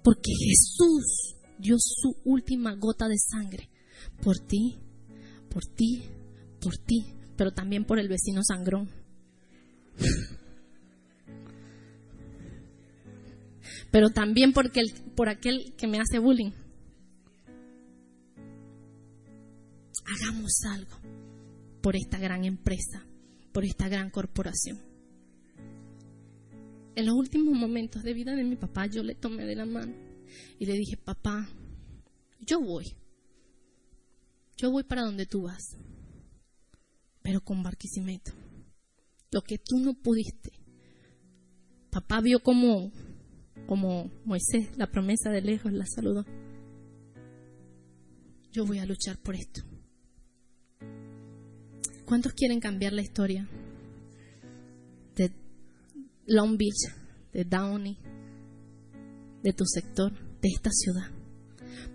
Porque 0.03 0.31
Jesús 0.31 1.35
dio 1.59 1.75
su 1.77 2.15
última 2.25 2.75
gota 2.75 3.07
de 3.07 3.17
sangre 3.17 3.69
por 4.23 4.39
ti, 4.39 4.79
por 5.49 5.63
ti, 5.65 6.03
por 6.59 6.75
ti, 6.77 7.05
pero 7.37 7.51
también 7.51 7.85
por 7.85 7.99
el 7.99 8.07
vecino 8.07 8.41
sangrón. 8.43 8.89
pero 13.91 14.09
también 14.09 14.53
porque 14.53 14.81
por 15.15 15.29
aquel 15.29 15.75
que 15.77 15.87
me 15.87 15.99
hace 15.99 16.17
bullying. 16.19 16.51
Hagamos 20.05 20.51
algo 20.65 20.97
por 21.81 21.95
esta 21.95 22.17
gran 22.17 22.45
empresa, 22.45 23.05
por 23.51 23.65
esta 23.65 23.87
gran 23.87 24.09
corporación. 24.09 24.79
En 26.95 27.05
los 27.05 27.15
últimos 27.15 27.57
momentos 27.57 28.03
de 28.03 28.13
vida 28.13 28.35
de 28.35 28.43
mi 28.43 28.55
papá, 28.55 28.85
yo 28.85 29.03
le 29.03 29.15
tomé 29.15 29.45
de 29.45 29.55
la 29.55 29.65
mano 29.65 29.93
y 30.59 30.65
le 30.65 30.73
dije, 30.73 30.97
papá, 30.97 31.47
yo 32.39 32.59
voy. 32.59 32.85
Yo 34.57 34.71
voy 34.71 34.83
para 34.83 35.03
donde 35.03 35.25
tú 35.25 35.43
vas, 35.43 35.77
pero 37.21 37.41
con 37.41 37.63
Barquisimeto. 37.63 38.31
Lo 39.31 39.41
que 39.41 39.57
tú 39.57 39.79
no 39.79 39.93
pudiste. 39.93 40.51
Papá 41.89 42.21
vio 42.21 42.41
como, 42.41 42.91
como 43.65 44.11
Moisés, 44.25 44.77
la 44.77 44.91
promesa 44.91 45.29
de 45.29 45.41
lejos, 45.41 45.71
la 45.71 45.85
saludó. 45.85 46.25
Yo 48.51 48.65
voy 48.65 48.79
a 48.79 48.85
luchar 48.85 49.17
por 49.17 49.35
esto. 49.35 49.61
¿Cuántos 52.11 52.33
quieren 52.33 52.59
cambiar 52.59 52.91
la 52.91 53.03
historia 53.03 53.47
de 55.15 55.31
Long 56.25 56.57
Beach, 56.57 56.93
de 57.31 57.45
Downey, 57.45 57.97
de 59.41 59.53
tu 59.53 59.63
sector, 59.63 60.11
de 60.41 60.49
esta 60.53 60.71
ciudad? 60.71 61.09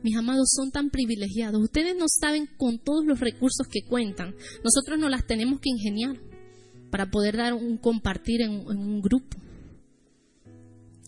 Mis 0.02 0.16
amados 0.16 0.48
son 0.56 0.70
tan 0.70 0.88
privilegiados. 0.88 1.62
Ustedes 1.62 1.94
no 1.98 2.06
saben 2.08 2.48
con 2.56 2.78
todos 2.78 3.04
los 3.04 3.20
recursos 3.20 3.66
que 3.70 3.82
cuentan. 3.86 4.34
Nosotros 4.64 4.98
no 4.98 5.10
las 5.10 5.26
tenemos 5.26 5.60
que 5.60 5.68
ingeniar 5.68 6.16
para 6.90 7.10
poder 7.10 7.36
dar 7.36 7.52
un 7.52 7.76
compartir 7.76 8.40
en, 8.40 8.52
un 8.66 9.02
grupo. 9.02 9.36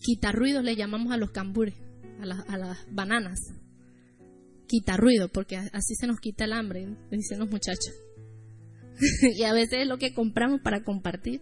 Quita 0.03 0.31
ruido 0.31 0.61
le 0.61 0.75
llamamos 0.75 1.11
a 1.11 1.17
los 1.17 1.31
cambures, 1.31 1.73
a, 2.21 2.57
las 2.57 2.77
bananas. 2.91 3.39
Quita 4.67 4.97
ruido, 4.97 5.29
porque 5.29 5.57
así 5.57 5.95
se 5.95 6.05
nos 6.05 6.19
quita 6.19 6.43
el 6.43 6.53
hambre, 6.53 6.95
dicen 7.09 7.39
los 7.39 7.49
muchachos. 7.49 7.95
y 9.35 9.43
a 9.43 9.53
veces 9.53 9.81
es 9.81 9.87
lo 9.87 9.97
que 9.97 10.13
compramos 10.13 10.61
para 10.61 10.83
compartir. 10.83 11.41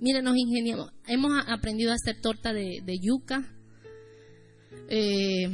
Miren, 0.00 0.24
nos 0.24 0.36
ingeniamos. 0.36 0.90
Hemos 1.06 1.32
aprendido 1.46 1.92
a 1.92 1.94
hacer 1.94 2.20
torta 2.20 2.52
de, 2.52 2.98
yuca, 3.00 3.54
eh, 4.88 5.48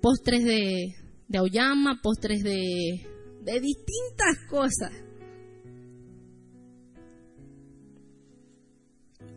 postres 0.00 0.44
de, 0.44 0.94
de 1.28 1.38
auyama, 1.38 2.00
postres 2.02 2.42
de 2.42 3.06
distintas 3.44 4.38
cosas. 4.48 4.92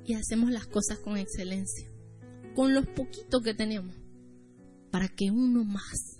Y 0.06 0.14
hacemos 0.16 0.52
las 0.52 0.66
cosas 0.66 1.00
con 1.00 1.18
excelencia, 1.18 1.88
con 2.56 2.74
los 2.74 2.88
poquitos 2.88 3.44
que 3.44 3.54
tenemos, 3.54 3.96
para 4.90 5.08
que 5.08 5.30
uno 5.30 5.64
más 5.64 6.20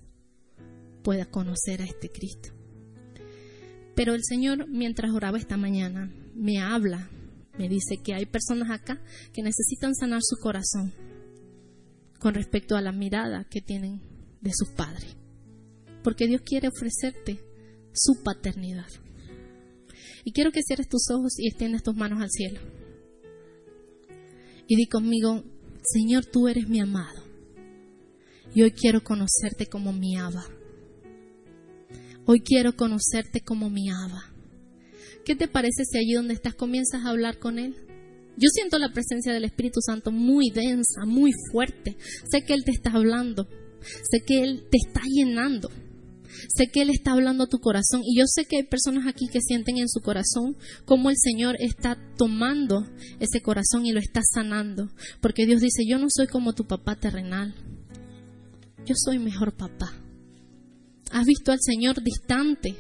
pueda 1.04 1.26
conocer 1.26 1.82
a 1.82 1.86
este 1.86 2.10
Cristo. 2.10 2.59
Pero 3.96 4.14
el 4.14 4.24
Señor, 4.24 4.68
mientras 4.70 5.12
oraba 5.12 5.38
esta 5.38 5.58
mañana, 5.58 6.14
me 6.36 6.60
habla, 6.60 7.10
me 7.58 7.68
dice 7.68 7.98
que 8.04 8.14
hay 8.14 8.26
personas 8.26 8.72
acá 8.72 9.02
que 9.34 9.42
necesitan 9.42 9.94
sanar 9.96 10.22
su 10.24 10.38
corazón 10.38 10.94
con 12.20 12.34
respecto 12.34 12.76
a 12.76 12.82
la 12.82 12.92
mirada 12.92 13.46
que 13.50 13.62
tienen 13.62 14.02
de 14.42 14.52
sus 14.54 14.70
padres. 14.70 15.16
Porque 16.04 16.28
Dios 16.28 16.42
quiere 16.46 16.70
ofrecerte 16.70 17.40
su 17.94 18.24
paternidad. 18.24 18.88
Y 20.24 20.32
quiero 20.32 20.52
que 20.52 20.64
cierres 20.64 20.88
tus 20.88 21.10
ojos 21.12 21.40
y 21.40 21.48
extiendas 21.48 21.84
tus 21.84 21.96
manos 21.96 22.22
al 22.22 22.30
cielo. 22.30 22.60
Y 24.68 24.76
di 24.76 24.86
conmigo, 24.88 25.44
Señor, 25.82 26.26
tú 26.26 26.48
eres 26.48 26.68
mi 26.70 26.80
amado. 26.80 27.24
Y 28.54 28.62
hoy 28.62 28.72
quiero 28.72 29.04
conocerte 29.04 29.68
como 29.68 29.94
mi 29.94 30.18
Abba. 30.18 30.46
Hoy 32.32 32.42
quiero 32.42 32.76
conocerte 32.76 33.42
como 33.42 33.72
mi 33.72 33.90
Abba. 33.90 34.24
¿Qué 35.26 35.36
te 35.36 35.48
parece 35.48 35.84
si 35.84 35.98
allí 35.98 36.14
donde 36.14 36.36
estás 36.36 36.54
comienzas 36.54 37.04
a 37.04 37.10
hablar 37.10 37.40
con 37.40 37.58
Él? 37.58 37.76
Yo 38.38 38.50
siento 38.54 38.78
la 38.78 38.94
presencia 38.94 39.34
del 39.34 39.46
Espíritu 39.46 39.80
Santo 39.84 40.12
muy 40.12 40.52
densa, 40.52 41.08
muy 41.08 41.32
fuerte. 41.52 41.98
Sé 42.30 42.44
que 42.44 42.54
Él 42.54 42.64
te 42.64 42.70
está 42.70 42.92
hablando. 42.92 43.50
Sé 43.82 44.20
que 44.24 44.44
Él 44.44 44.68
te 44.70 44.78
está 44.78 45.02
llenando. 45.12 45.72
Sé 46.56 46.68
que 46.68 46.84
Él 46.84 46.92
está 46.92 47.14
hablando 47.14 47.46
a 47.46 47.50
tu 47.50 47.58
corazón. 47.58 48.02
Y 48.06 48.20
yo 48.20 48.26
sé 48.28 48.46
que 48.46 48.58
hay 48.58 48.64
personas 48.64 49.08
aquí 49.08 49.26
que 49.28 49.42
sienten 49.42 49.80
en 49.80 49.90
su 49.90 50.02
corazón 50.02 50.56
cómo 50.86 51.10
el 51.10 51.18
Señor 51.18 51.56
está 51.58 51.98
tomando 52.16 52.88
ese 53.20 53.42
corazón 53.42 53.88
y 53.88 53.92
lo 53.92 54.00
está 54.00 54.22
sanando. 54.22 54.92
Porque 55.20 55.48
Dios 55.48 55.62
dice, 55.62 55.82
yo 55.90 55.98
no 55.98 56.06
soy 56.16 56.28
como 56.28 56.54
tu 56.54 56.68
papá 56.68 56.96
terrenal. 56.96 57.56
yo 58.86 58.94
soy 58.96 59.18
mejor 59.18 59.58
papá. 59.58 60.00
Has 61.12 61.26
visto 61.26 61.52
al 61.52 61.60
Señor 61.62 62.04
distante 62.04 62.76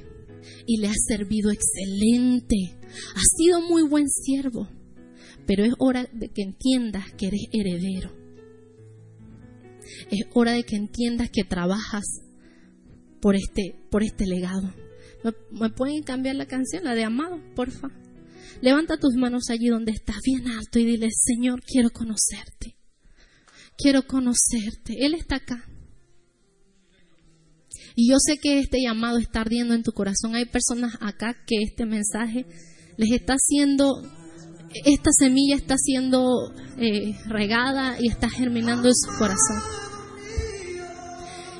y 0.65 0.77
le 0.77 0.87
has 0.87 1.03
servido 1.07 1.51
excelente. 1.51 2.77
Has 3.15 3.25
sido 3.37 3.61
muy 3.61 3.83
buen 3.83 4.07
siervo, 4.07 4.69
pero 5.45 5.63
es 5.63 5.73
hora 5.79 6.07
de 6.13 6.29
que 6.29 6.43
entiendas 6.43 7.11
que 7.17 7.27
eres 7.27 7.41
heredero. 7.51 8.11
Es 10.11 10.21
hora 10.33 10.53
de 10.53 10.63
que 10.63 10.75
entiendas 10.75 11.29
que 11.31 11.43
trabajas 11.43 12.05
por 13.21 13.35
este, 13.35 13.75
por 13.89 14.03
este 14.03 14.25
legado. 14.25 14.73
¿Me, 15.51 15.69
pueden 15.69 16.03
cambiar 16.03 16.35
la 16.35 16.45
canción, 16.45 16.83
la 16.83 16.95
de 16.95 17.03
Amado, 17.03 17.41
porfa? 17.55 17.89
Levanta 18.61 18.97
tus 18.97 19.15
manos 19.15 19.49
allí 19.49 19.67
donde 19.67 19.91
estás, 19.91 20.17
bien 20.23 20.47
alto, 20.47 20.79
y 20.79 20.85
dile, 20.85 21.07
Señor, 21.11 21.61
quiero 21.61 21.89
conocerte. 21.89 22.77
Quiero 23.77 24.05
conocerte. 24.05 25.05
Él 25.05 25.13
está 25.13 25.35
acá. 25.35 25.65
Y 28.01 28.09
yo 28.09 28.15
sé 28.17 28.37
que 28.37 28.59
este 28.59 28.77
llamado 28.81 29.17
está 29.17 29.41
ardiendo 29.41 29.73
en 29.73 29.83
tu 29.83 29.91
corazón. 29.91 30.33
Hay 30.33 30.45
personas 30.45 30.93
acá 31.01 31.35
que 31.45 31.57
este 31.61 31.85
mensaje 31.85 32.45
les 32.95 33.11
está 33.11 33.33
haciendo, 33.33 33.91
esta 34.85 35.09
semilla 35.11 35.57
está 35.57 35.75
siendo 35.77 36.53
eh, 36.77 37.13
regada 37.25 37.97
y 37.99 38.07
está 38.07 38.29
germinando 38.29 38.87
en 38.87 38.95
su 38.95 39.09
corazón. 39.19 39.59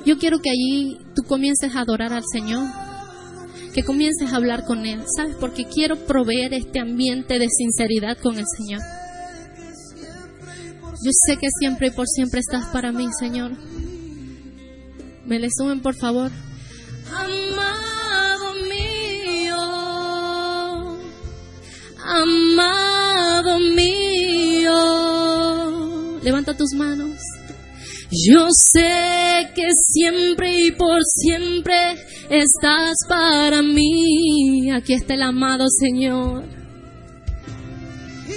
Yo 0.06 0.16
quiero 0.16 0.38
que 0.38 0.48
allí 0.48 0.96
tú 1.14 1.24
comiences 1.28 1.76
a 1.76 1.80
adorar 1.80 2.14
al 2.14 2.24
Señor, 2.32 2.66
que 3.74 3.84
comiences 3.84 4.32
a 4.32 4.36
hablar 4.36 4.64
con 4.64 4.86
Él, 4.86 5.02
¿sabes? 5.14 5.36
Porque 5.38 5.66
quiero 5.66 6.06
proveer 6.06 6.54
este 6.54 6.80
ambiente 6.80 7.38
de 7.38 7.48
sinceridad 7.50 8.16
con 8.16 8.38
el 8.38 8.46
Señor. 8.56 8.80
Yo 11.04 11.10
sé 11.26 11.36
que 11.36 11.48
siempre 11.58 11.88
y 11.88 11.90
por 11.90 12.06
siempre 12.08 12.40
estás 12.40 12.64
para 12.72 12.92
mí, 12.92 13.08
Señor. 13.18 13.58
Me 15.30 15.38
le 15.38 15.48
suben, 15.56 15.80
por 15.80 15.94
favor. 15.94 16.30
Amado 17.08 18.54
mío, 18.68 19.56
amado 22.04 23.60
mío. 23.60 24.74
Levanta 26.20 26.56
tus 26.56 26.72
manos. 26.74 27.16
Yo 28.10 28.48
sé 28.50 29.52
que 29.54 29.68
siempre 29.86 30.66
y 30.66 30.72
por 30.72 30.98
siempre 31.04 31.76
estás 32.28 32.96
para 33.08 33.62
mí. 33.62 34.68
Aquí 34.72 34.94
está 34.94 35.14
el 35.14 35.22
amado 35.22 35.66
Señor. 35.80 36.42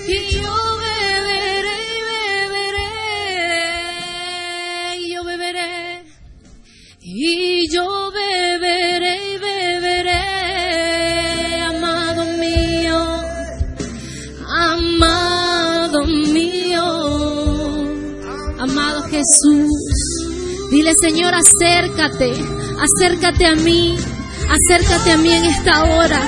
Y 0.07 0.35
yo 0.35 0.82
y 7.15 7.71
yo 7.71 8.11
beberé 8.11 9.17
y 9.17 9.37
beberé, 9.37 10.21
amado 11.61 12.25
mío, 12.39 13.21
amado 14.49 16.05
mío, 16.07 16.83
amado 18.57 19.03
Jesús. 19.03 19.69
Dile, 20.71 20.93
Señor, 20.99 21.35
acércate, 21.35 22.33
acércate 22.81 23.45
a 23.45 23.55
mí, 23.57 23.95
acércate 24.49 25.11
a 25.11 25.17
mí 25.17 25.33
en 25.33 25.45
esta 25.45 25.83
hora. 25.83 26.19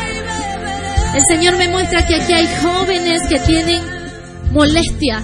El 1.15 1.23
Señor 1.27 1.57
me 1.57 1.67
muestra 1.67 2.05
que 2.05 2.17
aquí 2.17 2.31
hay 2.31 2.47
jóvenes 2.61 3.23
que 3.27 3.39
tienen 3.39 3.83
molestia, 4.51 5.23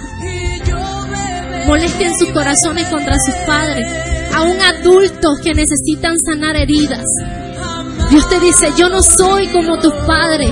molestia 1.68 2.08
en 2.08 2.18
sus 2.18 2.30
corazones 2.30 2.88
contra 2.88 3.14
sus 3.24 3.34
padres, 3.46 4.11
aún 4.34 4.60
adultos 4.60 5.38
que 5.42 5.54
necesitan 5.54 6.16
sanar 6.18 6.56
heridas. 6.56 7.04
Dios 8.10 8.28
te 8.28 8.40
dice, 8.40 8.72
yo 8.76 8.88
no 8.88 9.02
soy 9.02 9.48
como 9.48 9.78
tus 9.78 9.94
padres, 10.06 10.50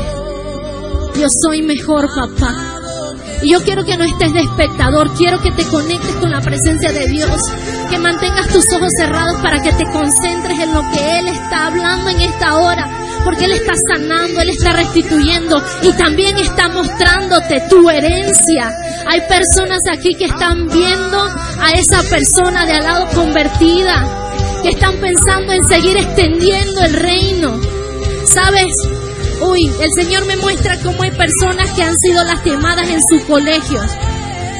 yo 1.18 1.26
soy 1.28 1.62
mejor 1.62 2.08
papá. 2.14 2.76
Y 3.42 3.52
yo 3.52 3.62
quiero 3.62 3.84
que 3.84 3.96
no 3.96 4.04
estés 4.04 4.32
de 4.32 4.40
espectador, 4.40 5.12
quiero 5.14 5.40
que 5.40 5.50
te 5.52 5.64
conectes 5.64 6.14
con 6.16 6.30
la 6.30 6.40
presencia 6.40 6.92
de 6.92 7.06
Dios, 7.06 7.40
que 7.88 7.98
mantengas 7.98 8.48
tus 8.48 8.70
ojos 8.72 8.90
cerrados 8.98 9.40
para 9.40 9.62
que 9.62 9.72
te 9.72 9.84
concentres 9.90 10.58
en 10.58 10.74
lo 10.74 10.82
que 10.92 11.18
Él 11.18 11.28
está 11.28 11.68
hablando 11.68 12.10
en 12.10 12.20
esta 12.20 12.56
hora, 12.56 12.88
porque 13.24 13.44
Él 13.44 13.52
está 13.52 13.72
sanando, 13.92 14.40
Él 14.40 14.50
está 14.50 14.72
restituyendo 14.72 15.62
y 15.82 15.92
también 15.92 16.36
está 16.38 16.68
mostrándote 16.68 17.62
tu 17.68 17.88
herencia. 17.88 18.72
Hay 19.06 19.20
personas 19.22 19.80
aquí 19.90 20.14
que 20.14 20.26
están 20.26 20.68
viendo 20.68 21.22
a 21.60 21.72
esa 21.72 22.02
persona 22.02 22.66
de 22.66 22.72
al 22.74 22.84
lado 22.84 23.08
convertida, 23.14 24.60
que 24.62 24.70
están 24.70 24.96
pensando 25.00 25.52
en 25.52 25.64
seguir 25.64 25.96
extendiendo 25.96 26.82
el 26.82 26.94
reino. 26.94 27.60
¿Sabes? 28.26 28.72
Uy, 29.40 29.70
el 29.80 29.90
Señor 29.96 30.26
me 30.26 30.36
muestra 30.36 30.76
cómo 30.78 31.02
hay 31.02 31.10
personas 31.10 31.70
que 31.72 31.82
han 31.82 31.96
sido 31.98 32.22
lastimadas 32.24 32.88
en 32.90 33.02
sus 33.02 33.22
colegios, 33.22 33.86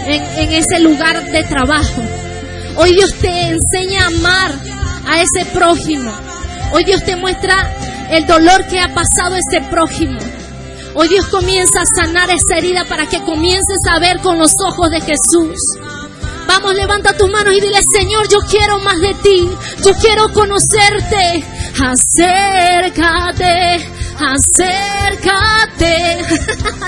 en, 0.07 0.53
ese 0.53 0.81
lugar 0.81 1.31
de 1.31 1.45
trabajo. 1.45 2.03
Hoy 2.77 2.95
Dios 2.95 3.13
te 3.21 3.29
enseña 3.29 4.05
a 4.05 4.07
amar 4.07 4.53
a 5.07 5.21
ese 5.21 5.45
prójimo. 5.53 6.11
Hoy 6.73 6.85
Dios 6.85 7.05
te 7.05 7.15
muestra 7.17 7.71
el 8.11 8.27
dolor 8.27 8.67
que 8.67 8.81
ha 8.81 8.93
pasado 8.93 9.37
ese 9.37 9.61
prójimo. 9.71 10.19
Hoy 10.95 11.09
Dios 11.09 11.29
comienza 11.29 11.83
a 11.83 11.87
sanar 11.87 12.29
esa 12.31 12.59
herida 12.59 12.85
para 12.85 13.07
que 13.07 13.23
comiences 13.23 13.79
a 13.91 13.99
ver 14.01 14.21
con 14.21 14.39
los 14.39 14.53
ojos 14.67 14.91
de 14.91 15.01
Jesús. 15.01 15.57
Vamos, 16.49 16.75
levanta 16.75 17.17
tus 17.17 17.31
manos 17.31 17.55
y 17.55 17.61
dile, 17.61 17.81
Señor, 17.83 18.29
yo 18.29 18.41
quiero 18.41 18.81
más 18.81 19.01
de 19.01 19.15
ti. 19.15 19.49
Yo 19.85 19.95
quiero 19.95 20.33
conocerte. 20.33 21.45
Acércate, 21.81 23.89
acércate. 24.19 26.19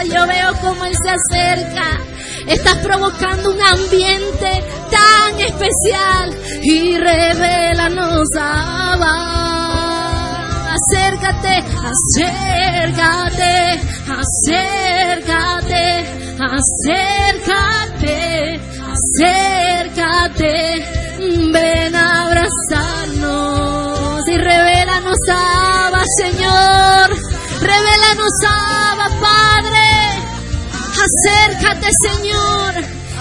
Yo 0.13 0.27
veo 0.27 0.53
cómo 0.61 0.85
Él 0.85 0.97
se 1.01 1.11
acerca. 1.11 2.01
Estás 2.49 2.79
provocando 2.79 3.53
un 3.53 3.63
ambiente 3.63 4.65
tan 4.91 5.41
especial 5.41 6.37
y 6.63 6.99
revelanos 6.99 8.27
a 8.37 8.97
Acércate, 10.93 11.65
acércate, 11.89 13.55
acércate, 14.21 15.85
acércate, 16.39 18.19
acércate, 18.93 20.55
ven 21.51 21.95
a 21.95 21.97
abrazarnos 22.27 24.21
y 24.29 24.37
revelanos 24.37 25.17
a 25.31 26.05
Señor. 26.19 27.09
Revelanos, 27.63 28.37
Abba, 28.47 29.09
Padre. 29.19 29.89
Acércate, 31.07 31.89
Señor. 32.03 32.73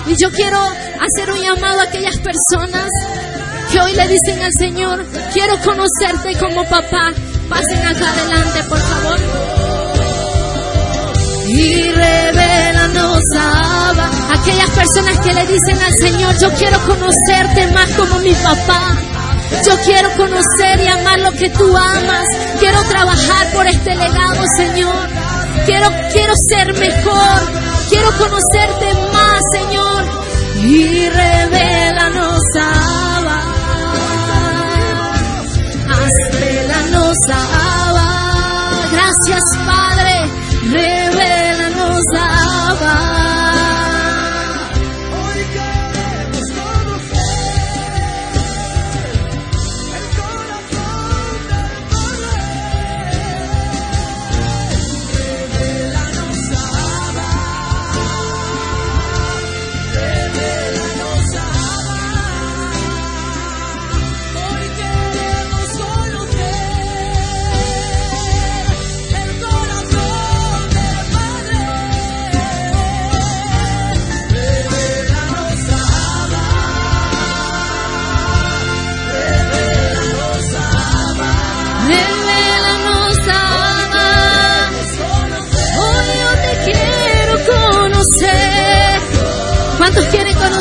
Y 0.08 0.16
yo 0.22 0.30
quiero 0.32 0.60
hacer 0.60 1.32
un 1.32 1.40
llamado 1.40 1.80
a 1.80 1.84
aquellas 1.84 2.18
personas 2.18 2.90
que 3.72 3.80
hoy 3.80 3.94
le 3.94 4.10
dicen 4.10 4.44
al 4.44 4.52
Señor, 4.52 5.06
quiero 5.32 5.58
conocerte 5.64 6.38
como 6.38 6.66
papá. 6.66 7.14
Pasen 7.52 7.86
acá 7.86 8.10
adelante, 8.10 8.64
por 8.70 8.80
favor. 8.80 9.20
Y 11.50 11.92
revelanos, 11.92 13.22
Abba. 13.38 14.10
Aquellas 14.40 14.70
personas 14.70 15.20
que 15.20 15.34
le 15.34 15.46
dicen 15.48 15.84
al 15.84 15.94
Señor, 16.00 16.38
yo 16.40 16.50
quiero 16.54 16.80
conocerte 16.86 17.68
más 17.74 17.90
como 17.92 18.20
mi 18.20 18.34
papá. 18.36 18.96
Yo 19.66 19.78
quiero 19.84 20.10
conocer 20.16 20.80
y 20.82 20.88
amar 20.88 21.20
lo 21.20 21.32
que 21.34 21.50
tú 21.50 21.76
amas. 21.76 22.26
Quiero 22.58 22.82
trabajar 22.84 23.52
por 23.54 23.68
este 23.68 23.96
legado, 23.96 24.46
Señor. 24.56 25.10
Quiero, 25.66 25.90
quiero 26.14 26.34
ser 26.48 26.74
mejor. 26.80 27.52
Quiero 27.90 28.18
conocerte 28.18 28.94
más, 29.12 29.42
Señor. 29.52 30.06
Y 30.64 31.10
revelanos, 31.10 31.81
Gracias, 38.92 39.44
Padre. 39.66 41.11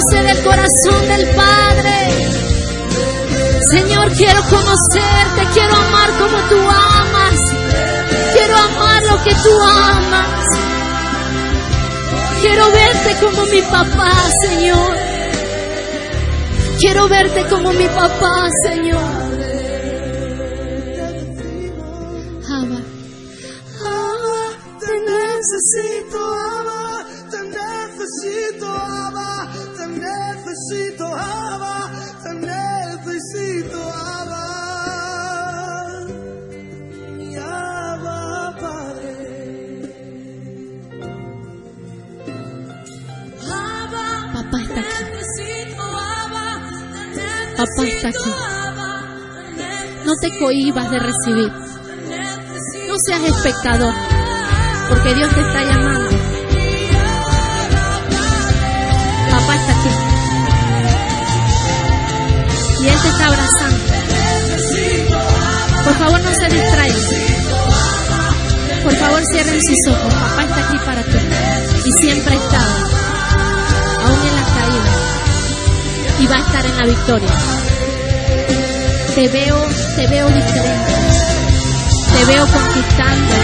Conocer 0.01 0.27
el 0.27 0.43
corazón 0.43 1.09
del 1.09 1.27
Padre. 1.35 2.29
Señor, 3.71 4.13
quiero 4.13 4.41
conocerte, 4.43 5.49
quiero 5.53 5.75
amar 5.75 6.11
como 6.19 6.39
tú 6.49 6.57
amas. 6.59 7.39
Quiero 8.33 8.57
amar 8.57 9.03
lo 9.05 9.25
que 9.25 9.35
tú 9.35 9.61
amas. 9.63 10.47
Quiero 12.41 12.71
verte 12.71 13.17
como 13.21 13.47
mi 13.47 13.63
papá, 13.63 14.13
Señor. 14.43 14.97
Quiero 16.79 17.09
verte 17.09 17.45
como 17.51 17.73
mi 17.73 17.87
papá, 17.87 18.49
Señor. 18.65 19.01
Abba. 22.49 22.81
Abba, 23.85 24.79
te 24.81 24.93
necesito, 25.01 26.50
Papá 47.61 47.87
está 47.87 48.09
aquí. 48.09 48.33
No 50.07 50.15
te 50.17 50.39
cohibas 50.39 50.91
de 50.91 50.99
recibir. 50.99 51.53
No 52.89 52.95
seas 53.05 53.23
espectador, 53.23 53.93
porque 54.89 55.15
Dios 55.15 55.29
te 55.35 55.41
está 55.43 55.63
llamando. 55.65 56.09
Papá 59.31 59.57
está 59.57 59.73
aquí. 59.79 59.91
Y 62.81 62.89
Él 62.89 62.99
te 63.03 63.09
está 63.09 63.27
abrazando. 63.27 63.85
Por 65.85 65.95
favor, 65.97 66.21
no 66.23 66.31
se 66.33 66.49
distraigan. 66.49 67.01
Por 68.85 68.97
favor, 68.97 69.23
cierren 69.35 69.61
sus 69.61 69.93
ojos. 69.93 70.15
Papá 70.15 70.45
está 70.45 70.67
aquí 70.67 70.79
para 70.79 71.03
ti. 71.03 71.19
Y 71.85 71.93
siempre 72.07 72.37
ha. 72.37 72.65
Aún 74.07 74.19
en 74.19 74.31
caídas. 74.31 74.40
Y 76.21 76.27
va 76.27 76.37
a 76.37 76.41
estar 76.41 76.65
en 76.65 76.77
la 76.77 76.87
victoria. 76.87 77.35
Te 79.15 79.29
veo, 79.29 79.67
te 79.97 80.07
veo 80.07 80.29
diferente. 80.29 80.93
Te 82.13 82.25
veo 82.27 82.47
conquistando. 82.47 83.35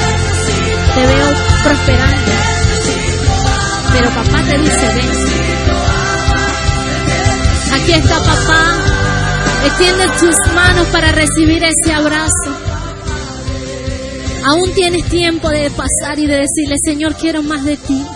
Te 0.95 1.07
veo 1.07 1.29
prosperando. 1.65 2.33
Pero 3.93 4.11
papá 4.11 4.43
te 4.43 4.59
dice, 4.59 4.87
ven. 4.95 5.17
Aquí 7.75 7.93
está 7.93 8.19
papá. 8.19 8.77
Extiende 9.65 10.09
tus 10.21 10.55
manos 10.55 10.87
para 10.89 11.13
recibir 11.13 11.65
ese 11.65 11.93
abrazo. 11.93 12.57
Aún 14.45 14.73
tienes 14.75 15.05
tiempo 15.07 15.49
de 15.49 15.71
pasar 15.71 16.19
y 16.19 16.27
de 16.27 16.37
decirle, 16.37 16.77
Señor, 16.85 17.15
quiero 17.17 17.43
más 17.43 17.65
de 17.65 17.77
ti. 17.77 18.07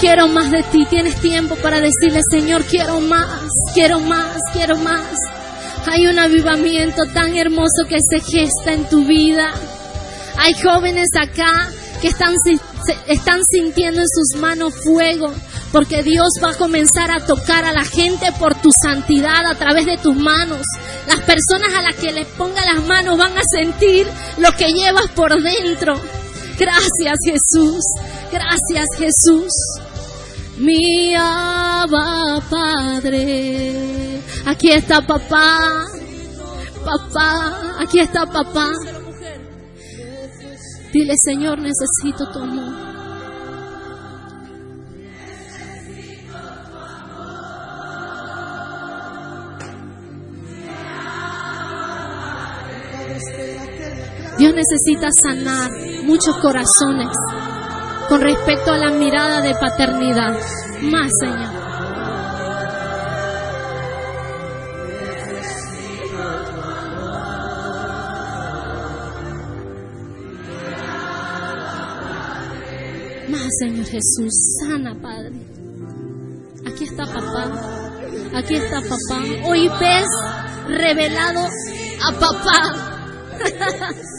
Quiero 0.00 0.28
más 0.28 0.50
de 0.50 0.62
ti. 0.62 0.86
Tienes 0.88 1.16
tiempo 1.16 1.56
para 1.56 1.80
decirle, 1.80 2.20
Señor, 2.30 2.64
quiero 2.64 3.00
más, 3.00 3.28
quiero 3.76 4.00
más, 4.00 4.38
quiero 4.54 4.78
más. 4.78 5.04
Hay 5.86 6.06
un 6.06 6.18
avivamiento 6.18 7.04
tan 7.12 7.36
hermoso 7.36 7.84
que 7.86 7.98
se 8.00 8.20
gesta 8.20 8.72
en 8.72 8.88
tu 8.88 9.04
vida. 9.04 9.52
Hay 10.38 10.54
jóvenes 10.54 11.10
acá 11.14 11.68
que 12.00 12.08
están, 12.08 12.34
están 13.06 13.42
sintiendo 13.44 14.00
en 14.00 14.08
sus 14.08 14.40
manos 14.40 14.72
fuego, 14.82 15.30
porque 15.72 16.02
Dios 16.02 16.28
va 16.42 16.52
a 16.52 16.56
comenzar 16.56 17.10
a 17.10 17.26
tocar 17.26 17.66
a 17.66 17.72
la 17.72 17.84
gente 17.84 18.32
por 18.38 18.54
tu 18.54 18.70
santidad 18.72 19.44
a 19.44 19.54
través 19.56 19.84
de 19.84 19.98
tus 19.98 20.16
manos. 20.16 20.62
Las 21.06 21.20
personas 21.20 21.74
a 21.76 21.82
las 21.82 21.96
que 21.96 22.12
les 22.12 22.26
ponga 22.28 22.64
las 22.64 22.82
manos 22.82 23.18
van 23.18 23.36
a 23.36 23.42
sentir 23.42 24.06
lo 24.38 24.52
que 24.52 24.72
llevas 24.72 25.10
por 25.10 25.34
dentro. 25.42 26.00
Gracias 26.58 27.18
Jesús, 27.26 27.84
gracias 28.32 28.86
Jesús. 28.96 29.52
Mi 30.58 31.14
Abba 31.14 32.40
Padre, 32.48 34.22
aquí 34.46 34.70
está 34.70 35.02
papá, 35.02 35.84
papá, 36.82 37.82
aquí 37.82 37.98
está 38.00 38.24
papá. 38.24 38.70
Dile 40.92 41.14
Señor, 41.22 41.58
necesito 41.58 42.26
tu 42.32 42.38
amor. 42.38 42.86
Dios 54.38 54.54
necesita 54.54 55.08
sanar 55.22 55.70
muchos 56.04 56.34
corazones 56.38 57.08
con 58.08 58.20
respecto 58.20 58.72
a 58.72 58.78
la 58.78 58.90
mirada 58.90 59.40
de 59.40 59.54
paternidad. 59.54 60.36
Más, 60.82 61.10
Señor. 61.20 61.56
Más, 73.28 73.48
Señor 73.58 73.86
Jesús. 73.86 74.32
Sana, 74.60 74.94
Padre. 75.00 75.32
Aquí 76.66 76.84
está 76.84 77.06
papá. 77.06 77.50
Aquí 78.34 78.54
está 78.54 78.80
papá. 78.80 79.22
Hoy 79.44 79.68
ves 79.80 80.06
revelado 80.68 81.46
a 82.02 82.12
papá. 82.12 82.92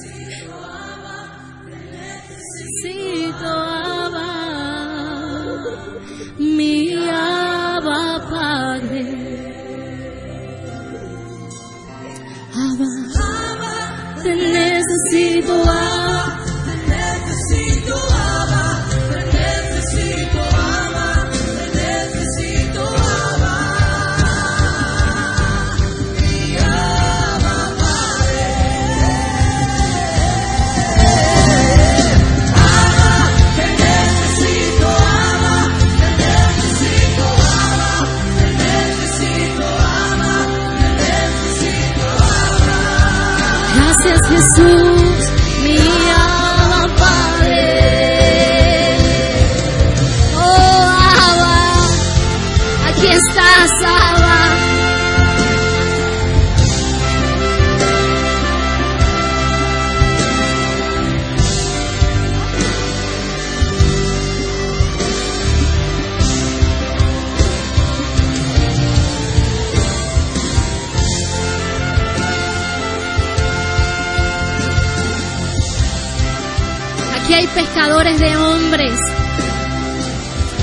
Aquí 77.28 77.36
hay 77.36 77.48
pescadores 77.48 78.20
de 78.22 78.38
hombres. 78.38 79.00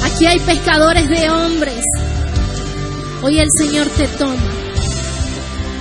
Aquí 0.02 0.24
hay 0.24 0.40
pescadores 0.40 1.06
de 1.10 1.28
hombres. 1.28 1.84
Hoy 3.22 3.38
el 3.38 3.50
Señor 3.50 3.86
te 3.88 4.08
toma 4.16 4.50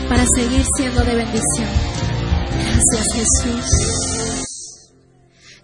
para 0.09 0.25
seguir 0.25 0.61
siendo 0.75 1.01
de 1.05 1.15
bendición. 1.15 1.69
Gracias 2.65 3.13
Jesús. 3.13 4.91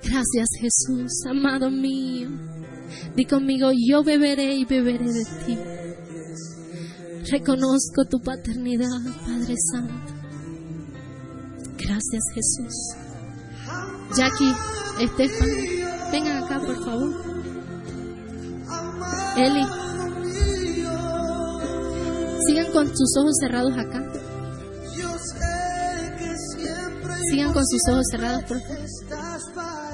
Gracias 0.03 0.47
Jesús, 0.57 1.11
amado 1.29 1.69
mío. 1.69 2.29
Di 3.13 3.25
conmigo, 3.25 3.71
yo 3.73 4.05
beberé 4.05 4.55
y 4.55 4.63
beberé 4.63 5.11
de 5.11 5.25
ti. 5.45 5.57
Reconozco 7.29 8.05
tu 8.09 8.21
paternidad, 8.21 9.01
Padre 9.25 9.55
Santo. 9.69 10.13
Gracias 11.77 12.23
Jesús. 12.33 13.08
Jackie, 14.15 14.53
Estefan, 14.99 15.49
vengan 16.11 16.43
acá 16.43 16.59
por 16.59 16.83
favor. 16.83 17.11
Eli, 19.37 19.65
Sigan 22.45 22.71
con 22.71 22.87
sus 22.87 23.17
ojos 23.17 23.35
cerrados 23.39 23.73
acá. 23.77 24.01
Sigan 27.29 27.53
con 27.53 27.63
sus 27.67 27.81
ojos 27.91 28.05
cerrados, 28.09 28.43
por 28.45 28.59
favor. 28.59 29.88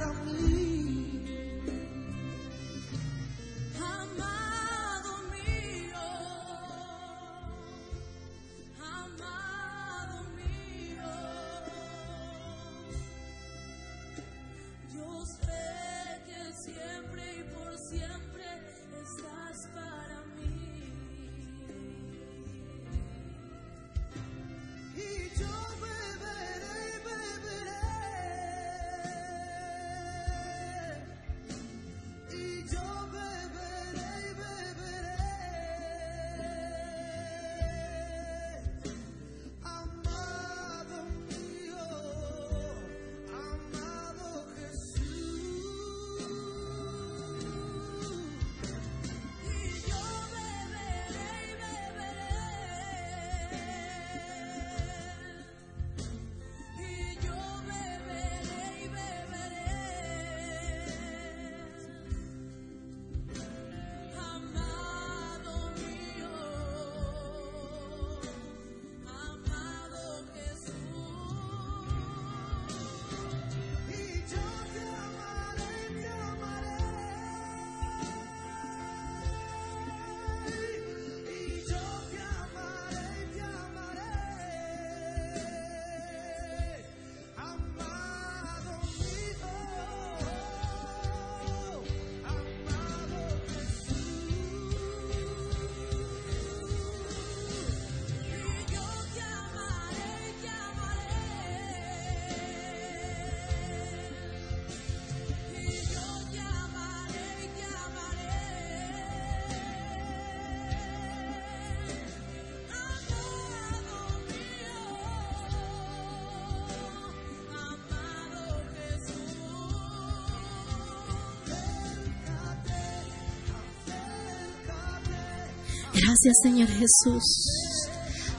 Gracias, 126.16 126.38
Señor 126.44 126.70
Jesús. 126.70 127.90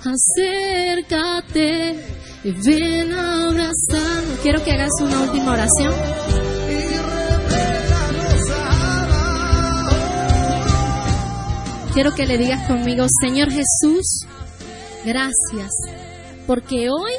Acércate 0.01 1.95
y 2.43 2.53
ven 2.53 3.13
a. 3.13 3.71
Quiero 4.43 4.65
que 4.65 4.73
hagas 4.73 4.93
una 5.03 5.21
última 5.21 5.53
oración. 5.53 5.93
Quiero 11.93 12.15
que 12.15 12.25
le 12.25 12.39
digas 12.39 12.67
conmigo, 12.67 13.05
Señor 13.21 13.51
Jesús, 13.51 14.25
gracias, 15.05 15.71
porque 16.47 16.89
hoy 16.89 17.13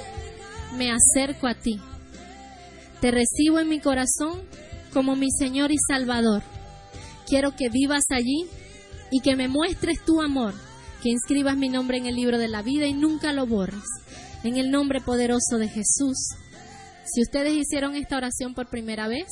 me 0.75 0.91
acerco 0.91 1.45
a 1.45 1.53
ti. 1.53 1.79
Te 2.99 3.11
recibo 3.11 3.59
en 3.59 3.69
mi 3.69 3.79
corazón 3.79 4.41
como 4.91 5.15
mi 5.15 5.29
Señor 5.29 5.71
y 5.71 5.77
Salvador. 5.87 6.41
Quiero 7.27 7.55
que 7.55 7.69
vivas 7.69 8.05
allí 8.09 8.47
y 9.11 9.21
que 9.21 9.35
me 9.35 9.47
muestres 9.47 10.03
tu 10.03 10.21
amor, 10.21 10.53
que 11.01 11.09
inscribas 11.09 11.57
mi 11.57 11.69
nombre 11.69 11.97
en 11.97 12.05
el 12.05 12.15
libro 12.15 12.37
de 12.37 12.47
la 12.47 12.61
vida 12.61 12.87
y 12.87 12.93
nunca 12.93 13.33
lo 13.33 13.45
borres. 13.45 13.83
En 14.43 14.57
el 14.57 14.69
nombre 14.69 15.01
poderoso 15.01 15.57
de 15.57 15.67
Jesús. 15.67 16.17
Si 17.05 17.21
ustedes 17.21 17.53
hicieron 17.53 17.95
esta 17.95 18.17
oración 18.17 18.53
por 18.53 18.67
primera 18.69 19.07
vez, 19.07 19.27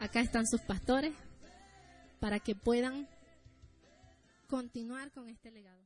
acá 0.00 0.20
están 0.20 0.46
sus 0.46 0.60
pastores 0.62 1.14
para 2.20 2.40
que 2.40 2.54
puedan 2.54 3.08
continuar 4.48 5.10
con 5.12 5.28
este 5.28 5.50
legado. 5.50 5.85